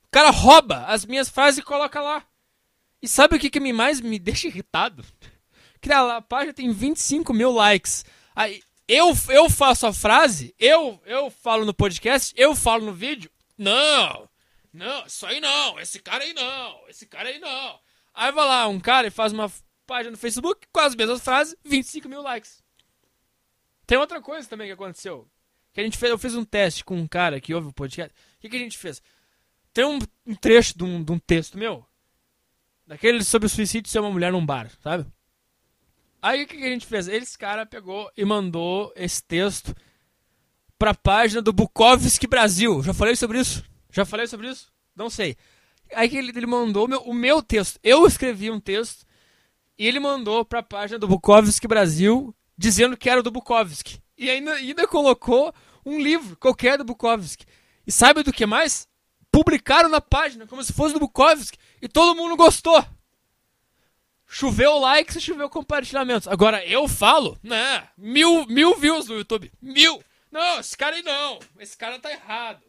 O 0.04 0.10
cara 0.10 0.28
rouba 0.28 0.84
as 0.84 1.06
minhas 1.06 1.30
frases 1.30 1.60
e 1.60 1.62
coloca 1.62 1.98
lá. 2.02 2.22
E 3.00 3.08
sabe 3.08 3.36
o 3.36 3.38
que, 3.38 3.48
que 3.48 3.58
me 3.58 3.72
mais 3.72 4.02
me 4.02 4.18
deixa 4.18 4.48
irritado? 4.48 5.02
Que 5.80 5.92
a 5.92 6.20
página 6.20 6.52
tem 6.52 6.72
25 6.72 7.32
mil 7.32 7.52
likes. 7.52 8.04
Aí, 8.34 8.60
eu, 8.88 9.12
eu 9.28 9.50
faço 9.50 9.86
a 9.86 9.92
frase, 9.92 10.54
eu, 10.58 11.00
eu 11.04 11.30
falo 11.30 11.64
no 11.64 11.74
podcast, 11.74 12.32
eu 12.36 12.54
falo 12.54 12.86
no 12.86 12.92
vídeo. 12.92 13.30
Não, 13.58 14.28
não, 14.72 15.06
isso 15.06 15.24
aí 15.26 15.40
não, 15.40 15.80
esse 15.80 15.98
cara 15.98 16.22
aí 16.22 16.32
não, 16.32 16.88
esse 16.88 17.06
cara 17.06 17.28
aí 17.28 17.38
não. 17.38 17.80
Aí 18.14 18.32
vai 18.32 18.46
lá 18.46 18.68
um 18.68 18.78
cara 18.78 19.06
e 19.06 19.10
faz 19.10 19.32
uma 19.32 19.50
página 19.86 20.10
no 20.10 20.16
Facebook 20.18 20.66
com 20.72 20.80
as 20.80 20.94
mesmas 20.94 21.22
frases, 21.22 21.56
25 21.64 22.08
mil 22.08 22.22
likes. 22.22 22.62
Tem 23.86 23.96
outra 23.98 24.20
coisa 24.20 24.48
também 24.48 24.66
que 24.66 24.72
aconteceu. 24.72 25.28
Que 25.72 25.80
a 25.80 25.84
gente 25.84 25.98
fez, 25.98 26.10
eu 26.10 26.18
fiz 26.18 26.34
um 26.34 26.44
teste 26.44 26.84
com 26.84 26.96
um 26.96 27.06
cara 27.06 27.40
que 27.40 27.54
ouve 27.54 27.68
o 27.68 27.72
podcast. 27.72 28.14
O 28.14 28.40
que, 28.40 28.48
que 28.48 28.56
a 28.56 28.60
gente 28.60 28.78
fez? 28.78 29.02
Tem 29.72 29.84
um, 29.84 29.98
trecho 30.34 30.76
de 30.76 30.84
um, 30.84 31.04
de 31.04 31.12
um 31.12 31.18
texto 31.18 31.58
meu, 31.58 31.86
daquele 32.86 33.22
sobre 33.22 33.46
o 33.46 33.48
suicídio 33.48 33.82
de 33.82 33.90
ser 33.90 34.00
uma 34.00 34.10
mulher 34.10 34.32
num 34.32 34.44
bar, 34.44 34.70
sabe? 34.82 35.06
Aí 36.20 36.42
o 36.42 36.46
que, 36.46 36.56
a 36.56 36.68
gente 36.68 36.86
fez? 36.86 37.08
Esse 37.08 37.38
cara 37.38 37.66
pegou 37.66 38.10
e 38.16 38.24
mandou 38.24 38.92
esse 38.96 39.22
texto 39.22 39.74
pra 40.78 40.94
página 40.94 41.40
do 41.40 41.52
Bukowski 41.52 42.26
Brasil. 42.26 42.82
Já 42.82 42.92
falei 42.92 43.16
sobre 43.16 43.40
isso? 43.40 43.64
Já 43.90 44.04
falei 44.04 44.26
sobre 44.26 44.50
isso? 44.50 44.70
Não 44.94 45.08
sei. 45.08 45.36
Aí 45.94 46.08
que 46.08 46.16
ele, 46.16 46.32
ele 46.36 46.46
mandou 46.46 46.86
o 46.86 46.88
meu, 46.88 47.00
o 47.02 47.14
meu 47.14 47.42
texto. 47.42 47.78
Eu 47.82 48.06
escrevi 48.06 48.50
um 48.50 48.58
texto 48.60 49.06
e 49.78 49.86
ele 49.86 50.00
mandou 50.00 50.44
pra 50.44 50.62
página 50.62 50.98
do 50.98 51.06
Bukowski 51.06 51.68
Brasil 51.68 52.34
dizendo 52.56 52.96
que 52.96 53.08
era 53.08 53.22
do 53.22 53.30
Bukowski. 53.30 54.00
E 54.16 54.30
ainda, 54.30 54.54
ainda 54.54 54.86
colocou 54.86 55.54
um 55.84 56.00
livro 56.00 56.36
qualquer 56.36 56.78
do 56.78 56.84
Bukowski. 56.84 57.44
E 57.86 57.92
sabe 57.92 58.22
do 58.22 58.32
que 58.32 58.46
mais? 58.46 58.88
Publicaram 59.30 59.88
na 59.88 60.00
página 60.00 60.46
como 60.46 60.64
se 60.64 60.72
fosse 60.72 60.94
do 60.94 61.00
Bukowski. 61.00 61.58
E 61.80 61.88
todo 61.88 62.16
mundo 62.16 62.36
gostou. 62.36 62.84
Choveu 64.28 64.78
likes 64.78 65.16
e 65.16 65.20
choveu 65.20 65.48
compartilhamentos. 65.48 66.26
Agora, 66.26 66.64
eu 66.66 66.88
falo, 66.88 67.38
né? 67.42 67.88
Mil, 67.96 68.46
mil 68.46 68.74
views 68.74 69.06
no 69.06 69.16
YouTube. 69.16 69.52
Mil. 69.62 70.02
Não, 70.30 70.60
esse 70.60 70.76
cara 70.76 70.96
aí 70.96 71.02
não. 71.02 71.38
Esse 71.58 71.76
cara 71.76 71.98
tá 71.98 72.10
errado. 72.10 72.62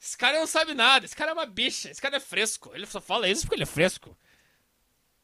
Esse 0.00 0.16
cara 0.16 0.38
não 0.38 0.46
sabe 0.46 0.74
nada. 0.74 1.04
Esse 1.04 1.16
cara 1.16 1.32
é 1.32 1.34
uma 1.34 1.46
bicha. 1.46 1.90
Esse 1.90 2.00
cara 2.00 2.16
é 2.16 2.20
fresco. 2.20 2.70
Ele 2.74 2.86
só 2.86 3.00
fala 3.00 3.28
isso 3.28 3.42
porque 3.42 3.56
ele 3.56 3.64
é 3.64 3.66
fresco. 3.66 4.16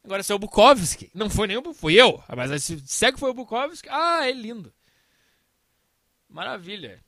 Agora, 0.02 0.22
se 0.22 0.32
é 0.32 0.34
o 0.34 0.38
Bukowski, 0.38 1.10
não 1.14 1.28
foi 1.28 1.46
nenhum, 1.46 1.74
fui 1.74 1.94
eu. 1.94 2.22
Mas 2.34 2.64
se 2.64 2.82
segue 2.86 3.18
foi 3.20 3.30
o 3.30 3.34
Bukowski, 3.34 3.88
ah, 3.90 4.26
é 4.26 4.32
lindo. 4.32 4.72
Maravilha. 6.28 7.02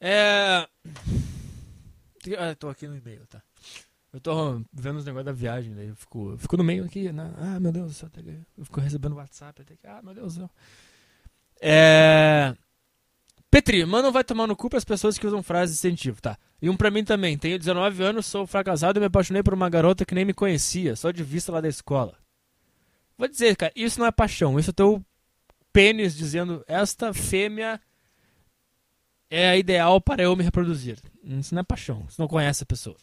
É. 0.00 0.66
Ah, 2.38 2.54
tô 2.58 2.68
aqui 2.68 2.86
no 2.86 2.96
e-mail, 2.96 3.26
tá. 3.26 3.42
Eu 4.12 4.20
tô 4.20 4.62
vendo 4.72 4.96
os 4.96 5.04
negócios 5.04 5.26
da 5.26 5.32
viagem, 5.32 5.74
daí 5.74 5.88
eu 5.88 5.96
fico, 5.96 6.30
eu 6.32 6.38
fico 6.38 6.56
no 6.56 6.64
meio 6.64 6.84
aqui, 6.84 7.12
né? 7.12 7.32
Ah, 7.36 7.60
meu 7.60 7.70
Deus 7.70 7.88
do 7.88 7.94
céu, 7.94 8.10
eu 8.56 8.64
fico 8.64 8.80
recebendo 8.80 9.16
WhatsApp, 9.16 9.60
até 9.60 9.76
que, 9.76 9.86
ah, 9.86 10.00
meu 10.02 10.14
Deus 10.14 10.34
do 10.34 10.40
céu. 10.40 10.50
É. 11.60 12.54
Petri, 13.50 13.84
mano, 13.84 14.12
vai 14.12 14.24
tomar 14.24 14.46
no 14.46 14.56
cu 14.56 14.68
as 14.74 14.84
pessoas 14.84 15.18
que 15.18 15.26
usam 15.26 15.42
frases 15.42 15.80
de 15.80 15.88
incentivo, 15.88 16.20
tá? 16.20 16.38
E 16.60 16.68
um 16.68 16.76
pra 16.76 16.90
mim 16.90 17.04
também. 17.04 17.36
Tenho 17.36 17.58
19 17.58 18.02
anos, 18.02 18.26
sou 18.26 18.46
fracassado 18.46 18.98
e 18.98 19.00
me 19.00 19.06
apaixonei 19.06 19.42
por 19.42 19.54
uma 19.54 19.70
garota 19.70 20.04
que 20.04 20.14
nem 20.14 20.24
me 20.24 20.34
conhecia, 20.34 20.96
só 20.96 21.10
de 21.10 21.22
vista 21.22 21.52
lá 21.52 21.60
da 21.60 21.68
escola. 21.68 22.16
Vou 23.16 23.28
dizer, 23.28 23.56
cara, 23.56 23.72
isso 23.74 23.98
não 23.98 24.06
é 24.06 24.12
paixão, 24.12 24.58
isso 24.58 24.70
é 24.70 24.72
teu 24.72 25.04
pênis 25.72 26.14
dizendo 26.14 26.64
esta 26.66 27.12
fêmea 27.12 27.80
é 29.30 29.48
a 29.50 29.56
ideal 29.56 30.00
para 30.00 30.22
eu 30.22 30.34
me 30.34 30.44
reproduzir. 30.44 30.98
Isso 31.22 31.54
não 31.54 31.60
é 31.60 31.64
paixão, 31.64 32.06
você 32.08 32.20
não 32.20 32.28
conhece 32.28 32.62
a 32.62 32.66
pessoa. 32.66 32.96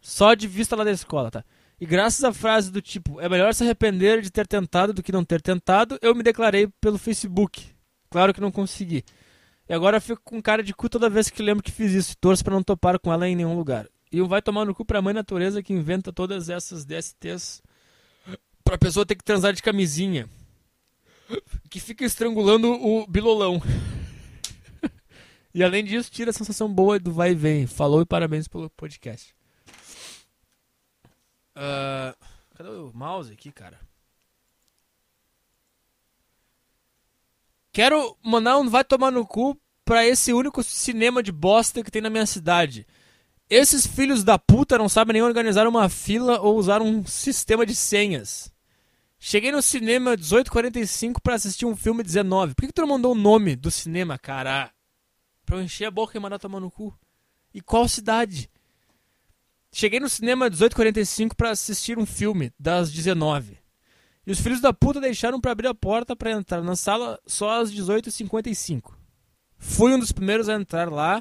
Só 0.00 0.34
de 0.34 0.48
vista 0.48 0.74
lá 0.74 0.84
da 0.84 0.90
escola, 0.90 1.30
tá? 1.30 1.44
E 1.80 1.86
graças 1.86 2.22
à 2.24 2.32
frase 2.32 2.70
do 2.70 2.82
tipo, 2.82 3.20
é 3.20 3.28
melhor 3.28 3.54
se 3.54 3.62
arrepender 3.62 4.20
de 4.20 4.30
ter 4.30 4.46
tentado 4.46 4.92
do 4.92 5.02
que 5.02 5.12
não 5.12 5.24
ter 5.24 5.40
tentado, 5.40 5.98
eu 6.02 6.14
me 6.14 6.22
declarei 6.22 6.68
pelo 6.80 6.98
Facebook. 6.98 7.70
Claro 8.10 8.34
que 8.34 8.40
não 8.40 8.50
consegui. 8.50 9.04
E 9.68 9.72
agora 9.72 9.98
eu 9.98 10.00
fico 10.00 10.20
com 10.24 10.42
cara 10.42 10.62
de 10.62 10.74
cu 10.74 10.88
toda 10.88 11.08
vez 11.08 11.30
que 11.30 11.42
lembro 11.42 11.62
que 11.62 11.70
fiz 11.70 11.92
isso. 11.92 12.16
Torço 12.18 12.44
para 12.44 12.54
não 12.54 12.62
topar 12.62 12.98
com 12.98 13.12
ela 13.12 13.28
em 13.28 13.36
nenhum 13.36 13.56
lugar. 13.56 13.86
E 14.10 14.20
vai 14.22 14.42
tomar 14.42 14.64
no 14.64 14.74
cu 14.74 14.84
pra 14.84 15.00
mãe 15.00 15.14
natureza 15.14 15.62
que 15.62 15.72
inventa 15.72 16.12
todas 16.12 16.48
essas 16.48 16.84
DSTs 16.84 17.62
pra 18.64 18.76
pessoa 18.76 19.06
ter 19.06 19.14
que 19.14 19.22
transar 19.22 19.52
de 19.52 19.62
camisinha. 19.62 20.28
Que 21.70 21.78
fica 21.78 22.04
estrangulando 22.04 22.72
o 22.72 23.06
bilolão. 23.06 23.62
E 25.54 25.62
além 25.64 25.84
disso, 25.84 26.10
tira 26.10 26.30
a 26.30 26.34
sensação 26.34 26.72
boa 26.72 26.98
do 26.98 27.12
vai 27.12 27.32
e 27.32 27.34
vem. 27.34 27.66
Falou 27.66 28.02
e 28.02 28.06
parabéns 28.06 28.46
pelo 28.46 28.70
podcast. 28.70 29.34
Uh, 31.56 32.16
cadê 32.54 32.70
o 32.70 32.92
mouse 32.94 33.32
aqui, 33.32 33.50
cara? 33.50 33.78
Quero 37.72 38.16
mandar 38.22 38.58
um 38.58 38.68
vai 38.68 38.84
tomar 38.84 39.10
no 39.10 39.26
cu 39.26 39.60
pra 39.84 40.06
esse 40.06 40.32
único 40.32 40.62
cinema 40.62 41.22
de 41.22 41.32
bosta 41.32 41.82
que 41.82 41.90
tem 41.90 42.02
na 42.02 42.10
minha 42.10 42.26
cidade. 42.26 42.86
Esses 43.48 43.86
filhos 43.86 44.22
da 44.22 44.38
puta 44.38 44.78
não 44.78 44.88
sabem 44.88 45.14
nem 45.14 45.22
organizar 45.22 45.66
uma 45.66 45.88
fila 45.88 46.40
ou 46.40 46.56
usar 46.56 46.80
um 46.80 47.04
sistema 47.04 47.66
de 47.66 47.74
senhas. 47.74 48.52
Cheguei 49.18 49.52
no 49.52 49.60
cinema 49.60 50.16
18h45 50.16 51.20
pra 51.20 51.34
assistir 51.34 51.66
um 51.66 51.76
filme 51.76 52.02
19. 52.02 52.54
Por 52.54 52.62
que, 52.62 52.66
que 52.68 52.72
tu 52.72 52.82
não 52.82 52.88
mandou 52.88 53.12
o 53.12 53.18
nome 53.18 53.54
do 53.56 53.70
cinema, 53.70 54.16
cara? 54.16 54.72
Pra 55.50 55.58
eu 55.58 55.64
encher 55.64 55.86
a 55.86 55.90
boca 55.90 56.16
e 56.16 56.20
mandar 56.20 56.38
tomar 56.38 56.60
no 56.60 56.70
cu? 56.70 56.96
E 57.52 57.60
qual 57.60 57.88
cidade? 57.88 58.48
Cheguei 59.72 59.98
no 59.98 60.08
cinema 60.08 60.48
18h45 60.48 61.34
pra 61.34 61.50
assistir 61.50 61.98
um 61.98 62.06
filme 62.06 62.52
das 62.56 62.92
19 62.92 63.58
e 64.24 64.30
os 64.30 64.38
filhos 64.38 64.60
da 64.60 64.72
puta 64.72 65.00
deixaram 65.00 65.40
para 65.40 65.50
abrir 65.50 65.66
a 65.66 65.74
porta 65.74 66.14
para 66.14 66.30
entrar 66.30 66.62
na 66.62 66.76
sala 66.76 67.18
só 67.26 67.60
às 67.60 67.74
18h55. 67.74 68.92
Fui 69.58 69.92
um 69.92 69.98
dos 69.98 70.12
primeiros 70.12 70.48
a 70.48 70.54
entrar 70.54 70.88
lá 70.88 71.20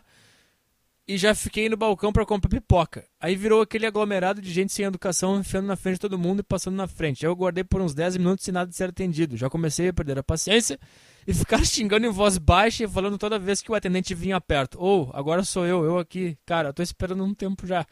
e 1.10 1.18
já 1.18 1.34
fiquei 1.34 1.68
no 1.68 1.76
balcão 1.76 2.14
para 2.14 2.24
comprar 2.24 2.52
pipoca. 2.52 3.04
Aí 3.20 3.36
virou 3.36 3.64
aquele 3.64 3.88
aglomerado 3.88 4.40
de 4.40 4.54
gente 4.54 4.72
sem 4.72 4.86
educação 4.86 5.40
enfiando 5.40 5.66
na 5.66 5.76
frente 5.76 5.96
de 5.96 6.02
todo 6.02 6.20
mundo 6.20 6.42
e 6.42 6.44
passando 6.44 6.76
na 6.76 6.88
frente. 6.88 7.26
Eu 7.26 7.36
guardei 7.36 7.64
por 7.64 7.82
uns 7.82 7.96
10 7.96 8.18
minutos 8.18 8.46
sem 8.46 8.54
nada 8.54 8.70
de 8.70 8.78
ser 8.78 8.90
atendido. 8.90 9.36
Já 9.36 9.50
comecei 9.50 9.88
a 9.88 9.94
perder 9.94 10.20
a 10.20 10.24
paciência 10.24 10.80
e 11.26 11.34
ficar 11.34 11.66
xingando 11.66 12.06
em 12.06 12.12
voz 12.12 12.38
baixa 12.38 12.84
e 12.84 12.88
falando 12.88 13.18
toda 13.18 13.40
vez 13.40 13.60
que 13.60 13.72
o 13.72 13.74
atendente 13.74 14.14
vinha 14.14 14.40
perto. 14.40 14.78
Ou, 14.80 15.10
oh, 15.12 15.18
agora 15.18 15.44
sou 15.44 15.66
eu, 15.66 15.84
eu 15.84 15.98
aqui. 15.98 16.38
Cara, 16.46 16.70
eu 16.70 16.74
tô 16.76 16.84
esperando 16.84 17.24
um 17.24 17.34
tempo 17.34 17.66
já. 17.66 17.84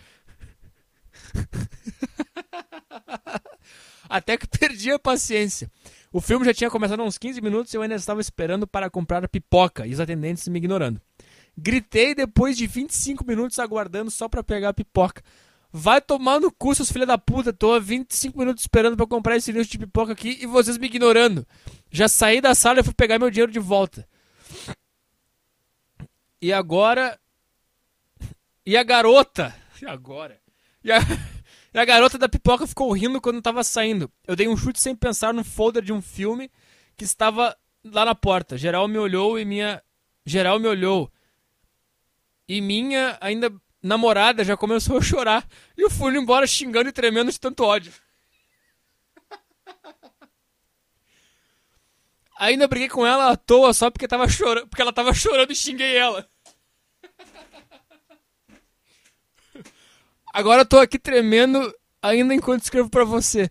Até 4.07 4.37
que 4.37 4.47
perdi 4.47 4.91
a 4.91 4.99
paciência. 4.99 5.71
O 6.13 6.21
filme 6.21 6.45
já 6.45 6.53
tinha 6.53 6.69
começado 6.69 7.01
há 7.01 7.03
uns 7.03 7.17
15 7.17 7.41
minutos 7.41 7.73
e 7.73 7.77
eu 7.77 7.81
ainda 7.81 7.95
estava 7.95 8.21
esperando 8.21 8.67
para 8.67 8.91
comprar 8.91 9.25
a 9.25 9.27
pipoca 9.27 9.87
e 9.87 9.93
os 9.93 9.99
atendentes 9.99 10.47
me 10.47 10.59
ignorando. 10.59 11.01
Gritei 11.57 12.13
depois 12.13 12.55
de 12.55 12.67
25 12.67 13.25
minutos 13.25 13.57
aguardando 13.57 14.11
só 14.11 14.29
para 14.29 14.43
pegar 14.43 14.69
a 14.69 14.73
pipoca. 14.73 15.23
Vai 15.71 15.99
tomar 15.99 16.39
no 16.39 16.51
cu, 16.51 16.73
seus 16.75 16.91
filha 16.91 17.05
da 17.05 17.17
puta. 17.17 17.51
Tô 17.51 17.73
há 17.73 17.79
25 17.79 18.37
minutos 18.37 18.63
esperando 18.63 18.95
para 18.95 19.07
comprar 19.07 19.35
esse 19.35 19.51
lixo 19.51 19.71
de 19.71 19.79
pipoca 19.79 20.13
aqui 20.13 20.37
e 20.39 20.45
vocês 20.45 20.77
me 20.77 20.87
ignorando. 20.87 21.45
Já 21.89 22.07
saí 22.07 22.39
da 22.39 22.53
sala 22.53 22.79
e 22.79 22.83
fui 22.83 22.93
pegar 22.93 23.19
meu 23.19 23.31
dinheiro 23.31 23.51
de 23.51 23.59
volta. 23.59 24.07
E 26.41 26.53
agora. 26.53 27.19
E 28.65 28.77
a 28.77 28.83
garota. 28.83 29.55
E 29.81 29.85
agora? 29.85 30.39
E 30.83 30.91
a. 30.91 30.99
E 31.73 31.79
a 31.79 31.85
garota 31.85 32.17
da 32.17 32.27
pipoca 32.27 32.65
ficou 32.65 32.91
rindo 32.91 33.21
quando 33.21 33.37
estava 33.37 33.63
saindo. 33.63 34.11
Eu 34.25 34.35
dei 34.35 34.47
um 34.47 34.57
chute 34.57 34.79
sem 34.79 34.95
pensar 34.95 35.31
no 35.31 35.43
folder 35.43 35.83
de 35.83 35.93
um 35.93 36.01
filme 36.01 36.49
que 36.95 37.03
estava 37.03 37.55
lá 37.83 38.03
na 38.03 38.15
porta. 38.15 38.57
Geral 38.57 38.87
me 38.87 38.97
olhou 38.97 39.37
e 39.37 39.45
minha. 39.45 39.79
Geral 40.25 40.59
me 40.59 40.67
olhou. 40.67 41.11
E 42.47 42.61
minha 42.61 43.17
ainda 43.19 43.51
namorada 43.81 44.43
já 44.43 44.55
começou 44.55 44.97
a 44.97 45.01
chorar. 45.01 45.47
E 45.77 45.81
eu 45.81 45.89
fui 45.89 46.15
embora 46.17 46.47
xingando 46.47 46.89
e 46.89 46.93
tremendo 46.93 47.31
de 47.31 47.39
tanto 47.39 47.63
ódio. 47.63 47.91
Ainda 52.39 52.67
briguei 52.67 52.87
com 52.87 53.05
ela 53.05 53.31
à 53.31 53.35
toa 53.35 53.73
só 53.73 53.89
porque, 53.89 54.07
tava 54.07 54.27
chorando, 54.29 54.67
porque 54.67 54.81
ela 54.81 54.93
tava 54.93 55.13
chorando 55.13 55.51
e 55.51 55.55
xinguei 55.55 55.97
ela. 55.97 56.29
Agora 60.31 60.61
eu 60.61 60.65
tô 60.65 60.77
aqui 60.77 60.99
tremendo 60.99 61.73
ainda 61.99 62.33
enquanto 62.33 62.61
escrevo 62.63 62.89
para 62.89 63.03
você. 63.03 63.49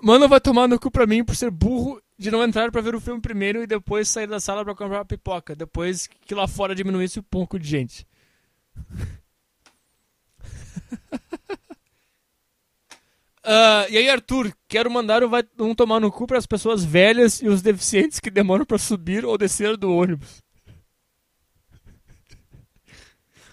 Mano 0.00 0.28
vai 0.28 0.40
tomar 0.40 0.68
no 0.68 0.78
cu 0.78 0.88
pra 0.88 1.06
mim 1.06 1.24
por 1.24 1.34
ser 1.34 1.50
burro 1.50 2.00
de 2.16 2.30
não 2.30 2.44
entrar 2.44 2.70
para 2.70 2.80
ver 2.80 2.94
o 2.94 3.00
filme 3.00 3.20
primeiro 3.20 3.62
e 3.62 3.66
depois 3.66 4.08
sair 4.08 4.28
da 4.28 4.38
sala 4.38 4.64
para 4.64 4.74
comprar 4.74 4.98
uma 4.98 5.04
pipoca. 5.04 5.56
Depois 5.56 6.08
que 6.24 6.34
lá 6.34 6.46
fora 6.46 6.76
diminuísse 6.76 7.18
um 7.18 7.24
pouco 7.24 7.58
de 7.58 7.68
gente. 7.68 8.06
Uh, 13.44 13.88
e 13.90 13.98
aí, 13.98 14.08
Arthur, 14.08 14.52
quero 14.68 14.90
mandar 14.90 15.22
um 15.58 15.74
tomar 15.74 16.00
no 16.00 16.10
cu 16.10 16.26
para 16.26 16.38
as 16.38 16.46
pessoas 16.46 16.84
velhas 16.84 17.40
e 17.42 17.48
os 17.48 17.62
deficientes 17.62 18.20
que 18.20 18.30
demoram 18.30 18.64
para 18.64 18.78
subir 18.78 19.24
ou 19.24 19.36
descer 19.38 19.76
do 19.76 19.94
ônibus. 19.94 20.42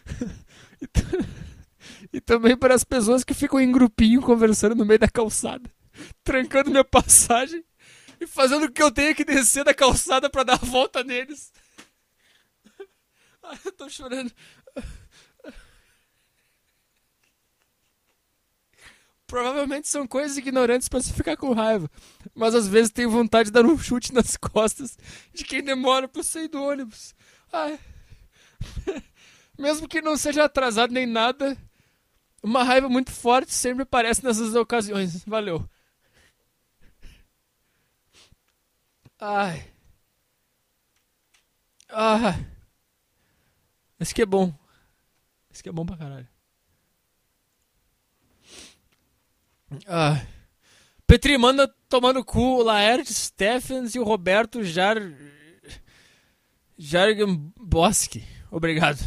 E 2.12 2.20
também 2.20 2.58
para 2.58 2.74
as 2.74 2.84
pessoas 2.84 3.24
que 3.24 3.34
ficam 3.34 3.60
em 3.60 3.72
grupinho 3.72 4.22
conversando 4.22 4.76
no 4.76 4.86
meio 4.86 5.00
da 5.00 5.08
calçada, 5.08 5.70
trancando 6.24 6.72
minha 6.72 6.84
passagem 6.84 7.64
e 8.20 8.26
fazendo 8.26 8.66
o 8.66 8.72
que 8.72 8.82
eu 8.82 8.92
tenho 8.92 9.16
que 9.16 9.24
descer 9.24 9.64
da 9.64 9.74
calçada 9.74 10.30
para 10.30 10.44
dar 10.44 10.54
a 10.54 10.66
volta 10.66 11.04
neles. 11.04 11.54
Ai, 13.44 13.60
eu 13.64 13.72
tô 13.72 13.88
chorando. 13.90 14.32
Provavelmente 19.30 19.88
são 19.88 20.08
coisas 20.08 20.38
ignorantes 20.38 20.90
para 20.90 21.02
se 21.02 21.14
ficar 21.14 21.38
com 21.38 21.54
raiva, 21.54 21.88
mas 22.34 22.56
às 22.56 22.68
vezes 22.68 22.92
tenho 22.92 23.12
vontade 23.12 23.50
de 23.50 23.54
dar 23.54 23.64
um 23.64 23.78
chute 23.78 24.12
nas 24.12 24.36
costas 24.36 24.98
de 25.32 25.44
quem 25.44 25.64
demora 25.64 26.08
para 26.08 26.24
sair 26.24 26.48
do 26.48 26.60
ônibus. 26.60 27.14
Ai. 27.54 27.80
Mesmo 29.56 29.88
que 29.88 30.02
não 30.02 30.18
seja 30.18 30.46
atrasado 30.46 30.92
nem 30.92 31.06
nada, 31.06 31.56
uma 32.42 32.64
raiva 32.64 32.90
muito 32.90 33.12
forte 33.12 33.54
sempre 33.54 33.84
aparece 33.84 34.24
nessas 34.24 34.56
ocasiões. 34.56 35.24
Valeu. 35.26 35.64
Ai. 39.20 39.72
Ah. 41.88 42.34
Esse 44.00 44.16
que 44.16 44.24
é 44.24 44.26
bom. 44.26 44.52
Esse 45.52 45.62
que 45.62 45.70
é 45.70 45.72
bom 45.72 45.86
pra 45.86 45.98
caralho. 45.98 46.28
Ah. 49.88 50.22
Petri, 51.06 51.38
manda 51.38 51.68
tomar 51.88 52.14
no 52.14 52.24
cu 52.24 52.60
o 52.60 52.64
Laerte 52.64 53.14
Stephens 53.14 53.96
e 53.96 54.00
o 54.00 54.04
Roberto 54.04 54.64
Jar... 54.64 54.98
Jargamboski. 56.78 58.24
Obrigado. 58.52 59.00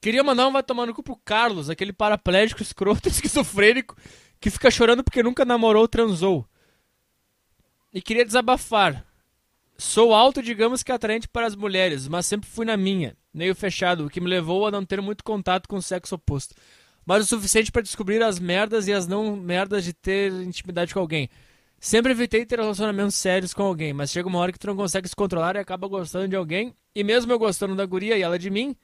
Queria 0.00 0.24
mandar 0.24 0.48
um 0.48 0.52
vai 0.52 0.62
tomar 0.62 0.86
no 0.86 0.94
cu 0.94 1.02
pro 1.02 1.16
Carlos, 1.16 1.68
aquele 1.68 1.92
paraplégico 1.92 2.62
escroto 2.62 3.08
esquizofrênico 3.08 3.96
que 4.40 4.50
fica 4.50 4.70
chorando 4.70 5.04
porque 5.04 5.22
nunca 5.22 5.44
namorou 5.44 5.82
ou 5.82 5.88
transou. 5.88 6.46
E 7.92 8.00
queria 8.00 8.24
desabafar. 8.24 9.04
Sou 9.76 10.14
alto, 10.14 10.42
digamos 10.42 10.82
que 10.82 10.92
atraente 10.92 11.28
para 11.28 11.46
as 11.46 11.56
mulheres, 11.56 12.06
mas 12.06 12.26
sempre 12.26 12.48
fui 12.48 12.64
na 12.66 12.76
minha, 12.76 13.16
meio 13.32 13.54
fechado, 13.54 14.06
o 14.06 14.10
que 14.10 14.20
me 14.20 14.28
levou 14.28 14.66
a 14.66 14.70
não 14.70 14.84
ter 14.84 15.00
muito 15.00 15.24
contato 15.24 15.68
com 15.68 15.76
o 15.76 15.82
sexo 15.82 16.14
oposto. 16.14 16.54
Mas 17.04 17.24
o 17.24 17.26
suficiente 17.26 17.72
para 17.72 17.82
descobrir 17.82 18.22
as 18.22 18.38
merdas 18.38 18.86
e 18.88 18.92
as 18.92 19.06
não 19.06 19.36
merdas 19.36 19.84
de 19.84 19.92
ter 19.92 20.32
intimidade 20.42 20.92
com 20.92 21.00
alguém. 21.00 21.28
Sempre 21.78 22.12
evitei 22.12 22.44
ter 22.44 22.58
relacionamentos 22.58 23.14
sérios 23.14 23.54
com 23.54 23.62
alguém, 23.62 23.92
mas 23.92 24.10
chega 24.10 24.28
uma 24.28 24.38
hora 24.38 24.52
que 24.52 24.58
tu 24.58 24.66
não 24.66 24.76
consegue 24.76 25.08
se 25.08 25.16
controlar 25.16 25.56
e 25.56 25.60
acaba 25.60 25.88
gostando 25.88 26.28
de 26.28 26.36
alguém. 26.36 26.74
E 26.94 27.02
mesmo 27.02 27.32
eu 27.32 27.38
gostando 27.38 27.74
da 27.74 27.86
guria 27.86 28.18
e 28.18 28.22
ela 28.22 28.38
de 28.38 28.50
mim, 28.50 28.76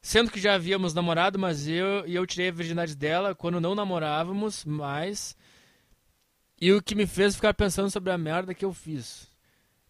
Sendo 0.00 0.30
que 0.30 0.40
já 0.40 0.54
havíamos 0.54 0.94
namorado, 0.94 1.38
mas 1.38 1.66
eu 1.66 2.06
e 2.06 2.14
eu 2.14 2.26
tirei 2.26 2.48
a 2.48 2.52
virgindade 2.52 2.94
dela 2.94 3.34
quando 3.34 3.60
não 3.60 3.74
namorávamos, 3.74 4.64
mas 4.64 5.36
E 6.60 6.72
o 6.72 6.82
que 6.82 6.94
me 6.94 7.06
fez 7.06 7.34
ficar 7.36 7.54
pensando 7.54 7.90
sobre 7.90 8.12
a 8.12 8.18
merda 8.18 8.54
que 8.54 8.64
eu 8.64 8.72
fiz. 8.72 9.28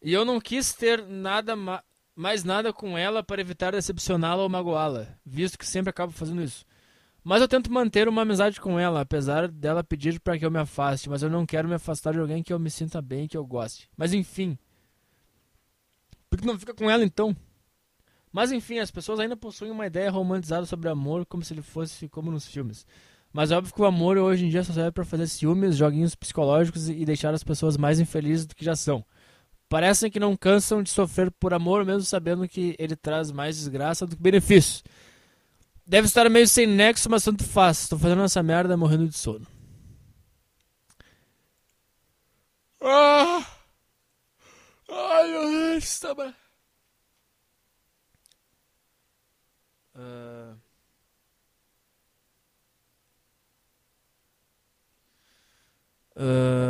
E 0.02 0.12
eu 0.12 0.24
não 0.24 0.40
quis 0.40 0.72
ter 0.72 1.06
nada 1.06 1.56
ma 1.56 1.82
mais 2.14 2.42
nada 2.42 2.72
com 2.72 2.98
ela 2.98 3.22
para 3.22 3.40
evitar 3.40 3.72
decepcioná-la 3.72 4.42
ou 4.42 4.48
magoá-la, 4.48 5.06
visto 5.24 5.56
que 5.56 5.64
sempre 5.64 5.90
acabo 5.90 6.12
fazendo 6.12 6.42
isso. 6.42 6.66
Mas 7.24 7.42
eu 7.42 7.48
tento 7.48 7.72
manter 7.72 8.08
uma 8.08 8.22
amizade 8.22 8.60
com 8.60 8.78
ela, 8.78 9.00
apesar 9.00 9.48
dela 9.48 9.84
pedir 9.84 10.20
para 10.20 10.38
que 10.38 10.46
eu 10.46 10.50
me 10.50 10.58
afaste, 10.58 11.10
mas 11.10 11.22
eu 11.22 11.28
não 11.28 11.44
quero 11.44 11.68
me 11.68 11.74
afastar 11.74 12.12
de 12.12 12.20
alguém 12.20 12.42
que 12.42 12.52
eu 12.52 12.58
me 12.58 12.70
sinta 12.70 13.02
bem 13.02 13.26
que 13.26 13.36
eu 13.36 13.44
goste. 13.44 13.88
Mas 13.96 14.12
enfim. 14.12 14.56
Por 16.30 16.38
que 16.38 16.46
não 16.46 16.58
fica 16.58 16.74
com 16.74 16.90
ela 16.90 17.04
então? 17.04 17.36
Mas 18.32 18.52
enfim, 18.52 18.78
as 18.78 18.90
pessoas 18.90 19.18
ainda 19.20 19.36
possuem 19.36 19.70
uma 19.70 19.86
ideia 19.86 20.10
romantizada 20.10 20.66
sobre 20.66 20.88
amor 20.88 21.26
como 21.26 21.42
se 21.42 21.52
ele 21.52 21.62
fosse 21.62 22.08
como 22.08 22.30
nos 22.30 22.46
filmes. 22.46 22.86
Mas 23.32 23.50
é 23.50 23.56
óbvio 23.56 23.74
que 23.74 23.82
o 23.82 23.86
amor 23.86 24.16
hoje 24.16 24.46
em 24.46 24.48
dia 24.48 24.64
só 24.64 24.72
serve 24.72 24.92
para 24.92 25.04
fazer 25.04 25.26
ciúmes, 25.26 25.76
joguinhos 25.76 26.14
psicológicos 26.14 26.88
e 26.88 27.04
deixar 27.04 27.34
as 27.34 27.44
pessoas 27.44 27.76
mais 27.76 28.00
infelizes 28.00 28.46
do 28.46 28.54
que 28.54 28.64
já 28.64 28.74
são. 28.74 29.04
Parecem 29.68 30.10
que 30.10 30.18
não 30.18 30.34
cansam 30.34 30.82
de 30.82 30.88
sofrer 30.88 31.30
por 31.30 31.52
amor, 31.52 31.84
mesmo 31.84 32.02
sabendo 32.02 32.48
que 32.48 32.74
ele 32.78 32.96
traz 32.96 33.30
mais 33.30 33.56
desgraça 33.56 34.06
do 34.06 34.16
que 34.16 34.22
benefício. 34.22 34.82
Deve 35.88 36.06
estar 36.06 36.28
meio 36.28 36.46
sem 36.46 36.66
nexo, 36.66 37.08
mas 37.08 37.24
tanto 37.24 37.42
faz. 37.42 37.84
Estou 37.84 37.98
fazendo 37.98 38.22
essa 38.22 38.42
merda 38.42 38.76
morrendo 38.76 39.08
de 39.08 39.16
sono. 39.16 39.46
Ah! 42.82 43.42
Ai, 44.86 45.28
meu 45.30 45.48
Deus, 45.48 45.84
está... 45.84 46.12
Uh... 49.94 50.58
Uh... 56.16 56.68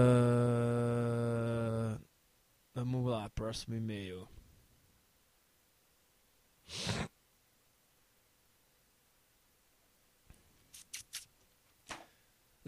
Vamos 2.73 3.11
lá, 3.11 3.29
próximo 3.31 3.75
e-mail. 3.75 4.29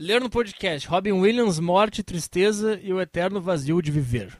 Ler 0.02 0.18
no 0.18 0.30
podcast 0.30 0.88
Robin 0.88 1.12
Williams, 1.12 1.58
Morte, 1.58 2.02
Tristeza 2.02 2.80
e 2.82 2.90
o 2.90 3.02
Eterno 3.02 3.38
Vazio 3.38 3.82
de 3.82 3.90
Viver. 3.90 4.34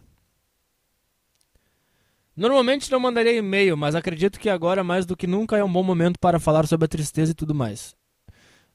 Normalmente 2.34 2.90
não 2.90 2.98
mandaria 2.98 3.36
e-mail, 3.36 3.76
mas 3.76 3.94
acredito 3.94 4.40
que 4.40 4.48
agora 4.48 4.82
mais 4.82 5.04
do 5.04 5.14
que 5.14 5.26
nunca 5.26 5.58
é 5.58 5.62
um 5.62 5.70
bom 5.70 5.82
momento 5.82 6.18
para 6.18 6.40
falar 6.40 6.66
sobre 6.66 6.86
a 6.86 6.88
tristeza 6.88 7.32
e 7.32 7.34
tudo 7.34 7.54
mais. 7.54 7.94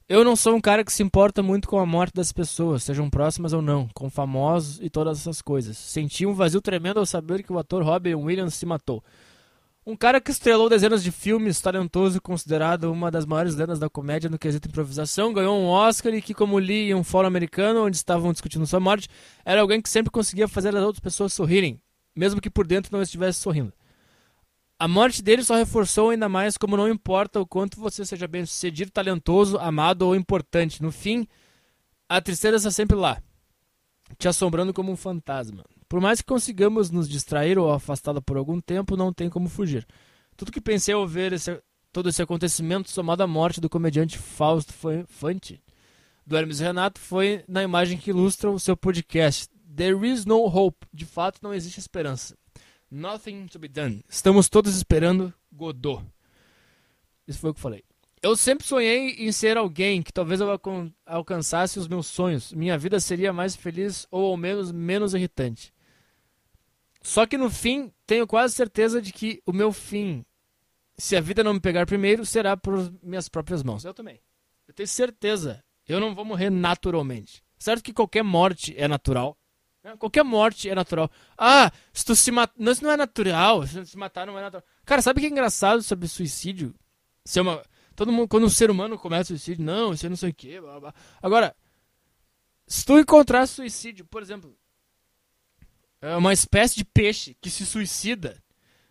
Eu 0.08 0.22
não 0.22 0.36
sou 0.36 0.54
um 0.54 0.60
cara 0.60 0.84
que 0.84 0.92
se 0.92 1.02
importa 1.02 1.42
muito 1.42 1.66
com 1.66 1.80
a 1.80 1.84
morte 1.84 2.14
das 2.14 2.30
pessoas, 2.30 2.84
sejam 2.84 3.10
próximas 3.10 3.52
ou 3.52 3.60
não, 3.60 3.88
com 3.92 4.08
famosos 4.08 4.78
e 4.80 4.88
todas 4.88 5.18
essas 5.18 5.42
coisas. 5.42 5.76
Senti 5.76 6.24
um 6.24 6.34
vazio 6.34 6.60
tremendo 6.60 7.00
ao 7.00 7.06
saber 7.06 7.42
que 7.42 7.52
o 7.52 7.58
ator 7.58 7.82
Robin 7.82 8.14
Williams 8.14 8.54
se 8.54 8.64
matou. 8.64 9.02
Um 9.88 9.94
cara 9.94 10.20
que 10.20 10.32
estrelou 10.32 10.68
dezenas 10.68 11.00
de 11.00 11.12
filmes, 11.12 11.60
talentoso 11.60 12.16
e 12.16 12.20
considerado 12.20 12.90
uma 12.90 13.08
das 13.08 13.24
maiores 13.24 13.54
lendas 13.54 13.78
da 13.78 13.88
comédia 13.88 14.28
no 14.28 14.36
quesito 14.36 14.66
improvisação, 14.66 15.32
ganhou 15.32 15.56
um 15.56 15.68
Oscar 15.68 16.12
e 16.12 16.20
que, 16.20 16.34
como 16.34 16.58
li 16.58 16.90
em 16.90 16.94
um 16.94 17.04
fórum 17.04 17.28
americano 17.28 17.84
onde 17.84 17.96
estavam 17.96 18.32
discutindo 18.32 18.66
sua 18.66 18.80
morte, 18.80 19.08
era 19.44 19.60
alguém 19.60 19.80
que 19.80 19.88
sempre 19.88 20.10
conseguia 20.10 20.48
fazer 20.48 20.74
as 20.74 20.82
outras 20.82 20.98
pessoas 20.98 21.32
sorrirem, 21.32 21.80
mesmo 22.16 22.40
que 22.40 22.50
por 22.50 22.66
dentro 22.66 22.90
não 22.92 23.00
estivesse 23.00 23.38
sorrindo. 23.38 23.72
A 24.76 24.88
morte 24.88 25.22
dele 25.22 25.44
só 25.44 25.54
reforçou 25.54 26.10
ainda 26.10 26.28
mais 26.28 26.58
como 26.58 26.76
não 26.76 26.88
importa 26.88 27.40
o 27.40 27.46
quanto 27.46 27.78
você 27.78 28.04
seja 28.04 28.26
bem 28.26 28.44
sucedido, 28.44 28.90
talentoso, 28.90 29.56
amado 29.56 30.02
ou 30.02 30.16
importante. 30.16 30.82
No 30.82 30.90
fim, 30.90 31.28
a 32.08 32.20
tristeza 32.20 32.56
está 32.56 32.72
sempre 32.72 32.96
lá, 32.96 33.22
te 34.18 34.26
assombrando 34.26 34.74
como 34.74 34.90
um 34.90 34.96
fantasma. 34.96 35.62
Por 35.88 36.00
mais 36.00 36.20
que 36.20 36.26
consigamos 36.26 36.90
nos 36.90 37.08
distrair 37.08 37.58
ou 37.58 37.72
afastá-la 37.72 38.20
por 38.20 38.36
algum 38.36 38.60
tempo, 38.60 38.96
não 38.96 39.12
tem 39.12 39.30
como 39.30 39.48
fugir. 39.48 39.86
Tudo 40.36 40.50
que 40.50 40.60
pensei 40.60 40.92
ao 40.94 41.06
ver 41.06 41.32
esse, 41.32 41.62
todo 41.92 42.08
esse 42.08 42.20
acontecimento, 42.20 42.90
somado 42.90 43.22
à 43.22 43.26
morte 43.26 43.60
do 43.60 43.70
comediante 43.70 44.18
Fausto 44.18 44.72
Fante, 45.06 45.62
do 46.26 46.36
Hermes 46.36 46.58
Renato, 46.58 47.00
foi 47.00 47.44
na 47.46 47.62
imagem 47.62 47.96
que 47.98 48.10
ilustra 48.10 48.50
o 48.50 48.58
seu 48.58 48.76
podcast. 48.76 49.48
There 49.74 50.06
is 50.08 50.24
no 50.24 50.44
hope. 50.44 50.86
De 50.92 51.06
fato, 51.06 51.38
não 51.40 51.54
existe 51.54 51.78
esperança. 51.78 52.36
Nothing 52.90 53.46
to 53.46 53.58
be 53.58 53.68
done. 53.68 54.04
Estamos 54.08 54.48
todos 54.48 54.76
esperando 54.76 55.32
Godot. 55.52 56.02
Isso 57.28 57.38
foi 57.38 57.50
o 57.50 57.54
que 57.54 57.60
falei. 57.60 57.84
Eu 58.22 58.34
sempre 58.34 58.66
sonhei 58.66 59.10
em 59.18 59.30
ser 59.30 59.56
alguém 59.56 60.02
que 60.02 60.12
talvez 60.12 60.40
eu 60.40 60.48
alcançasse 61.04 61.78
os 61.78 61.86
meus 61.86 62.06
sonhos. 62.06 62.52
Minha 62.52 62.76
vida 62.76 62.98
seria 62.98 63.32
mais 63.32 63.54
feliz 63.54 64.06
ou 64.10 64.26
ao 64.26 64.36
menos 64.36 64.72
menos 64.72 65.14
irritante. 65.14 65.72
Só 67.06 67.24
que 67.24 67.38
no 67.38 67.48
fim, 67.48 67.92
tenho 68.04 68.26
quase 68.26 68.52
certeza 68.52 69.00
de 69.00 69.12
que 69.12 69.40
o 69.46 69.52
meu 69.52 69.72
fim, 69.72 70.26
se 70.98 71.14
a 71.16 71.20
vida 71.20 71.44
não 71.44 71.54
me 71.54 71.60
pegar 71.60 71.86
primeiro, 71.86 72.26
será 72.26 72.56
por 72.56 72.92
minhas 73.00 73.28
próprias 73.28 73.62
mãos. 73.62 73.84
Eu 73.84 73.94
também. 73.94 74.20
Eu 74.66 74.74
tenho 74.74 74.88
certeza. 74.88 75.62
Eu 75.86 76.00
não 76.00 76.16
vou 76.16 76.24
morrer 76.24 76.50
naturalmente. 76.50 77.44
Certo 77.56 77.84
que 77.84 77.92
qualquer 77.92 78.24
morte 78.24 78.74
é 78.76 78.88
natural. 78.88 79.38
Né? 79.84 79.94
Qualquer 79.96 80.24
morte 80.24 80.68
é 80.68 80.74
natural. 80.74 81.08
Ah, 81.38 81.70
se 81.92 82.04
tu 82.04 82.16
se 82.16 82.32
matar. 82.32 82.54
Não, 82.58 82.72
isso 82.72 82.82
não 82.82 82.90
é 82.90 82.96
natural. 82.96 83.64
Se 83.68 83.86
se 83.86 83.96
matar 83.96 84.26
não 84.26 84.36
é 84.36 84.42
natural. 84.42 84.66
Cara, 84.84 85.00
sabe 85.00 85.18
o 85.18 85.20
que 85.20 85.28
é 85.28 85.30
engraçado 85.30 85.84
sobre 85.84 86.08
suicídio? 86.08 86.74
Ser 87.24 87.40
uma. 87.40 87.62
Todo 87.94 88.10
mundo, 88.10 88.26
quando 88.26 88.46
um 88.46 88.50
ser 88.50 88.68
humano 88.68 88.98
começa 88.98 89.28
suicídio, 89.28 89.64
não, 89.64 89.92
isso 89.92 90.04
é 90.04 90.08
não 90.08 90.16
sei 90.16 90.30
o 90.30 90.34
que. 90.34 90.60
Blá, 90.60 90.80
blá. 90.80 90.94
Agora, 91.22 91.54
se 92.66 92.84
tu 92.84 92.98
encontrar 92.98 93.46
suicídio, 93.46 94.04
por 94.04 94.20
exemplo, 94.22 94.58
é 96.00 96.16
uma 96.16 96.32
espécie 96.32 96.76
de 96.76 96.84
peixe 96.84 97.36
que 97.40 97.50
se 97.50 97.64
suicida, 97.64 98.42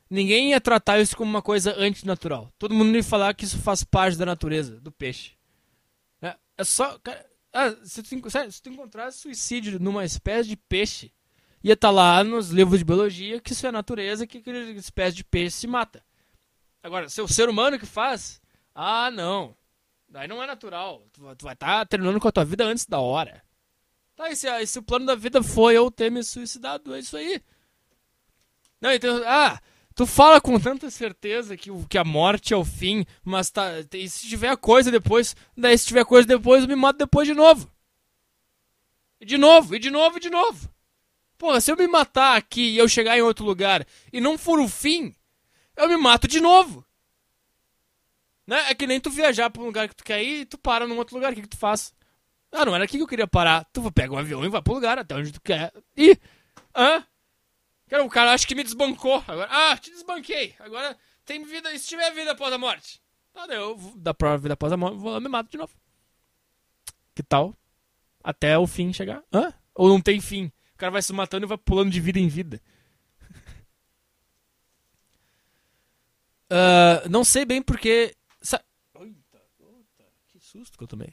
ninguém 0.10 0.52
ia 0.52 0.62
tratar 0.62 1.00
isso 1.00 1.16
como 1.16 1.30
uma 1.30 1.42
coisa 1.42 1.76
antinatural. 1.78 2.52
Todo 2.58 2.74
mundo 2.74 2.96
ia 2.96 3.04
falar 3.04 3.34
que 3.34 3.46
isso 3.46 3.60
faz 3.60 3.84
parte 3.84 4.18
da 4.18 4.26
natureza 4.26 4.80
do 4.80 4.92
peixe. 4.92 5.34
É, 6.22 6.36
é 6.58 6.64
só. 6.64 6.98
Cara, 7.00 7.26
ah, 7.54 7.76
se 7.84 8.04
tu, 8.04 8.10
se 8.52 8.62
tu 8.62 8.70
encontrasse 8.70 9.20
suicídio 9.20 9.80
numa 9.80 10.04
espécie 10.04 10.50
de 10.50 10.58
peixe, 10.58 11.14
ia 11.64 11.74
estar 11.74 11.88
tá 11.88 11.92
lá 11.92 12.24
nos 12.24 12.50
livros 12.50 12.80
de 12.80 12.86
biologia 12.86 13.40
que 13.40 13.54
isso 13.54 13.66
é 13.66 13.72
natureza, 13.72 14.28
que 14.28 14.40
aquela 14.40 14.60
espécie 14.72 15.16
de 15.16 15.24
peixe 15.24 15.58
se 15.58 15.68
mata. 15.68 16.04
Agora, 16.84 17.08
se 17.10 17.20
é 17.20 17.24
o 17.24 17.28
ser 17.28 17.48
humano 17.50 17.80
que 17.80 17.86
faz, 17.86 18.42
ah, 18.74 19.10
não. 19.10 19.56
Daí 20.10 20.28
não 20.28 20.42
é 20.42 20.48
natural. 20.48 21.08
Tu, 21.12 21.22
tu 21.36 21.46
vai 21.46 21.54
estar 21.54 21.80
tá 21.80 21.86
terminando 21.86 22.20
com 22.20 22.28
a 22.28 22.32
tua 22.32 22.46
vida 22.46 22.66
antes 22.66 22.86
da 22.86 23.00
hora. 23.00 23.45
Tá, 24.16 24.30
e 24.30 24.36
se, 24.36 24.48
e 24.48 24.68
se 24.68 24.80
o 24.80 24.84
plano 24.84 25.06
da 25.06 25.16
vida 25.16 25.44
foi 25.44 25.76
eu 25.76 25.92
ter 25.92 26.10
me 26.10 26.24
suicidado, 26.24 26.96
é 26.96 27.00
isso 27.00 27.18
aí. 27.18 27.42
Não, 28.80 28.92
então, 28.92 29.22
ah, 29.26 29.60
Tu 29.96 30.06
fala 30.06 30.42
com 30.42 30.60
tanta 30.60 30.92
certeza 30.92 31.56
que, 31.56 31.70
que 31.88 31.98
a 31.98 32.04
morte 32.04 32.54
é 32.54 32.58
o 32.58 32.66
fim, 32.66 33.06
mas 33.24 33.50
tá, 33.50 33.72
e 33.94 34.10
se 34.10 34.28
tiver 34.28 34.58
coisa 34.58 34.92
depois, 34.92 35.34
daí 35.56 35.78
se 35.78 35.88
tiver 35.88 36.04
coisa 36.04 36.28
depois, 36.28 36.64
eu 36.64 36.68
me 36.68 36.76
mato 36.76 36.98
depois 36.98 37.26
de 37.26 37.34
novo. 37.34 37.72
E 39.22 39.26
de 39.26 39.38
novo, 39.38 39.74
e 39.74 39.80
de 39.80 39.90
novo, 39.90 40.18
e 40.18 40.20
de 40.20 40.30
novo. 40.30 40.70
Porra, 41.38 41.62
se 41.62 41.72
eu 41.72 41.78
me 41.78 41.88
matar 41.88 42.36
aqui 42.36 42.72
e 42.72 42.78
eu 42.78 42.90
chegar 42.90 43.18
em 43.18 43.22
outro 43.22 43.46
lugar 43.46 43.88
e 44.12 44.20
não 44.20 44.38
for 44.38 44.60
o 44.60 44.68
fim, 44.68 45.16
eu 45.78 45.88
me 45.88 45.96
mato 45.96 46.28
de 46.28 46.42
novo. 46.42 46.86
Né? 48.46 48.70
É 48.70 48.76
que 48.76 48.86
nem 48.86 49.00
tu 49.00 49.10
viajar 49.10 49.50
pra 49.50 49.62
um 49.62 49.66
lugar 49.68 49.88
que 49.88 49.96
tu 49.96 50.04
quer 50.04 50.22
ir 50.22 50.42
e 50.42 50.46
tu 50.46 50.58
para 50.58 50.86
num 50.86 50.98
outro 50.98 51.16
lugar, 51.16 51.32
o 51.32 51.36
que, 51.36 51.44
que 51.44 51.48
tu 51.48 51.58
faz? 51.58 51.95
Ah, 52.56 52.64
não 52.64 52.74
era 52.74 52.86
aqui 52.86 52.96
que 52.96 53.04
eu 53.04 53.08
queria 53.08 53.28
parar. 53.28 53.66
Tu 53.74 53.92
pega 53.92 54.14
um 54.14 54.18
avião 54.18 54.46
e 54.46 54.48
vai 54.48 54.62
pro 54.62 54.76
lugar 54.76 54.98
até 54.98 55.14
onde 55.14 55.34
tu 55.34 55.42
quer 55.42 55.74
ir. 55.98 56.18
Hã? 56.74 57.06
Cara, 57.90 58.04
o 58.06 58.10
cara 58.10 58.32
acho 58.32 58.48
que 58.48 58.56
me 58.56 58.64
desbancou. 58.64 59.22
Agora, 59.28 59.50
ah, 59.52 59.78
te 59.78 59.92
desbanquei. 59.92 60.56
Agora 60.60 60.98
tem 61.26 61.44
vida. 61.44 61.74
E 61.74 61.78
se 61.78 61.90
tiver 61.90 62.10
vida 62.14 62.32
após 62.32 62.54
a 62.54 62.58
morte? 62.58 63.02
Tá, 63.34 63.46
eu 63.48 63.78
da 63.98 64.14
prova 64.14 64.38
vida 64.38 64.54
após 64.54 64.72
a 64.72 64.78
morte, 64.78 64.98
vou 64.98 65.12
lá 65.12 65.20
me 65.20 65.28
mato 65.28 65.52
de 65.52 65.58
novo. 65.58 65.74
Que 67.14 67.22
tal? 67.22 67.54
Até 68.24 68.58
o 68.58 68.66
fim 68.66 68.94
chegar. 68.94 69.22
Hã? 69.34 69.54
Ou 69.74 69.90
não 69.90 70.00
tem 70.00 70.22
fim? 70.22 70.46
O 70.74 70.78
cara 70.78 70.94
vai 70.94 71.02
se 71.02 71.12
matando 71.12 71.46
e 71.46 71.50
vai 71.50 71.58
pulando 71.58 71.92
de 71.92 72.00
vida 72.00 72.20
em 72.20 72.30
vida. 72.30 72.62
uh, 76.50 77.04
não 77.12 77.26
sei 77.26 77.44
bem 77.44 77.62
porque. 77.62 78.16
Sa... 78.42 78.64
Eita, 78.98 79.42
que 80.30 80.40
susto 80.40 80.78
que 80.78 80.84
eu 80.86 80.88
tomei. 80.88 81.12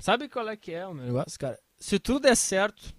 Sabe 0.00 0.28
qual 0.28 0.48
é 0.48 0.56
que 0.56 0.72
é 0.72 0.86
o 0.86 0.94
negócio, 0.94 1.38
cara? 1.38 1.58
Se 1.78 1.98
tudo 1.98 2.20
der 2.20 2.36
certo 2.36 2.94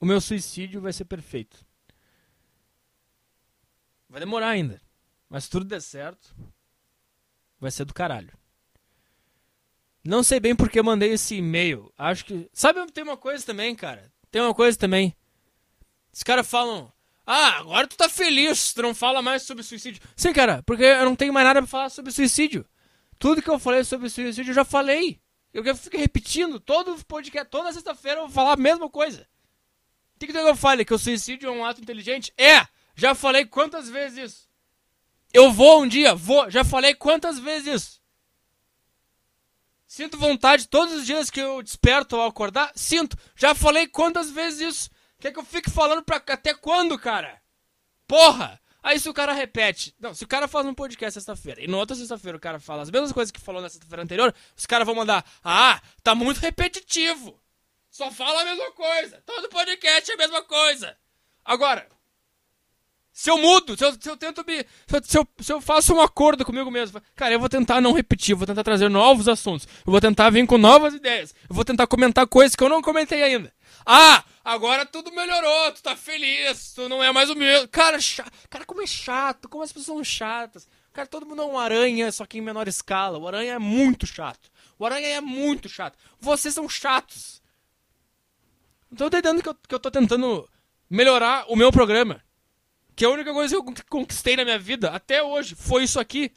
o 0.00 0.06
meu 0.06 0.20
suicídio 0.20 0.80
vai 0.80 0.92
ser 0.92 1.04
perfeito. 1.04 1.64
Vai 4.08 4.18
demorar 4.18 4.48
ainda. 4.48 4.80
Mas 5.28 5.44
se 5.44 5.50
tudo 5.50 5.66
der 5.66 5.82
certo, 5.82 6.34
vai 7.60 7.70
ser 7.70 7.84
do 7.84 7.92
caralho. 7.92 8.32
Não 10.02 10.22
sei 10.22 10.40
bem 10.40 10.56
porque 10.56 10.80
eu 10.80 10.84
mandei 10.84 11.12
esse 11.12 11.36
e-mail. 11.36 11.92
Acho 11.96 12.24
que. 12.24 12.48
Sabe, 12.52 12.84
tem 12.90 13.04
uma 13.04 13.18
coisa 13.18 13.44
também, 13.44 13.76
cara. 13.76 14.10
Tem 14.30 14.40
uma 14.40 14.54
coisa 14.54 14.76
também. 14.76 15.14
Os 16.10 16.22
caras 16.22 16.48
falam. 16.48 16.90
Ah, 17.26 17.58
agora 17.58 17.86
tu 17.86 17.96
tá 17.96 18.08
feliz, 18.08 18.72
tu 18.72 18.82
não 18.82 18.94
fala 18.94 19.20
mais 19.20 19.42
sobre 19.42 19.62
suicídio. 19.62 20.02
Sim, 20.16 20.32
cara, 20.32 20.62
porque 20.64 20.82
eu 20.82 21.04
não 21.04 21.14
tenho 21.14 21.32
mais 21.32 21.46
nada 21.46 21.60
pra 21.60 21.68
falar 21.68 21.90
sobre 21.90 22.10
suicídio. 22.10 22.66
Tudo 23.20 23.42
que 23.42 23.50
eu 23.50 23.58
falei 23.58 23.84
sobre 23.84 24.08
suicídio 24.08 24.50
eu 24.50 24.54
já 24.54 24.64
falei. 24.64 25.20
Eu 25.52 25.76
fico 25.76 25.98
repetindo 25.98 26.58
todo 26.58 27.04
podcast, 27.04 27.50
toda 27.50 27.70
sexta-feira 27.70 28.20
eu 28.20 28.24
vou 28.24 28.32
falar 28.32 28.54
a 28.54 28.56
mesma 28.56 28.88
coisa. 28.88 29.28
O 30.16 30.18
que, 30.18 30.36
eu 30.36 30.56
fale? 30.56 30.86
Que 30.86 30.94
o 30.94 30.98
suicídio 30.98 31.48
é 31.48 31.52
um 31.52 31.64
ato 31.64 31.82
inteligente? 31.82 32.32
É! 32.38 32.66
Já 32.94 33.14
falei 33.14 33.44
quantas 33.44 33.90
vezes 33.90 34.18
isso? 34.18 34.48
Eu 35.34 35.52
vou 35.52 35.82
um 35.82 35.86
dia, 35.86 36.14
vou. 36.14 36.50
Já 36.50 36.64
falei 36.64 36.94
quantas 36.94 37.38
vezes 37.38 37.74
isso? 37.74 38.00
Sinto 39.86 40.16
vontade 40.16 40.68
todos 40.68 40.94
os 40.94 41.04
dias 41.04 41.28
que 41.28 41.40
eu 41.40 41.62
desperto 41.62 42.16
ao 42.16 42.26
acordar? 42.26 42.72
Sinto. 42.74 43.18
Já 43.36 43.54
falei 43.54 43.86
quantas 43.86 44.30
vezes 44.30 44.60
isso? 44.60 44.90
Quer 45.18 45.30
que 45.30 45.38
eu 45.38 45.44
fique 45.44 45.68
falando 45.68 46.02
pra 46.02 46.16
até 46.16 46.54
quando, 46.54 46.98
cara? 46.98 47.40
Porra! 48.06 48.59
Aí 48.82 48.98
se 48.98 49.08
o 49.08 49.14
cara 49.14 49.32
repete. 49.32 49.94
Não, 50.00 50.14
se 50.14 50.24
o 50.24 50.28
cara 50.28 50.48
faz 50.48 50.66
um 50.66 50.74
podcast 50.74 51.14
sexta-feira 51.14 51.62
e 51.62 51.68
na 51.68 51.76
outra 51.76 51.94
sexta-feira 51.94 52.36
o 52.36 52.40
cara 52.40 52.58
fala 52.58 52.82
as 52.82 52.90
mesmas 52.90 53.12
coisas 53.12 53.30
que 53.30 53.40
falou 53.40 53.60
na 53.60 53.68
sexta-feira 53.68 54.02
anterior, 54.02 54.34
os 54.56 54.66
caras 54.66 54.86
vão 54.86 54.94
mandar: 54.94 55.24
Ah, 55.44 55.80
tá 56.02 56.14
muito 56.14 56.38
repetitivo. 56.38 57.38
Só 57.90 58.10
fala 58.10 58.42
a 58.42 58.44
mesma 58.44 58.70
coisa. 58.72 59.22
Todo 59.26 59.48
podcast 59.48 60.10
é 60.10 60.14
a 60.14 60.18
mesma 60.18 60.42
coisa. 60.42 60.96
Agora, 61.44 61.86
se 63.12 63.28
eu 63.28 63.36
mudo, 63.36 63.76
se 63.76 63.84
eu, 63.84 63.92
se 63.92 64.08
eu 64.08 64.16
tento 64.16 64.44
me. 64.46 64.64
Se 64.86 64.96
eu, 64.96 65.02
se 65.04 65.18
eu, 65.18 65.28
se, 65.40 65.52
eu, 65.52 65.60
faço 65.60 65.94
um 65.94 66.00
acordo 66.00 66.44
comigo 66.44 66.70
mesmo, 66.70 67.02
cara, 67.14 67.34
eu 67.34 67.40
vou 67.40 67.48
tentar 67.48 67.80
não 67.80 67.92
repetir, 67.92 68.34
vou 68.34 68.46
tentar 68.46 68.62
trazer 68.62 68.88
novos 68.88 69.28
assuntos, 69.28 69.66
eu 69.86 69.90
vou 69.90 70.00
tentar 70.00 70.30
vir 70.30 70.46
com 70.46 70.56
novas 70.56 70.94
ideias, 70.94 71.34
eu 71.48 71.54
vou 71.54 71.64
tentar 71.64 71.86
comentar 71.86 72.26
coisas 72.26 72.54
que 72.54 72.62
eu 72.62 72.68
não 72.68 72.80
comentei 72.80 73.22
ainda. 73.22 73.52
Ah, 73.84 74.24
agora 74.44 74.84
tudo 74.86 75.12
melhorou, 75.12 75.72
tu 75.72 75.82
tá 75.82 75.96
feliz, 75.96 76.72
tu 76.74 76.88
não 76.88 77.02
é 77.02 77.12
mais 77.12 77.30
o 77.30 77.34
mesmo. 77.34 77.68
Cara, 77.68 77.98
cara, 78.48 78.64
como 78.64 78.82
é 78.82 78.86
chato, 78.86 79.48
como 79.48 79.62
as 79.62 79.72
pessoas 79.72 79.86
são 79.86 80.04
chatas. 80.04 80.68
Cara, 80.92 81.06
todo 81.06 81.26
mundo 81.26 81.42
é 81.42 81.44
um 81.44 81.58
aranha, 81.58 82.10
só 82.10 82.26
que 82.26 82.38
em 82.38 82.42
menor 82.42 82.66
escala. 82.66 83.18
O 83.18 83.26
aranha 83.26 83.54
é 83.54 83.58
muito 83.58 84.06
chato. 84.06 84.50
O 84.78 84.84
aranha 84.84 85.08
é 85.08 85.20
muito 85.20 85.68
chato. 85.68 85.96
Vocês 86.18 86.54
são 86.54 86.68
chatos. 86.68 87.40
Tô 88.96 89.06
entendendo 89.06 89.42
que 89.42 89.48
eu, 89.48 89.54
que 89.54 89.74
eu 89.74 89.78
tô 89.78 89.90
tentando 89.90 90.48
melhorar 90.88 91.44
o 91.48 91.54
meu 91.54 91.70
programa. 91.70 92.22
Que 92.96 93.04
a 93.04 93.10
única 93.10 93.32
coisa 93.32 93.54
que 93.54 93.60
eu 93.60 93.74
conquistei 93.88 94.36
na 94.36 94.44
minha 94.44 94.58
vida 94.58 94.90
até 94.90 95.22
hoje 95.22 95.54
foi 95.54 95.84
isso 95.84 96.00
aqui. 96.00 96.32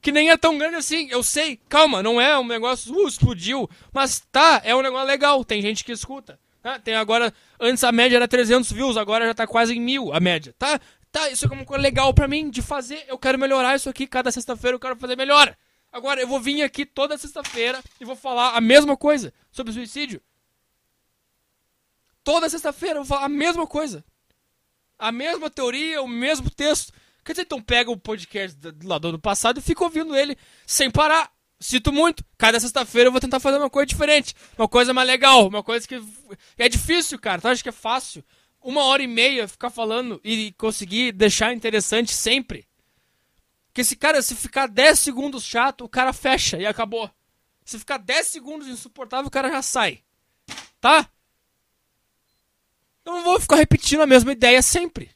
Que 0.00 0.10
nem 0.10 0.30
é 0.30 0.36
tão 0.36 0.58
grande 0.58 0.76
assim, 0.76 1.08
eu 1.10 1.22
sei. 1.22 1.60
Calma, 1.68 2.02
não 2.02 2.20
é 2.20 2.36
um 2.36 2.46
negócio, 2.46 2.92
uh, 2.92 3.06
explodiu. 3.06 3.70
Mas 3.92 4.20
tá, 4.32 4.60
é 4.64 4.74
um 4.74 4.82
negócio 4.82 5.06
legal, 5.06 5.44
tem 5.44 5.62
gente 5.62 5.84
que 5.84 5.92
escuta. 5.92 6.40
Tá? 6.62 6.78
Tem 6.78 6.94
agora, 6.94 7.34
antes 7.58 7.82
a 7.82 7.90
média 7.90 8.16
era 8.16 8.28
300 8.28 8.70
views, 8.70 8.96
agora 8.96 9.26
já 9.26 9.34
tá 9.34 9.46
quase 9.46 9.74
em 9.74 9.80
mil 9.80 10.14
a 10.14 10.20
média. 10.20 10.54
Tá, 10.56 10.80
tá, 11.10 11.28
isso 11.28 11.44
é 11.44 11.48
uma 11.48 11.64
coisa 11.64 11.82
legal 11.82 12.14
pra 12.14 12.28
mim 12.28 12.48
de 12.48 12.62
fazer. 12.62 13.04
Eu 13.08 13.18
quero 13.18 13.38
melhorar 13.38 13.74
isso 13.74 13.90
aqui, 13.90 14.06
cada 14.06 14.30
sexta-feira 14.30 14.76
eu 14.76 14.80
quero 14.80 14.96
fazer 14.96 15.16
melhor. 15.16 15.56
Agora, 15.90 16.20
eu 16.20 16.28
vou 16.28 16.40
vir 16.40 16.62
aqui 16.62 16.86
toda 16.86 17.18
sexta-feira 17.18 17.82
e 18.00 18.04
vou 18.04 18.14
falar 18.14 18.56
a 18.56 18.60
mesma 18.60 18.96
coisa 18.96 19.34
sobre 19.50 19.72
suicídio. 19.72 20.22
Toda 22.22 22.48
sexta-feira 22.48 23.00
eu 23.00 23.04
vou 23.04 23.16
falar 23.16 23.26
a 23.26 23.28
mesma 23.28 23.66
coisa. 23.66 24.04
A 24.96 25.10
mesma 25.10 25.50
teoria, 25.50 26.00
o 26.00 26.06
mesmo 26.06 26.48
texto. 26.48 26.92
Quer 27.24 27.32
dizer, 27.32 27.42
então 27.42 27.60
pega 27.60 27.90
o 27.90 27.96
podcast 27.96 28.56
do 28.56 28.88
lado 28.88 29.02
do 29.02 29.08
ano 29.08 29.18
passado 29.18 29.58
e 29.58 29.62
fica 29.62 29.82
ouvindo 29.82 30.14
ele 30.14 30.36
sem 30.64 30.90
parar. 30.90 31.30
Cito 31.62 31.92
muito. 31.92 32.24
Cada 32.36 32.58
sexta-feira 32.58 33.06
eu 33.06 33.12
vou 33.12 33.20
tentar 33.20 33.38
fazer 33.38 33.56
uma 33.56 33.70
coisa 33.70 33.86
diferente. 33.86 34.34
Uma 34.58 34.66
coisa 34.66 34.92
mais 34.92 35.06
legal. 35.06 35.46
Uma 35.46 35.62
coisa 35.62 35.86
que. 35.86 36.02
É 36.58 36.68
difícil, 36.68 37.18
cara. 37.20 37.40
Tu 37.40 37.46
acha 37.46 37.62
que 37.62 37.68
é 37.68 37.72
fácil? 37.72 38.24
Uma 38.60 38.82
hora 38.82 39.00
e 39.00 39.06
meia 39.06 39.46
ficar 39.46 39.70
falando 39.70 40.20
e 40.24 40.52
conseguir 40.58 41.12
deixar 41.12 41.54
interessante 41.54 42.12
sempre. 42.12 42.68
Porque 43.68 43.82
esse 43.82 43.94
cara, 43.94 44.20
se 44.20 44.34
ficar 44.34 44.66
10 44.66 44.98
segundos 44.98 45.44
chato, 45.44 45.84
o 45.84 45.88
cara 45.88 46.12
fecha 46.12 46.58
e 46.58 46.66
acabou. 46.66 47.08
Se 47.64 47.78
ficar 47.78 47.98
10 47.98 48.26
segundos 48.26 48.66
insuportável, 48.66 49.28
o 49.28 49.30
cara 49.30 49.48
já 49.48 49.62
sai. 49.62 50.02
Tá? 50.80 51.08
Eu 53.04 53.12
não 53.12 53.22
vou 53.22 53.40
ficar 53.40 53.56
repetindo 53.56 54.02
a 54.02 54.06
mesma 54.06 54.32
ideia 54.32 54.60
sempre. 54.62 55.14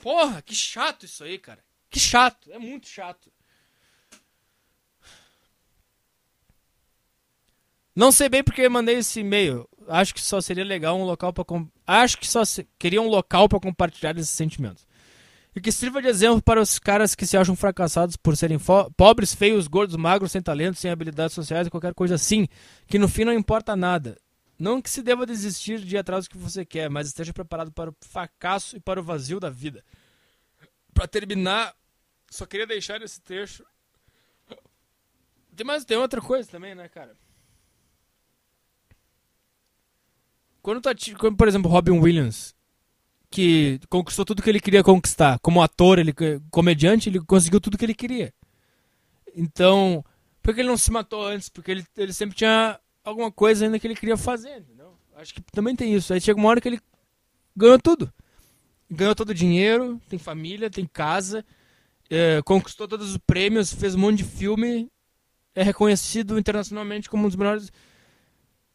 Porra, 0.00 0.42
que 0.42 0.54
chato 0.54 1.06
isso 1.06 1.24
aí, 1.24 1.38
cara. 1.38 1.64
Que 1.88 1.98
chato, 1.98 2.52
é 2.52 2.58
muito 2.58 2.88
chato. 2.88 3.33
Não 7.94 8.10
sei 8.10 8.28
bem 8.28 8.42
porque 8.42 8.68
mandei 8.68 8.96
esse 8.96 9.20
e-mail. 9.20 9.68
Acho 9.86 10.14
que 10.14 10.20
só 10.20 10.40
seria 10.40 10.64
legal 10.64 10.98
um 10.98 11.04
local 11.04 11.32
para 11.32 11.44
com... 11.44 11.68
acho 11.86 12.18
que 12.18 12.26
só 12.26 12.44
se... 12.44 12.66
queria 12.78 13.00
um 13.00 13.08
local 13.08 13.48
para 13.48 13.60
compartilhar 13.60 14.16
esses 14.16 14.30
sentimentos. 14.30 14.86
E 15.54 15.60
que 15.60 15.70
sirva 15.70 16.02
de 16.02 16.08
exemplo 16.08 16.42
para 16.42 16.60
os 16.60 16.80
caras 16.80 17.14
que 17.14 17.24
se 17.24 17.36
acham 17.36 17.54
fracassados 17.54 18.16
por 18.16 18.36
serem 18.36 18.58
fo... 18.58 18.90
pobres, 18.96 19.32
feios, 19.32 19.68
gordos, 19.68 19.94
magros, 19.94 20.32
sem 20.32 20.42
talento, 20.42 20.76
sem 20.76 20.90
habilidades 20.90 21.34
sociais, 21.34 21.68
qualquer 21.68 21.94
coisa 21.94 22.16
assim, 22.16 22.48
que 22.88 22.98
no 22.98 23.08
fim 23.08 23.24
não 23.24 23.32
importa 23.32 23.76
nada. 23.76 24.18
Não 24.58 24.82
que 24.82 24.90
se 24.90 25.02
deva 25.02 25.26
desistir 25.26 25.80
de 25.80 25.94
ir 25.94 25.98
atrás 25.98 26.24
do 26.24 26.30
que 26.30 26.38
você 26.38 26.64
quer, 26.64 26.90
mas 26.90 27.06
esteja 27.06 27.32
preparado 27.32 27.70
para 27.70 27.90
o 27.90 27.96
fracasso 28.00 28.76
e 28.76 28.80
para 28.80 28.98
o 28.98 29.04
vazio 29.04 29.38
da 29.38 29.50
vida. 29.50 29.84
Para 30.92 31.06
terminar, 31.06 31.74
só 32.30 32.46
queria 32.46 32.66
deixar 32.66 33.00
esse 33.02 33.20
trecho. 33.20 33.64
Tem 35.54 35.64
mais 35.64 35.84
tem 35.84 35.96
outra 35.96 36.20
coisa 36.20 36.48
também, 36.48 36.74
né, 36.74 36.88
cara? 36.88 37.16
Quando 40.64 40.80
tá, 40.80 40.94
como, 41.18 41.36
por 41.36 41.46
exemplo, 41.46 41.70
Robin 41.70 41.98
Williams, 41.98 42.54
que 43.30 43.78
conquistou 43.90 44.24
tudo 44.24 44.42
que 44.42 44.48
ele 44.48 44.58
queria 44.58 44.82
conquistar, 44.82 45.38
como 45.40 45.62
ator, 45.62 45.98
ele 45.98 46.14
comediante, 46.50 47.10
ele 47.10 47.20
conseguiu 47.20 47.60
tudo 47.60 47.76
que 47.76 47.84
ele 47.84 47.92
queria. 47.92 48.32
Então, 49.36 50.02
por 50.42 50.54
que 50.54 50.62
ele 50.62 50.70
não 50.70 50.78
se 50.78 50.90
matou 50.90 51.26
antes? 51.26 51.50
Porque 51.50 51.70
ele, 51.70 51.84
ele 51.98 52.14
sempre 52.14 52.34
tinha 52.34 52.80
alguma 53.04 53.30
coisa 53.30 53.66
ainda 53.66 53.78
que 53.78 53.86
ele 53.86 53.94
queria 53.94 54.16
fazer, 54.16 54.56
entendeu? 54.56 54.94
Acho 55.16 55.34
que 55.34 55.42
também 55.52 55.76
tem 55.76 55.94
isso. 55.94 56.14
Aí 56.14 56.20
chega 56.20 56.40
uma 56.40 56.48
hora 56.48 56.62
que 56.62 56.68
ele 56.68 56.80
ganhou 57.54 57.78
tudo. 57.78 58.10
Ganhou 58.90 59.14
todo 59.14 59.28
o 59.28 59.34
dinheiro, 59.34 60.00
tem 60.08 60.18
família, 60.18 60.70
tem 60.70 60.86
casa, 60.86 61.44
é, 62.08 62.40
conquistou 62.40 62.88
todos 62.88 63.10
os 63.10 63.18
prêmios, 63.18 63.70
fez 63.70 63.94
um 63.94 63.98
monte 63.98 64.16
de 64.16 64.24
filme, 64.24 64.90
é 65.54 65.62
reconhecido 65.62 66.38
internacionalmente 66.38 67.10
como 67.10 67.24
um 67.24 67.28
dos 67.28 67.36
melhores. 67.36 67.70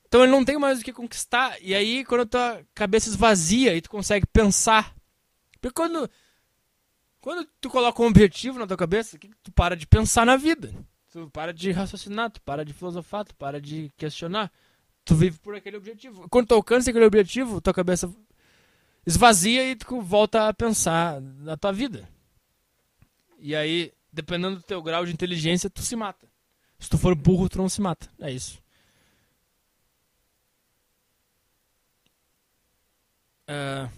Então 0.09 0.23
ele 0.23 0.31
não 0.31 0.43
tem 0.43 0.57
mais 0.57 0.81
o 0.81 0.83
que 0.83 0.91
conquistar. 0.91 1.55
E 1.61 1.75
aí, 1.75 2.03
quando 2.03 2.21
a 2.21 2.25
tua 2.25 2.65
cabeça 2.73 3.07
esvazia 3.07 3.75
e 3.75 3.81
tu 3.81 3.91
consegue 3.91 4.25
pensar. 4.25 4.95
Porque 5.61 5.73
quando, 5.73 6.09
quando 7.21 7.47
tu 7.61 7.69
coloca 7.69 8.01
um 8.01 8.07
objetivo 8.07 8.57
na 8.57 8.65
tua 8.65 8.75
cabeça, 8.75 9.19
tu 9.43 9.51
para 9.51 9.77
de 9.77 9.85
pensar 9.85 10.25
na 10.25 10.35
vida. 10.35 10.73
Tu 11.11 11.29
para 11.29 11.53
de 11.53 11.71
raciocinar, 11.71 12.31
tu 12.31 12.41
para 12.41 12.65
de 12.65 12.73
filosofar, 12.73 13.23
tu 13.23 13.35
para 13.35 13.61
de 13.61 13.91
questionar. 13.95 14.51
Tu 15.05 15.13
vive 15.13 15.37
por 15.37 15.55
aquele 15.55 15.77
objetivo. 15.77 16.27
Quando 16.27 16.47
tu 16.47 16.55
alcança 16.55 16.89
aquele 16.89 17.05
objetivo, 17.05 17.61
tua 17.61 17.73
cabeça 17.73 18.11
esvazia 19.05 19.69
e 19.69 19.75
tu 19.75 20.01
volta 20.01 20.47
a 20.47 20.53
pensar 20.53 21.21
na 21.21 21.55
tua 21.55 21.71
vida. 21.71 22.09
E 23.37 23.55
aí, 23.55 23.93
dependendo 24.11 24.55
do 24.55 24.63
teu 24.63 24.81
grau 24.81 25.05
de 25.05 25.13
inteligência, 25.13 25.69
tu 25.69 25.83
se 25.83 25.95
mata. 25.95 26.27
Se 26.79 26.89
tu 26.89 26.97
for 26.97 27.13
burro, 27.13 27.47
tu 27.47 27.59
não 27.59 27.69
se 27.69 27.79
mata. 27.79 28.09
É 28.19 28.31
isso. 28.31 28.59
Uh... 33.49 33.89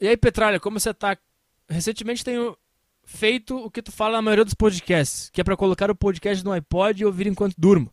E 0.00 0.08
aí, 0.08 0.16
Petralha, 0.16 0.60
como 0.60 0.78
você 0.78 0.94
tá? 0.94 1.18
Recentemente 1.68 2.24
tenho 2.24 2.56
feito 3.04 3.56
o 3.56 3.70
que 3.70 3.82
tu 3.82 3.90
fala 3.90 4.16
na 4.16 4.22
maioria 4.22 4.44
dos 4.44 4.54
podcasts, 4.54 5.28
que 5.30 5.40
é 5.40 5.44
para 5.44 5.56
colocar 5.56 5.90
o 5.90 5.96
podcast 5.96 6.44
no 6.44 6.52
iPod 6.52 7.02
e 7.02 7.04
ouvir 7.04 7.26
enquanto 7.26 7.54
durmo. 7.58 7.92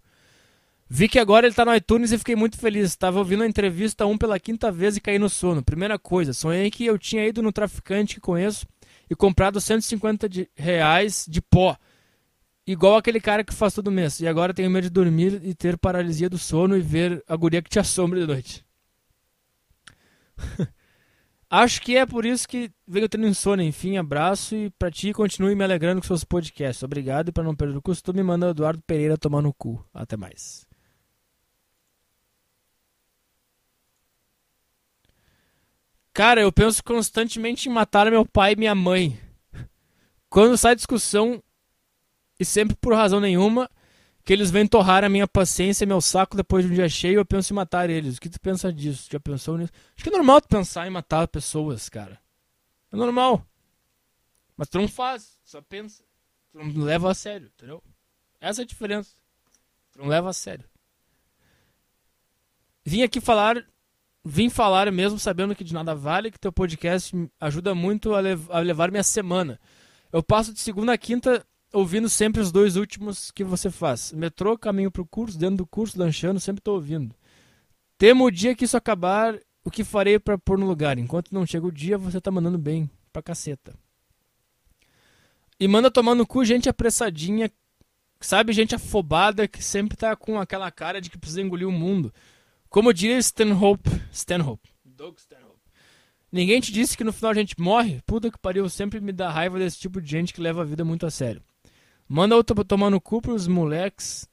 Vi 0.87 1.07
que 1.07 1.19
agora 1.19 1.45
ele 1.45 1.55
tá 1.55 1.65
no 1.65 1.75
iTunes 1.75 2.11
e 2.11 2.17
fiquei 2.17 2.35
muito 2.35 2.57
feliz. 2.57 2.89
Estava 2.89 3.19
ouvindo 3.19 3.43
a 3.43 3.47
entrevista 3.47 4.05
um 4.05 4.17
pela 4.17 4.39
quinta 4.39 4.71
vez 4.71 4.97
e 4.97 5.01
caí 5.01 5.19
no 5.19 5.29
sono. 5.29 5.63
Primeira 5.63 5.99
coisa, 5.99 6.33
sonhei 6.33 6.71
que 6.71 6.85
eu 6.85 6.97
tinha 6.97 7.27
ido 7.27 7.41
no 7.41 7.51
traficante 7.51 8.15
que 8.15 8.21
conheço 8.21 8.65
e 9.09 9.15
comprado 9.15 9.59
150 9.59 10.29
de 10.29 10.49
reais 10.55 11.25
de 11.27 11.41
pó. 11.41 11.77
Igual 12.69 12.97
aquele 12.97 13.19
cara 13.19 13.43
que 13.43 13.51
faz 13.51 13.73
todo 13.73 13.89
mês. 13.89 14.19
E 14.19 14.27
agora 14.27 14.53
tenho 14.53 14.69
medo 14.69 14.83
de 14.83 14.91
dormir 14.91 15.41
e 15.43 15.55
ter 15.55 15.75
paralisia 15.75 16.29
do 16.29 16.37
sono 16.37 16.77
e 16.77 16.81
ver 16.81 17.23
a 17.27 17.35
guria 17.35 17.63
que 17.63 17.69
te 17.69 17.79
assombra 17.79 18.19
de 18.19 18.27
noite. 18.27 18.63
Acho 21.49 21.81
que 21.81 21.97
é 21.97 22.05
por 22.05 22.27
isso 22.27 22.47
que 22.47 22.71
venho 22.87 23.09
tendo 23.09 23.25
insônia. 23.25 23.63
Enfim, 23.63 23.97
abraço 23.97 24.55
e 24.55 24.69
pra 24.69 24.91
ti 24.91 25.11
continue 25.13 25.55
me 25.55 25.63
alegrando 25.63 25.99
com 25.99 26.05
seus 26.05 26.23
podcasts. 26.23 26.83
Obrigado 26.83 27.29
e 27.29 27.31
pra 27.31 27.43
não 27.43 27.55
perder 27.55 27.75
o 27.75 27.81
costume, 27.81 28.21
manda 28.21 28.45
o 28.45 28.49
Eduardo 28.51 28.83
Pereira 28.83 29.17
tomar 29.17 29.41
no 29.41 29.51
cu. 29.51 29.83
Até 29.91 30.15
mais. 30.15 30.67
Cara, 36.13 36.41
eu 36.41 36.51
penso 36.51 36.83
constantemente 36.83 37.67
em 37.67 37.71
matar 37.71 38.11
meu 38.11 38.27
pai 38.27 38.53
e 38.53 38.55
minha 38.55 38.75
mãe. 38.75 39.19
Quando 40.29 40.55
sai 40.55 40.75
discussão, 40.75 41.41
e 42.39 42.45
sempre 42.45 42.75
por 42.75 42.93
razão 42.93 43.19
nenhuma, 43.19 43.69
que 44.23 44.33
eles 44.33 44.51
vêm 44.51 44.67
torrar 44.67 45.03
a 45.03 45.09
minha 45.09 45.27
paciência 45.27 45.83
e 45.83 45.87
meu 45.87 45.99
saco 45.99 46.37
depois 46.37 46.63
de 46.63 46.71
um 46.71 46.75
dia 46.75 46.87
cheio, 46.87 47.19
eu 47.19 47.25
penso 47.25 47.51
em 47.51 47.55
matar 47.55 47.89
eles. 47.89 48.17
O 48.17 48.21
que 48.21 48.29
tu 48.29 48.39
pensa 48.39 48.71
disso? 48.71 49.09
Já 49.11 49.19
pensou 49.19 49.57
nisso? 49.57 49.71
Acho 49.95 50.03
que 50.03 50.09
é 50.09 50.13
normal 50.13 50.39
tu 50.39 50.47
pensar 50.47 50.87
em 50.87 50.91
matar 50.91 51.27
pessoas, 51.27 51.89
cara. 51.89 52.19
É 52.91 52.95
normal. 52.95 53.45
Mas 54.55 54.69
tu 54.69 54.79
não 54.79 54.87
faz, 54.87 55.37
só 55.43 55.61
pensa. 55.61 56.03
Tu 56.51 56.57
não 56.57 56.83
leva 56.83 57.11
a 57.11 57.13
sério, 57.13 57.51
entendeu? 57.55 57.83
Essa 58.39 58.61
é 58.61 58.63
a 58.63 58.67
diferença. 58.67 59.11
Tu 59.91 59.99
não 59.99 60.07
leva 60.07 60.29
a 60.29 60.33
sério. 60.33 60.65
Vim 62.85 63.03
aqui 63.03 63.19
falar, 63.19 63.63
vim 64.23 64.49
falar 64.49 64.91
mesmo 64.91 65.19
sabendo 65.19 65.55
que 65.55 65.63
de 65.63 65.73
nada 65.73 65.93
vale, 65.93 66.31
que 66.31 66.39
teu 66.39 66.51
podcast 66.51 67.15
ajuda 67.39 67.75
muito 67.75 68.13
a, 68.13 68.19
lev 68.19 68.49
a 68.49 68.59
levar 68.59 68.91
minha 68.91 69.03
semana. 69.03 69.59
Eu 70.11 70.23
passo 70.23 70.53
de 70.53 70.59
segunda 70.59 70.93
a 70.93 70.97
quinta 70.97 71.45
ouvindo 71.73 72.09
sempre 72.09 72.41
os 72.41 72.51
dois 72.51 72.75
últimos 72.75 73.31
que 73.31 73.43
você 73.43 73.69
faz. 73.69 74.11
Metrô, 74.11 74.57
caminho 74.57 74.91
pro 74.91 75.05
curso, 75.05 75.37
dentro 75.37 75.57
do 75.57 75.67
curso, 75.67 75.99
lanchando, 75.99 76.39
sempre 76.39 76.61
tô 76.61 76.73
ouvindo. 76.73 77.15
Temo 77.97 78.25
o 78.25 78.31
dia 78.31 78.55
que 78.55 78.65
isso 78.65 78.77
acabar, 78.77 79.39
o 79.63 79.69
que 79.69 79.83
farei 79.83 80.19
para 80.19 80.37
pôr 80.37 80.57
no 80.57 80.65
lugar. 80.65 80.97
Enquanto 80.97 81.33
não 81.33 81.45
chega 81.45 81.67
o 81.67 81.71
dia, 81.71 81.97
você 81.97 82.19
tá 82.19 82.31
mandando 82.31 82.57
bem 82.57 82.89
pra 83.11 83.21
caceta. 83.21 83.73
E 85.59 85.67
manda 85.67 85.91
tomar 85.91 86.15
no 86.15 86.25
cu 86.25 86.45
gente 86.45 86.69
apressadinha, 86.69 87.51
sabe, 88.21 88.53
gente 88.53 88.73
afobada 88.73 89.47
que 89.47 89.61
sempre 89.61 89.97
tá 89.97 90.15
com 90.15 90.39
aquela 90.39 90.71
cara 90.71 91.01
de 91.01 91.09
que 91.09 91.17
precisa 91.17 91.41
engolir 91.41 91.67
o 91.67 91.71
mundo. 91.71 92.13
Como 92.69 92.93
diria 92.93 93.17
Stanhope, 93.17 93.89
Stanhope, 94.13 94.69
Doug 94.85 95.17
Stanhope. 95.17 95.49
Ninguém 96.31 96.61
te 96.61 96.71
disse 96.71 96.95
que 96.95 97.03
no 97.03 97.11
final 97.11 97.31
a 97.31 97.35
gente 97.35 97.59
morre? 97.59 98.01
Puta 98.05 98.31
que 98.31 98.37
pariu, 98.37 98.69
sempre 98.69 99.01
me 99.01 99.11
dá 99.11 99.29
raiva 99.29 99.57
desse 99.57 99.79
tipo 99.79 99.99
de 99.99 100.09
gente 100.09 100.33
que 100.33 100.39
leva 100.39 100.61
a 100.61 100.65
vida 100.65 100.85
muito 100.85 101.05
a 101.05 101.11
sério. 101.11 101.41
Manda 102.09 102.35
outro 102.35 102.65
tomar 102.65 102.89
no 102.89 102.99
cu 102.99 103.21
pros 103.21 103.47
moleques 103.47 104.27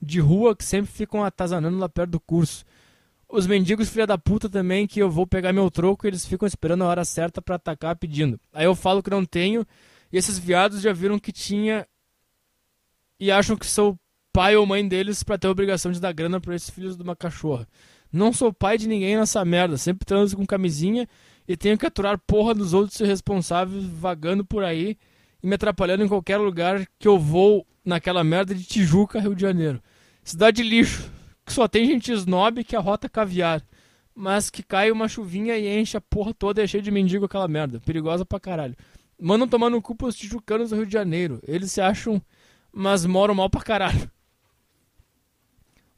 de 0.00 0.20
rua 0.20 0.54
que 0.54 0.62
sempre 0.62 0.92
ficam 0.92 1.24
atazanando 1.24 1.78
lá 1.78 1.88
perto 1.88 2.10
do 2.10 2.20
curso. 2.20 2.62
Os 3.26 3.46
mendigos 3.46 3.88
filha 3.88 4.06
da 4.06 4.18
puta 4.18 4.50
também 4.50 4.86
que 4.86 5.00
eu 5.00 5.10
vou 5.10 5.26
pegar 5.26 5.50
meu 5.50 5.70
troco 5.70 6.06
e 6.06 6.08
eles 6.08 6.26
ficam 6.26 6.46
esperando 6.46 6.84
a 6.84 6.88
hora 6.88 7.06
certa 7.06 7.40
para 7.40 7.56
atacar 7.56 7.96
pedindo. 7.96 8.38
Aí 8.52 8.66
eu 8.66 8.74
falo 8.74 9.02
que 9.02 9.08
não 9.08 9.24
tenho 9.24 9.66
e 10.12 10.18
esses 10.18 10.38
viados 10.38 10.82
já 10.82 10.92
viram 10.92 11.18
que 11.18 11.32
tinha 11.32 11.88
e 13.18 13.30
acham 13.30 13.56
que 13.56 13.64
sou 13.64 13.98
pai 14.30 14.54
ou 14.54 14.66
mãe 14.66 14.86
deles 14.86 15.22
para 15.22 15.38
ter 15.38 15.46
a 15.46 15.52
obrigação 15.52 15.90
de 15.90 16.00
dar 16.00 16.12
grana 16.12 16.38
para 16.38 16.54
esses 16.54 16.68
filhos 16.68 16.98
de 16.98 17.02
uma 17.02 17.16
cachorra. 17.16 17.66
Não 18.12 18.30
sou 18.30 18.52
pai 18.52 18.76
de 18.76 18.86
ninguém 18.86 19.16
nessa 19.16 19.42
merda, 19.42 19.78
sempre 19.78 20.04
transo 20.04 20.36
com 20.36 20.44
camisinha 20.44 21.08
e 21.48 21.56
tenho 21.56 21.78
que 21.78 21.86
aturar 21.86 22.18
porra 22.18 22.54
dos 22.54 22.74
outros 22.74 23.00
irresponsáveis 23.00 23.84
vagando 23.86 24.44
por 24.44 24.62
aí 24.62 24.98
e 25.42 25.46
me 25.46 25.54
atrapalhando 25.54 26.04
em 26.04 26.08
qualquer 26.08 26.36
lugar 26.36 26.86
que 26.98 27.08
eu 27.08 27.18
vou 27.18 27.66
naquela 27.84 28.22
merda 28.22 28.54
de 28.54 28.64
Tijuca, 28.64 29.20
Rio 29.20 29.34
de 29.34 29.42
Janeiro. 29.42 29.82
Cidade 30.22 30.62
lixo, 30.62 31.10
que 31.44 31.52
só 31.52 31.66
tem 31.66 31.86
gente 31.86 32.12
snob 32.12 32.62
que 32.62 32.76
arrota 32.76 33.08
caviar, 33.08 33.62
mas 34.14 34.50
que 34.50 34.62
cai 34.62 34.90
uma 34.90 35.08
chuvinha 35.08 35.56
e 35.56 35.80
enche 35.80 35.96
a 35.96 36.00
porra 36.00 36.32
toda 36.32 36.60
e 36.60 36.64
é 36.64 36.66
cheio 36.66 36.82
de 36.82 36.90
mendigo 36.90 37.24
aquela 37.24 37.48
merda. 37.48 37.80
Perigosa 37.80 38.24
pra 38.24 38.38
caralho. 38.38 38.76
Mandam 39.20 39.48
tomar 39.48 39.70
no 39.70 39.82
cu 39.82 39.94
pros 39.94 40.16
tijucanos 40.16 40.70
do 40.70 40.76
Rio 40.76 40.86
de 40.86 40.92
Janeiro. 40.92 41.40
Eles 41.46 41.72
se 41.72 41.80
acham, 41.80 42.22
mas 42.72 43.04
moram 43.04 43.34
mal 43.34 43.50
pra 43.50 43.62
caralho. 43.62 44.10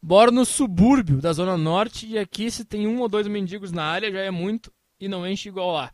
Moro 0.01 0.31
no 0.31 0.45
subúrbio 0.45 1.21
da 1.21 1.33
Zona 1.33 1.57
Norte 1.57 2.07
e 2.07 2.19
aqui 2.19 2.51
se 2.51 2.65
tem 2.65 2.87
um 2.87 3.01
ou 3.01 3.09
dois 3.09 3.27
mendigos 3.27 3.73
na 3.73 3.85
área 3.85 4.13
já 4.13 4.21
é 4.21 4.31
muito 4.31 4.71
e 5.01 5.09
não 5.09 5.27
enche 5.27 5.49
igual 5.49 5.73
lá. 5.73 5.91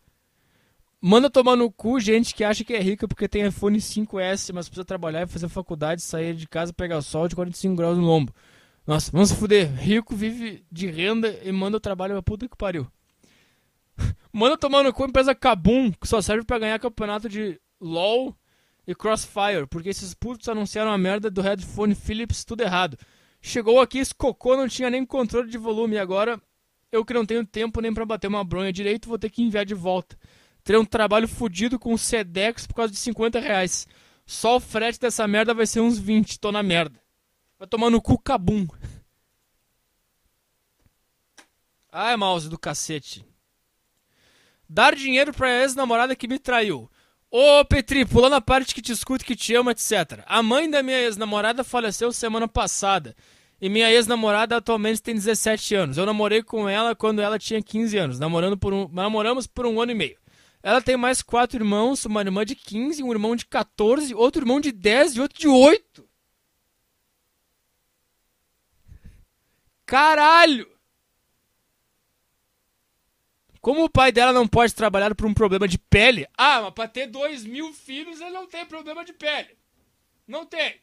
Manda 1.02 1.30
tomar 1.30 1.56
no 1.56 1.70
cu 1.72 1.98
gente 1.98 2.34
que 2.34 2.44
acha 2.44 2.62
que 2.62 2.74
é 2.74 2.78
rica 2.78 3.08
porque 3.08 3.26
tem 3.26 3.46
iPhone 3.46 3.78
5S, 3.78 4.52
mas 4.52 4.68
precisa 4.68 4.84
trabalhar 4.84 5.22
e 5.22 5.26
fazer 5.26 5.48
faculdade, 5.48 6.02
sair 6.02 6.34
de 6.34 6.46
casa, 6.46 6.74
pegar 6.74 7.00
sol 7.00 7.26
de 7.26 7.34
45 7.34 7.74
graus 7.74 7.96
no 7.96 8.04
lombo. 8.04 8.34
Nossa, 8.86 9.10
vamos 9.10 9.30
se 9.30 9.36
fuder. 9.36 9.72
Rico 9.76 10.14
vive 10.14 10.62
de 10.70 10.90
renda 10.90 11.40
e 11.42 11.50
manda 11.50 11.78
o 11.78 11.80
trabalho 11.80 12.12
pra 12.14 12.22
puta 12.22 12.46
que 12.46 12.56
pariu. 12.56 12.86
manda 14.30 14.58
tomar 14.58 14.82
no 14.82 14.92
cu 14.92 15.06
empresa 15.06 15.34
Kabum, 15.34 15.90
que 15.92 16.06
só 16.06 16.20
serve 16.20 16.44
para 16.44 16.58
ganhar 16.58 16.78
campeonato 16.78 17.30
de 17.30 17.58
LOL 17.80 18.36
e 18.86 18.94
Crossfire, 18.94 19.66
porque 19.70 19.88
esses 19.88 20.12
putos 20.12 20.48
anunciaram 20.48 20.92
a 20.92 20.98
merda 20.98 21.30
do 21.30 21.40
headphone 21.40 21.94
Philips 21.94 22.44
tudo 22.44 22.62
errado. 22.62 22.98
Chegou 23.40 23.80
aqui, 23.80 24.00
esse 24.00 24.14
cocô 24.14 24.54
não 24.54 24.68
tinha 24.68 24.90
nem 24.90 25.06
controle 25.06 25.48
de 25.48 25.56
volume. 25.56 25.96
E 25.96 25.98
agora, 25.98 26.38
eu 26.92 27.06
que 27.06 27.14
não 27.14 27.24
tenho 27.24 27.46
tempo 27.46 27.80
nem 27.80 27.94
para 27.94 28.04
bater 28.04 28.26
uma 28.26 28.44
bronha 28.44 28.70
direito, 28.70 29.08
vou 29.08 29.18
ter 29.18 29.30
que 29.30 29.42
enviar 29.42 29.64
de 29.64 29.74
volta. 29.74 30.14
Terei 30.62 30.80
um 30.80 30.84
trabalho 30.84 31.26
fodido 31.26 31.78
com 31.78 31.92
o 31.92 31.98
Sedex 31.98 32.66
por 32.66 32.74
causa 32.74 32.92
de 32.92 32.98
50 32.98 33.40
reais. 33.40 33.86
Só 34.26 34.56
o 34.56 34.60
frete 34.60 35.00
dessa 35.00 35.26
merda 35.26 35.52
vai 35.52 35.66
ser 35.66 35.80
uns 35.80 35.98
20. 35.98 36.38
Tô 36.38 36.52
na 36.52 36.62
merda. 36.62 37.00
Vai 37.58 37.66
tomar 37.66 37.90
no 37.90 38.00
cu 38.00 38.18
cabum. 38.18 38.66
Ai, 41.92 42.16
mouse 42.16 42.48
do 42.48 42.58
cacete. 42.58 43.24
Dar 44.68 44.94
dinheiro 44.94 45.32
pra 45.32 45.62
ex-namorada 45.62 46.14
que 46.14 46.28
me 46.28 46.38
traiu. 46.38 46.88
Ô, 47.28 47.64
Petri, 47.64 48.04
pulando 48.04 48.34
a 48.34 48.40
parte 48.40 48.74
que 48.74 48.80
te 48.80 48.92
escuta, 48.92 49.24
que 49.24 49.34
te 49.34 49.54
ama, 49.54 49.72
etc. 49.72 50.22
A 50.26 50.42
mãe 50.42 50.70
da 50.70 50.82
minha 50.82 51.00
ex-namorada 51.00 51.64
faleceu 51.64 52.12
semana 52.12 52.46
passada. 52.46 53.16
E 53.60 53.68
minha 53.68 53.90
ex-namorada 53.90 54.56
atualmente 54.56 55.02
tem 55.02 55.14
17 55.14 55.74
anos. 55.74 55.98
Eu 55.98 56.06
namorei 56.06 56.42
com 56.42 56.68
ela 56.68 56.94
quando 56.94 57.20
ela 57.20 57.38
tinha 57.38 57.60
15 57.60 57.98
anos. 57.98 58.18
Namorando 58.18 58.56
por 58.56 58.72
um, 58.72 58.88
namoramos 58.92 59.46
por 59.46 59.66
um 59.66 59.80
ano 59.80 59.92
e 59.92 59.94
meio. 59.94 60.19
Ela 60.62 60.82
tem 60.82 60.96
mais 60.96 61.22
quatro 61.22 61.58
irmãos, 61.58 62.04
uma 62.04 62.20
irmã 62.20 62.44
de 62.44 62.54
15, 62.54 63.02
um 63.02 63.12
irmão 63.12 63.34
de 63.34 63.46
14, 63.46 64.14
outro 64.14 64.42
irmão 64.42 64.60
de 64.60 64.70
10 64.72 65.16
e 65.16 65.20
outro 65.20 65.38
de 65.38 65.48
8. 65.48 66.08
Caralho! 69.86 70.70
Como 73.60 73.84
o 73.84 73.90
pai 73.90 74.10
dela 74.10 74.32
não 74.32 74.48
pode 74.48 74.74
trabalhar 74.74 75.14
por 75.14 75.26
um 75.26 75.34
problema 75.34 75.68
de 75.68 75.78
pele, 75.78 76.26
ah, 76.36 76.62
mas 76.62 76.74
pra 76.74 76.88
ter 76.88 77.06
dois 77.06 77.44
mil 77.44 77.72
filhos 77.74 78.20
ele 78.20 78.30
não 78.30 78.46
tem 78.46 78.64
problema 78.64 79.04
de 79.04 79.12
pele. 79.12 79.56
Não 80.26 80.46
tem. 80.46 80.80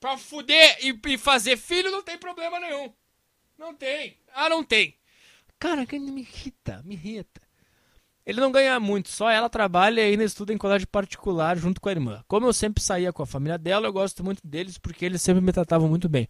Pra 0.00 0.16
fuder 0.16 0.78
e, 0.80 0.98
e 1.12 1.18
fazer 1.18 1.56
filho 1.56 1.90
não 1.90 2.02
tem 2.02 2.16
problema 2.18 2.58
nenhum. 2.58 2.92
Não 3.58 3.74
tem. 3.74 4.18
Ah, 4.32 4.48
não 4.48 4.64
tem. 4.64 4.96
Cara, 5.58 5.84
que 5.84 5.98
me 5.98 6.22
irrita, 6.22 6.82
me 6.84 6.94
irrita. 6.94 7.49
Ele 8.24 8.40
não 8.40 8.52
ganha 8.52 8.78
muito, 8.78 9.08
só 9.08 9.30
ela 9.30 9.48
trabalha 9.48 10.00
e 10.00 10.10
ainda 10.10 10.24
estuda 10.24 10.52
em 10.52 10.58
colégio 10.58 10.86
particular 10.86 11.56
junto 11.56 11.80
com 11.80 11.88
a 11.88 11.92
irmã. 11.92 12.22
Como 12.28 12.46
eu 12.46 12.52
sempre 12.52 12.82
saía 12.82 13.12
com 13.12 13.22
a 13.22 13.26
família 13.26 13.58
dela, 13.58 13.86
eu 13.88 13.92
gosto 13.92 14.22
muito 14.22 14.46
deles 14.46 14.78
porque 14.78 15.04
eles 15.04 15.22
sempre 15.22 15.40
me 15.42 15.52
tratavam 15.52 15.88
muito 15.88 16.08
bem 16.08 16.28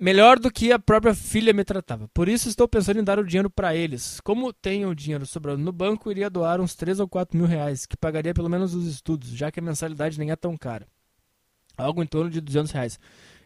melhor 0.00 0.38
do 0.38 0.50
que 0.50 0.72
a 0.72 0.78
própria 0.78 1.14
filha 1.14 1.52
me 1.52 1.62
tratava. 1.62 2.08
Por 2.08 2.26
isso 2.26 2.48
estou 2.48 2.66
pensando 2.66 2.98
em 2.98 3.04
dar 3.04 3.18
o 3.18 3.24
dinheiro 3.24 3.50
para 3.50 3.76
eles. 3.76 4.18
Como 4.22 4.52
tenho 4.52 4.88
o 4.88 4.94
dinheiro 4.94 5.26
sobrando 5.26 5.62
no 5.62 5.70
banco, 5.70 6.10
iria 6.10 6.30
doar 6.30 6.60
uns 6.60 6.74
3 6.74 7.00
ou 7.00 7.06
4 7.06 7.36
mil 7.36 7.46
reais, 7.46 7.84
que 7.84 7.96
pagaria 7.96 8.32
pelo 8.32 8.48
menos 8.48 8.74
os 8.74 8.86
estudos, 8.86 9.28
já 9.28 9.52
que 9.52 9.60
a 9.60 9.62
mensalidade 9.62 10.18
nem 10.18 10.30
é 10.30 10.36
tão 10.36 10.56
cara. 10.56 10.88
Algo 11.76 12.02
em 12.02 12.06
torno 12.06 12.30
de 12.30 12.40
200 12.40 12.72
reais. 12.72 12.98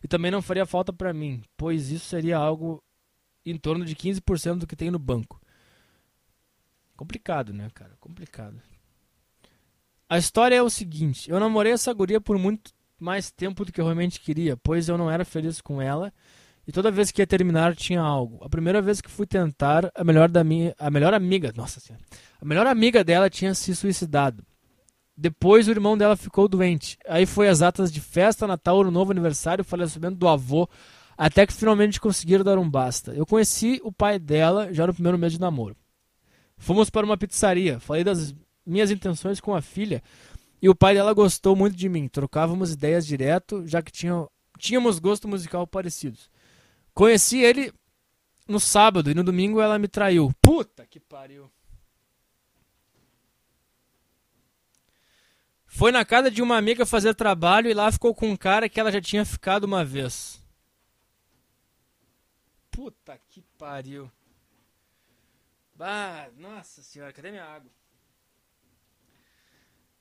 E 0.03 0.07
também 0.07 0.31
não 0.31 0.41
faria 0.41 0.65
falta 0.65 0.93
para 0.93 1.13
mim, 1.13 1.43
pois 1.57 1.91
isso 1.91 2.07
seria 2.07 2.37
algo 2.37 2.83
em 3.45 3.57
torno 3.57 3.85
de 3.85 3.97
15% 3.97 4.59
do 4.59 4.67
que 4.67 4.77
tenho 4.77 4.93
no 4.93 4.99
banco. 4.99 5.41
Complicado, 6.97 7.53
né, 7.53 7.69
cara? 7.75 7.93
Complicado. 8.01 8.61
A 10.09 10.19
história 10.19 10.55
é 10.55 10.63
o 10.63 10.71
seguinte: 10.71 11.31
eu 11.31 11.41
namorei 11.41 11.73
essa 11.73 11.93
guria 11.93 12.21
por 12.21 12.39
muito 12.39 12.73
mais 12.99 13.31
tempo 13.31 13.65
do 13.65 13.73
que 13.73 13.81
eu 13.81 13.85
realmente 13.85 14.21
queria, 14.21 14.57
pois 14.57 14.89
eu 14.89 14.97
não 14.97 15.11
era 15.11 15.25
feliz 15.25 15.61
com 15.61 15.83
ela 15.83 16.13
e 16.67 16.73
toda 16.73 16.91
vez 16.91 17.11
que 17.11 17.21
ia 17.21 17.27
terminar 17.27 17.77
tinha 17.77 18.01
algo. 18.01 18.43
A 18.43 18.49
primeira 18.49 18.81
vez 18.81 19.01
que 19.01 19.11
fui 19.11 19.27
tentar, 19.27 19.91
a 19.95 20.05
melhor 20.05 20.29
da 20.29 20.43
minha, 20.43 20.75
a 20.79 20.91
melhor 20.91 21.13
amiga, 21.13 21.53
nossa 21.55 21.81
senhora, 21.81 22.03
a 22.41 22.45
melhor 22.45 22.67
amiga 22.67 23.05
dela 23.05 23.29
tinha 23.29 23.55
se 23.55 23.75
suicidado. 23.75 24.45
Depois 25.17 25.69
o 25.69 25.71
irmão 25.71 25.97
dela 25.97 26.17
ficou 26.17 26.49
doente. 26.49 26.99
Aí 27.07 27.25
foi 27.25 27.49
as 27.49 27.63
atas 27.63 27.93
de 27.93 28.01
festa, 28.01 28.47
Natal, 28.47 28.81
Ano 28.81 28.91
Novo, 28.91 29.13
aniversário, 29.13 29.63
falecimento 29.63 30.17
do 30.17 30.27
avô, 30.27 30.69
até 31.17 31.47
que 31.47 31.53
finalmente 31.53 32.01
conseguiram 32.01 32.45
dar 32.45 32.59
um 32.59 32.69
basta. 32.69 33.13
Eu 33.13 33.25
conheci 33.25 33.81
o 33.85 33.93
pai 33.93 34.19
dela 34.19 34.73
já 34.73 34.87
no 34.87 34.95
primeiro 34.95 35.19
mês 35.19 35.33
de 35.33 35.41
namoro. 35.41 35.77
Fomos 36.57 36.89
para 36.89 37.05
uma 37.05 37.17
pizzaria, 37.17 37.79
falei 37.81 38.05
das 38.05 38.35
minhas 38.65 38.91
intenções 38.91 39.41
com 39.41 39.55
a 39.55 39.61
filha, 39.61 40.03
e 40.63 40.69
o 40.69 40.75
pai 40.75 40.95
dela 40.95 41.13
gostou 41.13 41.55
muito 41.55 41.77
de 41.77 41.89
mim. 41.89 42.09
Trocávamos 42.09 42.73
ideias 42.73 43.07
direto, 43.07 43.67
já 43.67 43.83
que 43.83 43.93
tinha, 43.93 44.27
tínhamos 44.59 44.99
gosto 44.99 45.29
musical 45.29 45.67
parecidos. 45.67 46.31
Conheci 46.95 47.41
ele 47.41 47.73
no 48.49 48.61
sábado 48.61 49.11
e 49.11 49.15
no 49.15 49.25
domingo 49.25 49.61
ela 49.61 49.79
me 49.79 49.89
traiu. 49.89 50.33
Puta 50.41 50.87
que 50.87 51.01
pariu. 51.01 51.51
Foi 55.67 55.91
na 55.91 56.05
casa 56.05 56.31
de 56.31 56.41
uma 56.41 56.57
amiga 56.57 56.87
fazer 56.87 57.15
trabalho 57.15 57.69
e 57.69 57.75
lá 57.75 57.91
ficou 57.91 58.15
com 58.15 58.31
um 58.31 58.37
cara 58.37 58.69
que 58.69 58.79
ela 58.79 58.93
já 58.93 59.01
tinha 59.01 59.25
ficado 59.25 59.65
uma 59.65 59.85
vez. 59.85 60.41
Puta 62.71 63.19
que 63.29 63.43
pariu. 63.59 64.11
Bah, 65.75 66.31
nossa 66.37 66.83
senhora, 66.83 67.13
cadê 67.13 67.31
minha 67.31 67.45
água? 67.45 67.71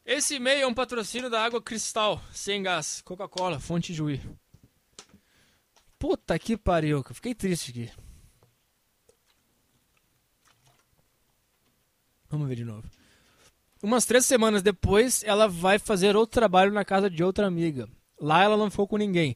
Esse 0.06 0.36
e-mail 0.36 0.64
é 0.64 0.68
um 0.68 0.74
patrocínio 0.74 1.30
da 1.30 1.44
Água 1.44 1.62
Cristal, 1.62 2.22
sem 2.32 2.62
gás, 2.62 3.02
Coca-Cola, 3.02 3.60
fonte 3.60 3.94
Juí. 3.94 4.22
Puta 5.98 6.38
que 6.38 6.58
pariu, 6.58 7.04
que 7.04 7.12
eu 7.12 7.16
fiquei 7.16 7.34
triste 7.34 7.72
aqui. 7.72 7.92
Vamos 12.30 12.48
ver 12.48 12.56
de 12.56 12.66
novo. 12.66 12.88
Umas 13.82 14.06
três 14.06 14.26
semanas 14.26 14.62
depois, 14.62 15.24
ela 15.24 15.48
vai 15.48 15.80
fazer 15.80 16.16
outro 16.16 16.34
trabalho 16.34 16.72
na 16.72 16.84
casa 16.84 17.10
de 17.10 17.24
outra 17.24 17.48
amiga. 17.48 17.88
Lá 18.20 18.44
ela 18.44 18.58
não 18.58 18.70
ficou 18.70 18.88
com 18.88 18.98
ninguém. 18.98 19.36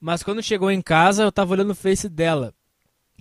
Mas 0.00 0.22
quando 0.22 0.42
chegou 0.42 0.70
em 0.70 0.80
casa, 0.80 1.24
eu 1.24 1.32
tava 1.32 1.52
olhando 1.52 1.72
o 1.72 1.76
face 1.76 2.08
dela. 2.08 2.54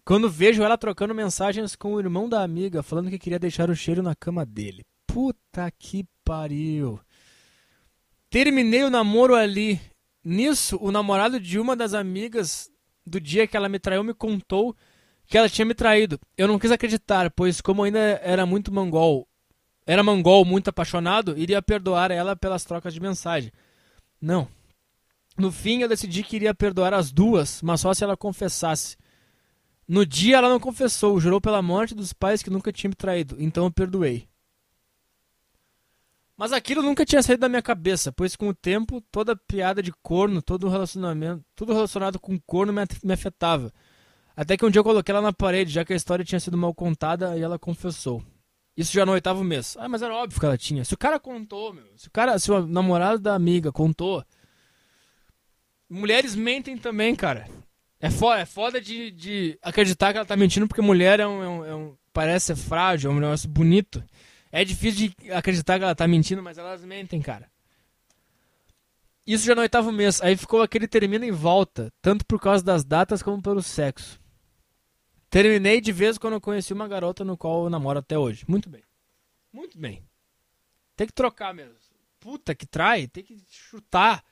Quando 0.08 0.30
vejo 0.30 0.64
ela 0.64 0.78
trocando 0.78 1.14
mensagens 1.14 1.76
com 1.76 1.94
o 1.94 2.00
irmão 2.00 2.30
da 2.30 2.42
amiga, 2.42 2.82
falando 2.82 3.10
que 3.10 3.20
queria 3.20 3.38
deixar 3.38 3.70
o 3.70 3.76
cheiro 3.76 4.02
na 4.02 4.16
cama 4.16 4.46
dele. 4.46 4.86
Puta 5.06 5.70
que 5.70 6.06
pariu. 6.24 6.98
Terminei 8.30 8.84
o 8.84 8.90
namoro 8.90 9.36
ali. 9.36 9.82
Nisso, 10.24 10.78
o 10.80 10.94
namorado 10.94 11.42
de 11.42 11.60
uma 11.60 11.76
das 11.76 11.94
amigas 11.94 12.72
do 13.06 13.20
dia 13.20 13.46
que 13.46 13.58
ela 13.58 13.68
me 13.68 13.80
traiu 13.80 14.02
me 14.02 14.14
contou 14.14 14.74
que 15.26 15.38
ela 15.38 15.50
tinha 15.50 15.66
me 15.66 15.74
traído. 15.74 16.18
Eu 16.38 16.48
não 16.48 16.58
quis 16.58 16.72
acreditar, 16.72 17.30
pois 17.30 17.60
como 17.60 17.84
ainda 17.84 18.00
era 18.00 18.46
muito 18.46 18.74
mongol, 18.74 19.28
era 19.86 20.02
mongol 20.02 20.46
muito 20.46 20.70
apaixonado, 20.70 21.38
iria 21.38 21.62
perdoar 21.62 22.12
ela 22.12 22.34
pelas 22.34 22.64
trocas 22.64 22.94
de 22.94 23.02
mensagem. 23.02 23.52
Não. 24.22 24.48
No 25.38 25.52
fim, 25.52 25.82
eu 25.82 25.90
decidi 25.90 26.24
que 26.24 26.38
iria 26.38 26.56
perdoar 26.56 26.94
as 26.94 27.12
duas, 27.12 27.62
mas 27.62 27.82
só 27.82 27.94
se 27.94 28.06
ela 28.06 28.16
confessasse. 28.16 28.96
No 29.88 30.06
dia, 30.06 30.38
ela 30.38 30.50
não 30.50 30.60
confessou, 30.60 31.20
jurou 31.20 31.40
pela 31.40 31.62
morte 31.62 31.96
dos 31.96 32.12
pais 32.12 32.44
que 32.44 32.50
nunca 32.50 32.74
tinha 32.74 32.90
me 32.90 32.96
traído, 32.96 33.38
então 33.40 33.64
eu 33.64 33.72
perdoei. 33.72 34.28
Mas 36.36 36.52
aquilo 36.52 36.84
nunca 36.84 37.06
tinha 37.06 37.24
saído 37.24 37.42
da 37.42 37.50
minha 37.50 37.62
cabeça, 37.62 38.12
pois 38.12 38.36
com 38.36 38.50
o 38.50 38.54
tempo, 38.54 39.02
toda 39.12 39.36
piada 39.36 39.82
de 39.82 39.92
corno, 40.04 40.42
todo 40.42 40.70
relacionamento, 40.70 41.44
tudo 41.56 41.74
relacionado 41.74 42.20
com 42.20 42.40
corno 42.40 42.72
me 42.72 43.14
afetava. 43.14 43.74
Até 44.36 44.56
que 44.56 44.64
um 44.64 44.70
dia 44.70 44.80
eu 44.80 44.84
coloquei 44.84 45.12
ela 45.12 45.22
na 45.22 45.34
parede, 45.34 45.72
já 45.72 45.84
que 45.84 45.94
a 45.94 45.96
história 45.96 46.24
tinha 46.24 46.40
sido 46.40 46.56
mal 46.56 46.76
contada, 46.76 47.36
e 47.36 47.42
ela 47.42 47.58
confessou. 47.58 48.22
Isso 48.78 48.94
já 48.94 49.04
no 49.04 49.14
oitavo 49.14 49.44
mês. 49.44 49.76
Ah, 49.80 49.90
mas 49.90 50.04
era 50.04 50.14
óbvio 50.14 50.40
que 50.40 50.46
ela 50.46 50.58
tinha. 50.58 50.86
Se 50.86 50.94
o 50.94 50.98
cara 50.98 51.20
contou, 51.20 51.74
meu, 51.74 51.88
se 51.96 52.08
o 52.08 52.12
cara, 52.12 52.38
se 52.38 52.52
o 52.52 52.68
namorado 52.68 53.18
da 53.18 53.34
amiga 53.34 53.72
contou. 53.72 54.24
Mulheres 55.90 56.36
mentem 56.36 56.78
também, 56.78 57.16
cara. 57.16 57.50
É 58.00 58.10
foda, 58.12 58.40
é 58.42 58.46
foda 58.46 58.80
de, 58.80 59.12
de 59.12 59.60
acreditar 59.62 60.12
que 60.12 60.18
ela 60.18 60.26
tá 60.26 60.36
mentindo 60.36 60.68
porque 60.68 60.82
mulher 60.82 61.20
é 61.20 61.28
um, 61.28 61.44
é 61.44 61.48
um, 61.48 61.66
é 61.66 61.76
um 61.76 61.98
parece 62.14 62.48
ser 62.48 62.56
frágil, 62.56 63.12
é 63.12 63.14
um 63.14 63.20
negócio 63.20 63.50
bonito. 63.50 64.04
É 64.52 64.64
difícil 64.64 65.10
de 65.10 65.32
acreditar 65.32 65.78
que 65.78 65.84
ela 65.84 65.96
tá 65.96 66.08
mentindo, 66.08 66.42
mas 66.42 66.58
elas 66.58 66.84
mentem, 66.84 67.22
cara. 67.22 67.50
Isso 69.26 69.46
já 69.46 69.54
no 69.56 69.62
oitavo 69.62 69.92
mês. 69.92 70.22
Aí 70.22 70.38
ficou 70.38 70.62
aquele 70.62 70.88
termina 70.88 71.26
em 71.26 71.32
volta, 71.32 71.92
tanto 72.02 72.26
por 72.26 72.40
causa 72.40 72.64
das 72.64 72.84
datas 72.84 73.22
como 73.22 73.42
pelo 73.42 73.62
sexo. 73.62 74.20
Terminei 75.30 75.82
de 75.82 75.92
vez 75.92 76.18
quando 76.18 76.34
eu 76.34 76.42
conheci 76.42 76.72
uma 76.72 76.88
garota 76.88 77.26
no 77.26 77.36
qual 77.36 77.66
eu 77.66 77.70
namoro 77.70 78.00
até 78.00 78.18
hoje. 78.18 78.46
Muito 78.48 78.70
bem. 78.70 78.84
Muito 79.52 79.78
bem. 79.78 80.04
Tem 80.96 81.08
que 81.08 81.14
trocar 81.14 81.54
mesmo. 81.54 81.76
Puta 82.20 82.56
que 82.56 82.66
trai, 82.66 83.08
tem 83.08 83.24
que 83.24 83.44
chutar. 83.50 84.24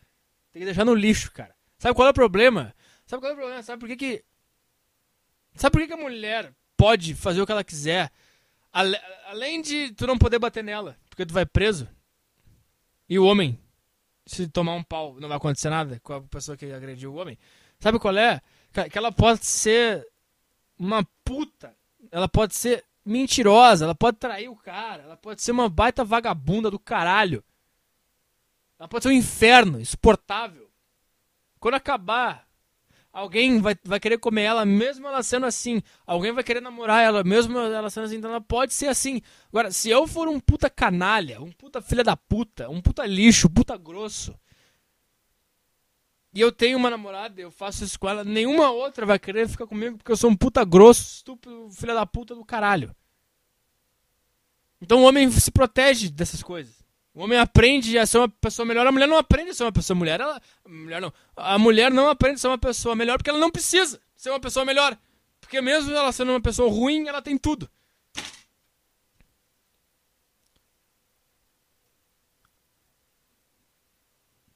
Tem 0.53 0.61
que 0.61 0.66
deixar 0.66 0.86
no 0.86 0.93
lixo, 0.93 1.32
cara. 1.32 1.53
Sabe 1.78 1.93
qual 1.95 2.07
é 2.07 2.11
o 2.11 2.13
problema? 2.13 2.74
Sabe 3.06 3.22
qual 3.22 3.32
é 3.32 3.34
o 3.34 3.38
problema? 3.38 3.64
Sabe 3.64 3.80
por 3.80 3.88
que 3.88 3.95
que... 3.95 4.26
Sabe 5.56 5.72
por 5.72 5.82
que, 5.82 5.88
que 5.88 5.93
a 5.93 5.97
mulher 5.97 6.53
pode 6.76 7.16
fazer 7.16 7.41
o 7.41 7.45
que 7.45 7.51
ela 7.51 7.64
quiser? 7.64 8.12
Além 9.28 9.62
de 9.62 9.93
tu 9.93 10.06
não 10.06 10.18
poder 10.18 10.38
bater 10.38 10.64
nela, 10.64 10.97
porque 11.10 11.26
tu 11.26 11.34
vai 11.34 11.45
preso. 11.45 11.88
E 13.08 13.18
o 13.18 13.26
homem, 13.26 13.58
se 14.26 14.47
tomar 14.47 14.74
um 14.74 14.84
pau, 14.84 15.18
não 15.20 15.30
vai 15.30 15.38
acontecer 15.38 15.70
nada 15.70 15.99
com 16.03 16.14
a 16.14 16.22
pessoa 16.22 16.58
que 16.58 16.72
agrediu 16.74 17.14
o 17.14 17.16
homem. 17.16 17.38
Sabe 17.80 17.99
qual 17.99 18.18
é? 18.18 18.41
Que 18.91 18.97
ela 18.97 19.12
pode 19.12 19.45
ser 19.45 20.06
uma 20.78 21.08
puta. 21.24 21.74
Ela 22.12 22.28
pode 22.28 22.56
ser 22.56 22.84
mentirosa, 23.06 23.86
ela 23.86 23.95
pode 23.95 24.18
trair 24.18 24.49
o 24.49 24.56
cara, 24.56 25.03
ela 25.03 25.16
pode 25.16 25.41
ser 25.41 25.51
uma 25.51 25.70
baita 25.70 26.03
vagabunda 26.03 26.72
do 26.72 26.80
caralho. 26.80 27.43
Ela 28.78 28.89
pode 28.89 29.03
ser 29.03 29.10
um 29.10 29.14
inferno, 29.14 29.80
insuportável. 29.80 30.70
Quando 31.60 31.76
acabar 31.76 32.45
Alguém 33.16 33.61
vai, 33.61 33.78
vai 33.82 33.97
querer 33.97 34.18
comer 34.18 34.41
ela, 34.41 34.66
mesmo 34.66 35.07
ela 35.07 35.24
sendo 35.24 35.45
assim. 35.45 35.82
Alguém 36.05 36.34
vai 36.34 36.43
querer 36.43 36.59
namorar 36.59 37.01
ela, 37.01 37.24
mesmo 37.24 37.57
ela 37.57 37.89
sendo 37.89 38.03
assim. 38.03 38.18
Então 38.18 38.30
ela 38.30 38.41
pode 38.41 38.74
ser 38.74 38.88
assim. 38.88 39.22
Agora, 39.47 39.72
se 39.72 39.89
eu 39.89 40.05
for 40.05 40.28
um 40.28 40.38
puta 40.38 40.70
canalha, 40.70 41.41
um 41.41 41.49
puta 41.49 41.82
filha 41.82 42.03
da 42.03 42.18
puta, 42.18 42.70
um 42.70 42.82
puta 42.82 43.05
lixo, 43.05 43.49
puta 43.49 43.78
grosso, 43.78 44.38
e 46.34 46.41
eu 46.41 46.51
tenho 46.51 46.78
uma 46.78 46.89
namorada, 46.89 47.39
eu 47.39 47.49
faço 47.49 47.86
isso 47.86 47.97
com 47.97 48.09
ela, 48.09 48.26
nenhuma 48.26 48.70
outra 48.70 49.05
vai 49.05 49.18
querer 49.18 49.47
ficar 49.47 49.66
comigo 49.66 49.95
porque 49.95 50.11
eu 50.11 50.18
sou 50.18 50.30
um 50.30 50.36
puta 50.36 50.66
grosso, 50.66 51.16
estúpido, 51.16 51.70
filha 51.72 51.93
da 51.93 52.05
puta 52.05 52.36
do 52.36 52.43
caralho. 52.43 52.93
Então 54.82 55.01
o 55.01 55.05
homem 55.05 55.32
se 55.32 55.49
protege 55.51 56.09
dessas 56.09 56.43
coisas. 56.43 56.85
O 57.16 57.24
homem 57.24 57.39
aprende 57.39 57.97
a 57.97 58.05
ser 58.05 58.18
uma 58.18 58.28
pessoa 58.28 58.66
melhor, 58.66 58.86
a 58.86 58.91
mulher 58.91 59.07
não 59.07 59.18
aprende 59.18 59.51
a 59.51 59.53
ser 59.53 59.63
uma 59.63 59.72
pessoa 59.72 59.97
mulher. 59.97 60.20
Ela, 60.20 60.41
a 60.66 60.70
mulher 60.70 61.01
não, 61.01 61.13
a 61.34 61.57
mulher 61.57 61.89
não 61.89 62.09
aprende 62.09 62.36
a 62.36 62.38
ser 62.39 62.47
uma 62.47 62.57
pessoa 62.57 62.93
melhor 62.93 63.18
porque 63.18 63.30
ela 63.30 63.39
não 63.39 63.49
precisa 63.49 64.01
ser 64.18 64.32
uma 64.32 64.39
pessoa 64.39 64.66
melhor. 64.66 64.97
Porque 65.39 65.61
mesmo 65.61 65.93
ela 65.93 66.11
sendo 66.11 66.32
uma 66.32 66.41
pessoa 66.41 66.70
ruim, 66.70 67.07
ela 67.07 67.22
tem 67.22 67.38
tudo. 67.38 67.70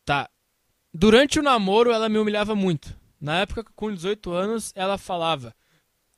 Tá. 0.04 0.30
Durante 0.94 1.40
o 1.40 1.44
namoro, 1.44 1.92
ela 1.92 2.10
me 2.10 2.18
humilhava 2.18 2.56
muito. 2.56 2.94
Na 3.22 3.40
época, 3.40 3.64
com 3.74 3.94
18 3.94 4.32
anos, 4.34 4.74
ela 4.76 4.98
falava: 4.98 5.56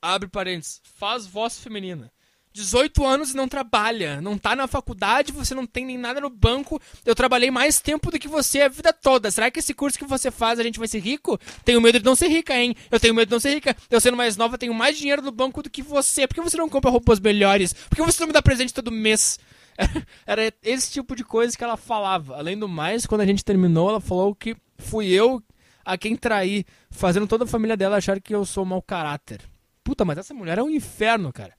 abre 0.01 0.27
parênteses, 0.27 0.81
faz 0.83 1.27
voz 1.27 1.59
feminina. 1.59 2.11
18 2.53 3.05
anos 3.05 3.31
e 3.31 3.35
não 3.35 3.47
trabalha, 3.47 4.19
não 4.19 4.37
tá 4.37 4.55
na 4.55 4.67
faculdade, 4.67 5.31
você 5.31 5.55
não 5.55 5.65
tem 5.65 5.85
nem 5.85 5.97
nada 5.97 6.19
no 6.19 6.29
banco. 6.29 6.81
Eu 7.05 7.15
trabalhei 7.15 7.49
mais 7.49 7.79
tempo 7.79 8.11
do 8.11 8.19
que 8.19 8.27
você 8.27 8.61
a 8.61 8.67
vida 8.67 8.91
toda. 8.91 9.31
Será 9.31 9.49
que 9.49 9.59
esse 9.59 9.73
curso 9.73 9.97
que 9.97 10.05
você 10.05 10.29
faz 10.29 10.59
a 10.59 10.63
gente 10.63 10.79
vai 10.79 10.87
ser 10.87 10.99
rico? 10.99 11.39
Tenho 11.63 11.79
medo 11.79 11.99
de 11.99 12.05
não 12.05 12.15
ser 12.15 12.27
rica, 12.27 12.57
hein? 12.57 12.75
Eu 12.89 12.99
tenho 12.99 13.15
medo 13.15 13.29
de 13.29 13.31
não 13.31 13.39
ser 13.39 13.53
rica. 13.53 13.75
Eu 13.89 14.01
sendo 14.01 14.17
mais 14.17 14.35
nova, 14.35 14.57
tenho 14.57 14.73
mais 14.73 14.97
dinheiro 14.97 15.21
no 15.21 15.31
banco 15.31 15.63
do 15.63 15.69
que 15.69 15.81
você. 15.81 16.27
Por 16.27 16.35
que 16.35 16.41
você 16.41 16.57
não 16.57 16.69
compra 16.69 16.91
roupas 16.91 17.19
melhores? 17.19 17.73
Por 17.73 17.95
que 17.95 18.01
você 18.01 18.19
não 18.21 18.27
me 18.27 18.33
dá 18.33 18.41
presente 18.41 18.73
todo 18.73 18.91
mês? 18.91 19.39
Era 20.27 20.53
esse 20.63 20.91
tipo 20.91 21.15
de 21.15 21.23
coisa 21.23 21.57
que 21.57 21.63
ela 21.63 21.77
falava. 21.77 22.35
Além 22.37 22.57
do 22.57 22.67
mais, 22.67 23.05
quando 23.05 23.21
a 23.21 23.25
gente 23.25 23.45
terminou, 23.45 23.89
ela 23.89 24.01
falou 24.01 24.35
que 24.35 24.55
fui 24.77 25.07
eu 25.07 25.41
a 25.85 25.97
quem 25.97 26.15
traí, 26.15 26.65
fazendo 26.89 27.27
toda 27.27 27.45
a 27.45 27.47
família 27.47 27.75
dela 27.75 27.97
achar 27.97 28.19
que 28.19 28.35
eu 28.35 28.45
sou 28.45 28.65
mau 28.65 28.81
caráter. 28.81 29.41
Puta, 29.83 30.05
mas 30.05 30.17
essa 30.17 30.33
mulher 30.33 30.57
é 30.57 30.63
um 30.63 30.69
inferno, 30.69 31.33
cara. 31.33 31.53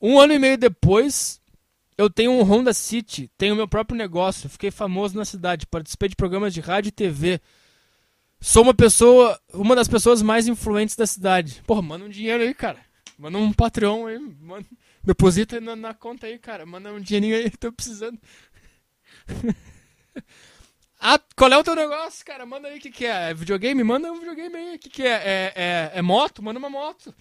Um 0.00 0.20
ano 0.20 0.32
e 0.32 0.38
meio 0.38 0.58
depois, 0.58 1.40
eu 1.96 2.10
tenho 2.10 2.32
um 2.32 2.42
Honda 2.42 2.74
City, 2.74 3.30
tenho 3.38 3.56
meu 3.56 3.66
próprio 3.66 3.96
negócio, 3.96 4.48
fiquei 4.48 4.70
famoso 4.70 5.16
na 5.16 5.24
cidade, 5.24 5.66
participei 5.66 6.08
de 6.08 6.16
programas 6.16 6.52
de 6.52 6.60
rádio 6.60 6.90
e 6.90 6.92
TV. 6.92 7.40
Sou 8.40 8.62
uma 8.62 8.74
pessoa, 8.74 9.40
uma 9.52 9.74
das 9.74 9.88
pessoas 9.88 10.20
mais 10.20 10.46
influentes 10.46 10.94
da 10.94 11.06
cidade. 11.06 11.62
Porra, 11.66 11.80
manda 11.80 12.04
um 12.04 12.08
dinheiro 12.08 12.42
aí, 12.42 12.52
cara. 12.52 12.84
Manda 13.18 13.38
um 13.38 13.50
Patreon 13.50 14.06
aí, 14.06 14.18
manda, 14.18 14.66
deposita 15.02 15.58
na, 15.58 15.74
na 15.74 15.94
conta 15.94 16.26
aí, 16.26 16.38
cara. 16.38 16.66
Manda 16.66 16.92
um 16.92 17.00
dinheirinho 17.00 17.36
aí, 17.36 17.50
tô 17.56 17.72
precisando. 17.72 18.18
ah, 21.00 21.18
qual 21.34 21.50
é 21.50 21.56
o 21.56 21.64
teu 21.64 21.74
negócio, 21.74 22.24
cara? 22.26 22.44
Manda 22.44 22.68
aí 22.68 22.76
o 22.76 22.80
que, 22.80 22.90
que 22.90 23.06
é. 23.06 23.30
é 23.30 23.34
videogame? 23.34 23.82
Manda 23.82 24.12
um 24.12 24.18
videogame 24.18 24.54
aí. 24.54 24.76
O 24.76 24.78
que, 24.78 24.90
que 24.90 25.02
é? 25.02 25.14
É, 25.14 25.52
é? 25.56 25.92
é 25.94 26.02
moto? 26.02 26.42
Manda 26.42 26.58
uma 26.58 26.68
moto. 26.68 27.14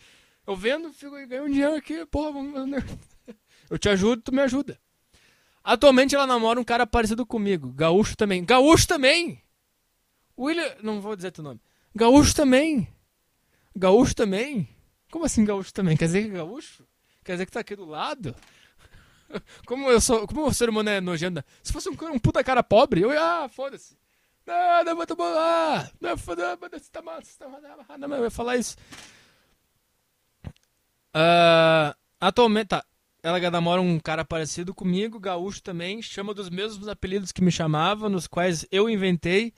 Eu 0.45 0.55
vendo, 0.55 0.93
fico 0.93 1.11
ganhando 1.11 1.47
um 1.47 1.51
dinheiro 1.51 1.75
aqui, 1.75 2.05
porra, 2.05 2.31
vamos... 2.31 2.83
eu 3.69 3.77
te 3.77 3.89
ajudo, 3.89 4.21
tu 4.21 4.31
me 4.31 4.41
ajuda. 4.41 4.79
Atualmente 5.63 6.13
ela 6.13 6.27
namora 6.27 6.59
um 6.59 6.63
cara 6.63 6.85
parecido 6.85 7.25
comigo, 7.25 7.71
gaúcho 7.73 8.15
também. 8.15 8.45
Gaúcho 8.45 8.87
também! 8.87 9.41
William, 10.37 10.75
não 10.83 11.01
vou 11.01 11.15
dizer 11.15 11.31
teu 11.31 11.43
nome. 11.43 11.59
Gaúcho 11.95 12.35
também! 12.35 12.87
Gaúcho 13.75 14.15
também? 14.15 14.69
Como 15.11 15.25
assim 15.25 15.43
gaúcho 15.43 15.73
também? 15.73 15.97
Quer 15.97 16.05
dizer 16.05 16.23
que 16.23 16.29
é 16.29 16.33
gaúcho? 16.33 16.85
Quer 17.23 17.33
dizer 17.33 17.45
que 17.47 17.51
tá 17.51 17.61
aqui 17.61 17.75
do 17.75 17.85
lado? 17.85 18.35
Como 19.65 19.89
eu 19.89 19.99
sou, 19.99 20.27
como 20.27 20.45
o 20.45 20.53
ser 20.53 20.69
humano 20.69 20.89
é 20.89 21.01
nojento. 21.01 21.43
Se 21.63 21.73
fosse 21.73 21.89
um, 21.89 21.93
um 22.13 22.19
puta 22.19 22.43
cara 22.43 22.61
pobre, 22.61 23.01
eu 23.01 23.11
ia, 23.11 23.43
ah, 23.43 23.49
foda-se. 23.49 23.97
Não, 24.45 24.83
não, 24.83 24.95
não, 24.95 25.37
ah, 25.37 25.89
não, 25.99 26.15
foda-se, 26.15 26.91
tá 26.91 27.01
mal, 27.01 27.19
tá 27.39 27.97
não, 27.97 28.17
eu 28.17 28.25
ia 28.25 28.29
falar 28.29 28.57
isso. 28.57 28.77
Uh, 31.15 31.95
atualmente, 32.19 32.67
tá. 32.67 32.83
Ela 33.23 33.49
namora 33.49 33.81
um 33.81 33.97
cara 33.99 34.23
parecido 34.23 34.73
comigo, 34.73 35.19
gaúcho 35.19 35.63
também, 35.63 35.99
chama 35.99 36.31
dos 36.31 36.49
mesmos 36.49 36.87
apelidos 36.87 37.31
que 37.31 37.41
me 37.41 37.51
chamava, 37.51 38.07
nos 38.07 38.27
quais 38.27 38.67
eu 38.71 38.87
inventei. 38.87 39.51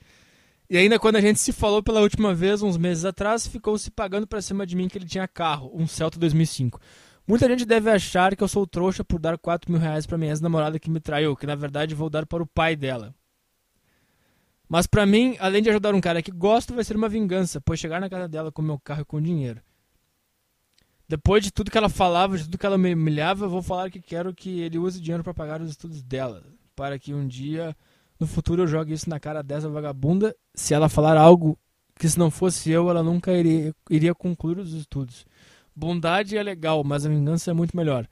E 0.70 0.78
ainda 0.78 1.00
quando 1.00 1.18
a 1.18 1.22
gente 1.22 1.40
se 1.40 1.52
falou 1.52 1.84
pela 1.84 2.00
última 2.00 2.34
vez, 2.34 2.62
uns 2.62 2.78
meses 2.78 3.04
atrás, 3.04 3.46
ficou 3.46 3.78
se 3.78 3.92
pagando 3.92 4.26
pra 4.26 4.42
cima 4.42 4.66
de 4.66 4.76
mim 4.76 4.88
que 4.88 4.98
ele 4.98 5.06
tinha 5.06 5.28
carro, 5.28 5.70
um 5.74 5.86
Celta 5.86 6.18
2005. 6.18 6.80
Muita 7.28 7.48
gente 7.50 7.66
deve 7.66 7.90
achar 7.90 8.38
que 8.38 8.44
eu 8.44 8.48
sou 8.48 8.66
trouxa 8.66 9.04
por 9.04 9.20
dar 9.20 9.38
4 9.38 9.70
mil 9.70 9.82
reais 9.82 10.06
pra 10.06 10.18
minha 10.18 10.32
ex-namorada 10.32 10.80
que 10.80 10.90
me 10.90 11.02
traiu, 11.02 11.36
que 11.36 11.46
na 11.46 11.56
verdade 11.56 11.94
vou 11.94 12.10
dar 12.10 12.26
para 12.26 12.42
o 12.42 12.48
pai 12.48 12.74
dela. 12.74 13.14
Mas 14.70 14.88
pra 14.88 15.06
mim, 15.06 15.36
além 15.40 15.62
de 15.62 15.70
ajudar 15.70 15.94
um 15.94 16.00
cara 16.00 16.22
que 16.22 16.32
gosto, 16.32 16.74
vai 16.74 16.86
ser 16.86 16.96
uma 16.96 17.10
vingança, 17.10 17.60
pois 17.60 17.80
chegar 17.80 18.00
na 18.00 18.10
casa 18.10 18.30
dela 18.30 18.50
com 18.50 18.62
meu 18.62 18.80
carro 18.80 19.02
e 19.02 19.06
com 19.06 19.22
dinheiro. 19.22 19.62
Depois 21.08 21.44
de 21.44 21.52
tudo 21.52 21.72
que 21.72 21.78
ela 21.78 21.90
falava, 21.90 22.38
de 22.38 22.44
tudo 22.44 22.58
que 22.58 22.66
ela 22.66 22.78
me 22.78 22.94
humilhava, 22.94 23.46
eu 23.46 23.50
vou 23.50 23.62
falar 23.62 23.90
que 23.90 24.02
quero 24.02 24.34
que 24.34 24.60
ele 24.60 24.78
use 24.78 25.00
dinheiro 25.00 25.24
para 25.24 25.34
pagar 25.34 25.62
os 25.62 25.70
estudos 25.70 26.04
dela. 26.04 26.44
Para 26.76 27.00
que 27.00 27.14
um 27.14 27.26
dia, 27.26 27.76
no 28.20 28.28
futuro, 28.28 28.64
eu 28.64 28.68
jogue 28.68 28.94
isso 28.94 29.10
na 29.10 29.20
cara 29.20 29.42
dessa 29.42 29.70
vagabunda. 29.70 30.36
Se 30.54 30.74
ela 30.74 30.90
falar 30.90 31.18
algo 31.18 31.58
que 31.98 32.10
se 32.10 32.20
não 32.20 32.30
fosse 32.30 32.70
eu, 32.70 32.90
ela 32.90 33.02
nunca 33.02 33.32
iria, 33.32 33.74
iria 33.90 34.14
concluir 34.14 34.60
os 34.60 34.74
estudos. 34.74 35.26
Bondade 35.76 36.38
é 36.38 36.44
legal, 36.44 36.84
mas 36.84 37.06
a 37.06 37.10
vingança 37.10 37.52
é 37.52 37.54
muito 37.54 37.76
melhor. 37.76 38.08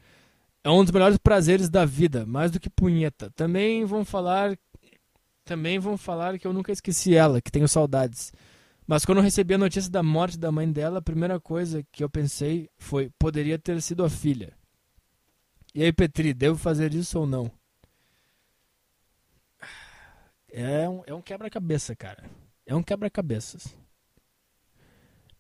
É 0.64 0.70
um 0.70 0.84
dos 0.84 0.92
melhores 0.92 1.18
prazeres 1.18 1.70
da 1.70 1.86
vida, 1.86 2.26
mais 2.26 2.50
do 2.50 2.60
que 2.60 2.70
punheta. 2.70 3.30
Também 3.36 3.86
vão 3.86 4.06
falar 4.06 4.58
também 5.44 5.78
vão 5.78 5.96
falar 5.96 6.40
que 6.40 6.48
eu 6.48 6.52
nunca 6.52 6.72
esqueci 6.72 7.16
ela, 7.16 7.40
que 7.40 7.52
tenho 7.52 7.68
saudades. 7.68 8.34
Mas 8.88 9.04
quando 9.04 9.18
eu 9.18 9.24
recebi 9.24 9.54
a 9.56 9.58
notícia 9.58 9.90
da 9.90 10.04
morte 10.04 10.38
da 10.38 10.52
mãe 10.52 10.72
dela, 10.72 11.00
a 11.00 11.02
primeira 11.02 11.40
coisa 11.40 11.84
que 11.92 12.04
eu 12.04 12.10
pensei 12.10 12.70
foi: 12.78 13.10
poderia 13.18 13.58
ter 13.58 13.82
sido 13.82 14.04
a 14.04 14.10
filha. 14.10 14.54
E 15.74 15.84
aí, 15.84 15.92
Petri, 15.92 16.34
devo 16.34 16.58
fazer 16.58 16.94
isso 16.94 17.20
ou 17.20 17.28
não? 17.28 17.52
É 20.50 20.88
um, 20.88 21.04
é 21.06 21.14
um 21.14 21.22
quebra-cabeça, 21.22 21.96
cara. 21.96 22.30
É 22.66 22.74
um 22.74 22.82
quebra-cabeças. 22.82 23.76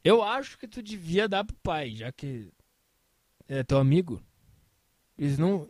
Eu 0.03 0.21
acho 0.21 0.57
que 0.57 0.67
tu 0.67 0.83
devia 0.83 1.27
dar 1.27 1.45
pro 1.45 1.55
pai, 1.63 1.95
já 1.95 2.11
que 2.11 2.51
é 3.47 3.63
teu 3.63 3.77
amigo. 3.77 4.21
Eles 5.17 5.37
não. 5.37 5.69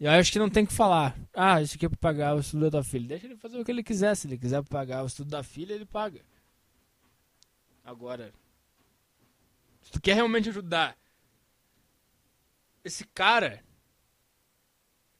Eu 0.00 0.10
acho 0.12 0.32
que 0.32 0.38
não 0.38 0.48
tem 0.48 0.64
que 0.64 0.72
falar. 0.72 1.16
Ah, 1.32 1.60
isso 1.60 1.76
aqui 1.76 1.86
é 1.86 1.88
pra 1.88 1.98
pagar 1.98 2.34
o 2.34 2.40
estudo 2.40 2.70
da 2.70 2.82
filha. 2.82 3.08
Deixa 3.08 3.26
ele 3.26 3.36
fazer 3.36 3.58
o 3.58 3.64
que 3.64 3.70
ele 3.70 3.82
quiser. 3.82 4.14
Se 4.16 4.26
ele 4.26 4.38
quiser 4.38 4.62
pagar 4.64 5.02
o 5.02 5.06
estudo 5.06 5.30
da 5.30 5.42
filha, 5.42 5.74
ele 5.74 5.84
paga. 5.84 6.22
Agora, 7.84 8.32
se 9.82 9.92
tu 9.92 10.00
quer 10.00 10.14
realmente 10.14 10.48
ajudar 10.48 10.96
esse 12.82 13.04
cara, 13.08 13.62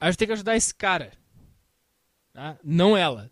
a 0.00 0.10
gente 0.10 0.18
tem 0.18 0.26
que 0.26 0.32
ajudar 0.32 0.56
esse 0.56 0.74
cara. 0.74 1.12
Tá? 2.32 2.58
Não 2.64 2.96
ela. 2.96 3.30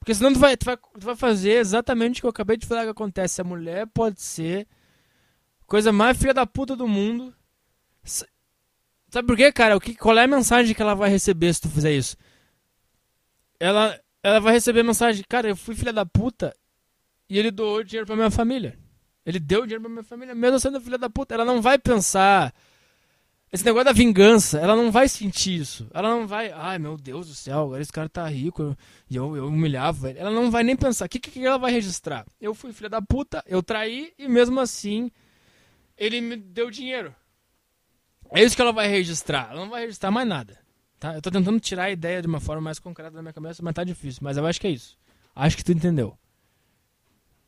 Porque 0.00 0.12
senão 0.12 0.32
tu 0.32 0.40
vai, 0.40 0.56
tu, 0.56 0.64
vai, 0.64 0.76
tu 0.76 1.00
vai 1.00 1.14
fazer 1.14 1.52
exatamente 1.52 2.18
o 2.18 2.22
que 2.22 2.26
eu 2.26 2.30
acabei 2.30 2.56
de 2.56 2.66
falar 2.66 2.82
que 2.82 2.90
acontece. 2.90 3.40
A 3.40 3.44
mulher 3.44 3.86
pode 3.86 4.20
ser 4.20 4.66
coisa 5.64 5.92
mais 5.92 6.18
filha 6.18 6.34
da 6.34 6.44
puta 6.44 6.74
do 6.74 6.88
mundo. 6.88 7.32
Sabe 8.02 9.28
por 9.28 9.36
quê, 9.36 9.52
cara? 9.52 9.76
O 9.76 9.80
que, 9.80 9.94
qual 9.94 10.18
é 10.18 10.24
a 10.24 10.28
mensagem 10.28 10.74
que 10.74 10.82
ela 10.82 10.94
vai 10.94 11.08
receber 11.08 11.54
se 11.54 11.60
tu 11.60 11.68
fizer 11.68 11.92
isso? 11.92 12.16
Ela, 13.60 14.00
ela 14.24 14.40
vai 14.40 14.52
receber 14.52 14.80
a 14.80 14.84
mensagem, 14.84 15.24
cara, 15.28 15.48
eu 15.48 15.56
fui 15.56 15.76
filha 15.76 15.92
da 15.92 16.04
puta 16.04 16.52
e 17.32 17.38
ele 17.38 17.50
doou 17.50 17.82
dinheiro 17.82 18.06
pra 18.06 18.14
minha 18.14 18.30
família. 18.30 18.78
Ele 19.24 19.40
deu 19.40 19.62
dinheiro 19.62 19.80
pra 19.80 19.90
minha 19.90 20.02
família, 20.02 20.34
mesmo 20.34 20.60
sendo 20.60 20.78
filha 20.82 20.98
da 20.98 21.08
puta. 21.08 21.32
Ela 21.32 21.46
não 21.46 21.62
vai 21.62 21.78
pensar. 21.78 22.52
Esse 23.50 23.64
negócio 23.64 23.86
da 23.86 23.92
vingança, 23.92 24.58
ela 24.58 24.76
não 24.76 24.90
vai 24.90 25.08
sentir 25.08 25.58
isso. 25.58 25.88
Ela 25.94 26.10
não 26.10 26.26
vai, 26.26 26.52
ai 26.52 26.78
meu 26.78 26.98
Deus 26.98 27.28
do 27.28 27.34
céu, 27.34 27.60
agora 27.60 27.80
esse 27.80 27.90
cara 27.90 28.06
tá 28.06 28.26
rico 28.26 28.76
e 29.08 29.16
eu, 29.16 29.34
eu 29.34 29.46
humilhava 29.46 30.10
ele. 30.10 30.18
Ela 30.18 30.30
não 30.30 30.50
vai 30.50 30.62
nem 30.62 30.76
pensar. 30.76 31.06
O 31.06 31.08
que, 31.08 31.18
que 31.18 31.42
ela 31.42 31.56
vai 31.56 31.72
registrar? 31.72 32.26
Eu 32.38 32.54
fui 32.54 32.70
filha 32.74 32.90
da 32.90 33.00
puta, 33.00 33.42
eu 33.46 33.62
traí 33.62 34.12
e 34.18 34.28
mesmo 34.28 34.60
assim 34.60 35.10
ele 35.96 36.20
me 36.20 36.36
deu 36.36 36.70
dinheiro. 36.70 37.14
É 38.30 38.42
isso 38.42 38.54
que 38.54 38.60
ela 38.60 38.72
vai 38.72 38.88
registrar. 38.88 39.48
Ela 39.50 39.60
não 39.60 39.70
vai 39.70 39.82
registrar 39.82 40.10
mais 40.10 40.28
nada. 40.28 40.58
Tá? 41.00 41.14
Eu 41.14 41.22
tô 41.22 41.30
tentando 41.30 41.58
tirar 41.60 41.84
a 41.84 41.90
ideia 41.90 42.20
de 42.20 42.28
uma 42.28 42.40
forma 42.40 42.60
mais 42.60 42.78
concreta 42.78 43.12
da 43.12 43.22
minha 43.22 43.32
cabeça, 43.32 43.62
mas 43.62 43.74
tá 43.74 43.84
difícil. 43.84 44.20
Mas 44.22 44.36
eu 44.36 44.44
acho 44.44 44.60
que 44.60 44.66
é 44.66 44.70
isso. 44.70 44.98
Acho 45.34 45.56
que 45.56 45.64
tu 45.64 45.72
entendeu. 45.72 46.18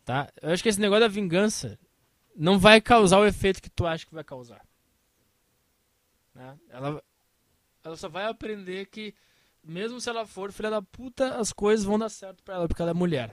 Tá? 0.05 0.31
Eu 0.43 0.51
acho 0.51 0.63
que 0.63 0.69
esse 0.69 0.81
negócio 0.81 1.01
da 1.01 1.09
vingança 1.09 1.79
não 2.37 2.59
vai 2.59 2.81
causar 2.81 3.19
o 3.19 3.27
efeito 3.27 3.63
que 3.63 3.71
tu 3.71 3.87
acha 3.87 4.05
que 4.05 4.15
vai 4.15 4.25
causar. 4.25 4.61
Né? 6.35 6.59
Ela, 6.69 7.03
ela 7.83 7.97
só 7.97 8.09
vai 8.09 8.27
aprender 8.27 8.87
que, 8.87 9.15
mesmo 9.63 10.01
se 10.01 10.11
ela 10.11 10.27
for 10.27 10.53
filha 10.53 10.71
da 10.71 10.83
puta, 10.83 11.37
as 11.37 11.53
coisas 11.53 11.87
vão 11.87 11.99
dar 11.99 12.11
certo 12.11 12.43
pra 12.43 12.57
ela, 12.57 12.69
porque 12.69 12.83
ela 12.83 12.91
é 12.91 12.95
mulher. 12.95 13.33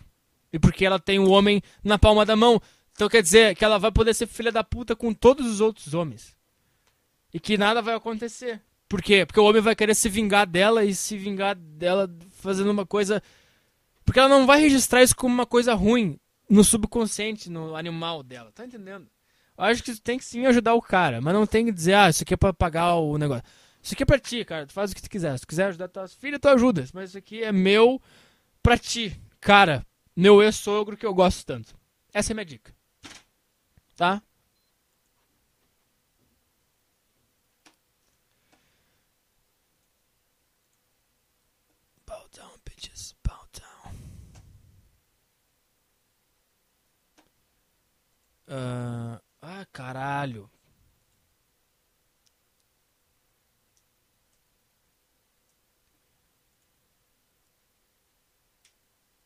E 0.53 0.59
porque 0.59 0.85
ela 0.85 0.99
tem 0.99 1.19
o 1.19 1.23
um 1.23 1.31
homem 1.31 1.61
na 1.83 1.99
palma 1.99 2.25
da 2.25 2.35
mão. 2.35 2.61
Então 2.93 3.09
quer 3.09 3.21
dizer 3.21 3.55
que 3.55 3.65
ela 3.65 3.77
vai 3.77 3.91
poder 3.91 4.13
ser 4.13 4.27
filha 4.27 4.51
da 4.51 4.63
puta 4.63 4.95
com 4.95 5.13
todos 5.13 5.45
os 5.47 5.59
outros 5.59 5.93
homens. 5.93 6.37
E 7.33 7.39
que 7.39 7.57
nada 7.57 7.81
vai 7.81 7.95
acontecer. 7.95 8.61
Por 8.87 9.01
quê? 9.01 9.25
Porque 9.25 9.39
o 9.39 9.45
homem 9.45 9.61
vai 9.61 9.75
querer 9.75 9.95
se 9.95 10.09
vingar 10.09 10.45
dela 10.45 10.83
e 10.83 10.93
se 10.93 11.17
vingar 11.17 11.55
dela 11.55 12.13
fazendo 12.31 12.69
uma 12.69 12.85
coisa. 12.85 13.23
Porque 14.03 14.19
ela 14.19 14.29
não 14.29 14.45
vai 14.45 14.59
registrar 14.59 15.01
isso 15.01 15.15
como 15.15 15.33
uma 15.33 15.45
coisa 15.45 15.73
ruim 15.73 16.19
no 16.51 16.65
subconsciente, 16.65 17.49
no 17.49 17.75
animal 17.77 18.21
dela. 18.21 18.51
Tá 18.51 18.65
entendendo? 18.65 19.07
Eu 19.57 19.63
acho 19.63 19.81
que 19.81 19.95
tem 20.01 20.17
que 20.17 20.25
sim 20.25 20.45
ajudar 20.45 20.73
o 20.73 20.81
cara, 20.81 21.21
mas 21.21 21.33
não 21.33 21.47
tem 21.47 21.65
que 21.65 21.71
dizer, 21.71 21.93
ah, 21.93 22.09
isso 22.09 22.23
aqui 22.23 22.33
é 22.33 22.37
pra 22.37 22.51
pagar 22.51 22.95
o 22.95 23.17
negócio. 23.17 23.43
Isso 23.81 23.93
aqui 23.93 24.03
é 24.03 24.05
pra 24.05 24.19
ti, 24.19 24.43
cara. 24.43 24.67
Tu 24.67 24.73
faz 24.73 24.91
o 24.91 24.95
que 24.95 25.01
tu 25.01 25.09
quiser. 25.09 25.35
Se 25.37 25.41
tu 25.41 25.47
quiser 25.47 25.67
ajudar 25.67 25.87
tuas 25.87 26.13
filhas, 26.13 26.39
tu 26.39 26.49
ajuda. 26.49 26.85
Mas 26.93 27.09
isso 27.09 27.17
aqui 27.17 27.41
é 27.41 27.51
meu 27.51 28.01
pra 28.61 28.77
ti. 28.77 29.19
Cara, 29.39 29.85
meu 30.15 30.43
ex-sogro 30.43 30.97
que 30.97 31.05
eu 31.05 31.13
gosto 31.13 31.45
tanto. 31.45 31.73
Essa 32.13 32.31
é 32.31 32.33
a 32.33 32.35
minha 32.35 32.45
dica. 32.45 32.75
Tá? 33.95 34.21
Uh, 48.51 49.17
ah, 49.41 49.65
caralho. 49.71 50.49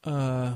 Uh... 0.06 0.56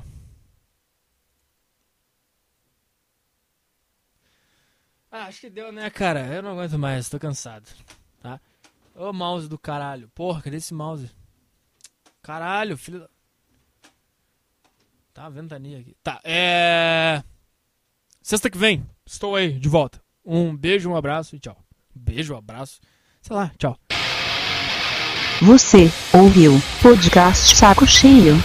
Ah, 5.12 5.26
acho 5.26 5.42
que 5.42 5.50
deu, 5.50 5.72
né, 5.72 5.90
cara? 5.90 6.28
Eu 6.28 6.44
não 6.44 6.52
aguento 6.52 6.78
mais, 6.78 7.10
tô 7.10 7.18
cansado, 7.20 7.68
tá? 8.22 8.40
Ô 8.94 9.12
mouse 9.12 9.50
do 9.50 9.58
caralho. 9.58 10.08
Porra, 10.10 10.44
cadê 10.44 10.58
esse 10.58 10.74
mouse? 10.74 11.10
Caralho, 12.22 12.78
filho 12.78 13.00
da... 13.00 13.10
Tá, 15.12 15.28
ventania 15.30 15.80
aqui. 15.80 15.98
Tá, 16.04 16.22
é... 16.24 17.24
Sexta 18.22 18.50
que 18.50 18.58
vem, 18.58 18.86
estou 19.06 19.36
aí, 19.36 19.54
de 19.54 19.70
volta. 19.70 20.02
Um 20.26 20.56
beijo, 20.56 20.90
um 20.90 20.96
abraço 20.96 21.36
e 21.36 21.40
tchau. 21.40 21.58
Beijo, 21.96 22.36
abraço. 22.36 22.80
Sei 23.22 23.36
lá, 23.36 23.52
tchau. 23.58 23.78
Você 25.42 25.90
ouviu 26.14 26.54
podcast 26.82 27.56
Saco 27.56 27.88
Cheio. 27.88 28.36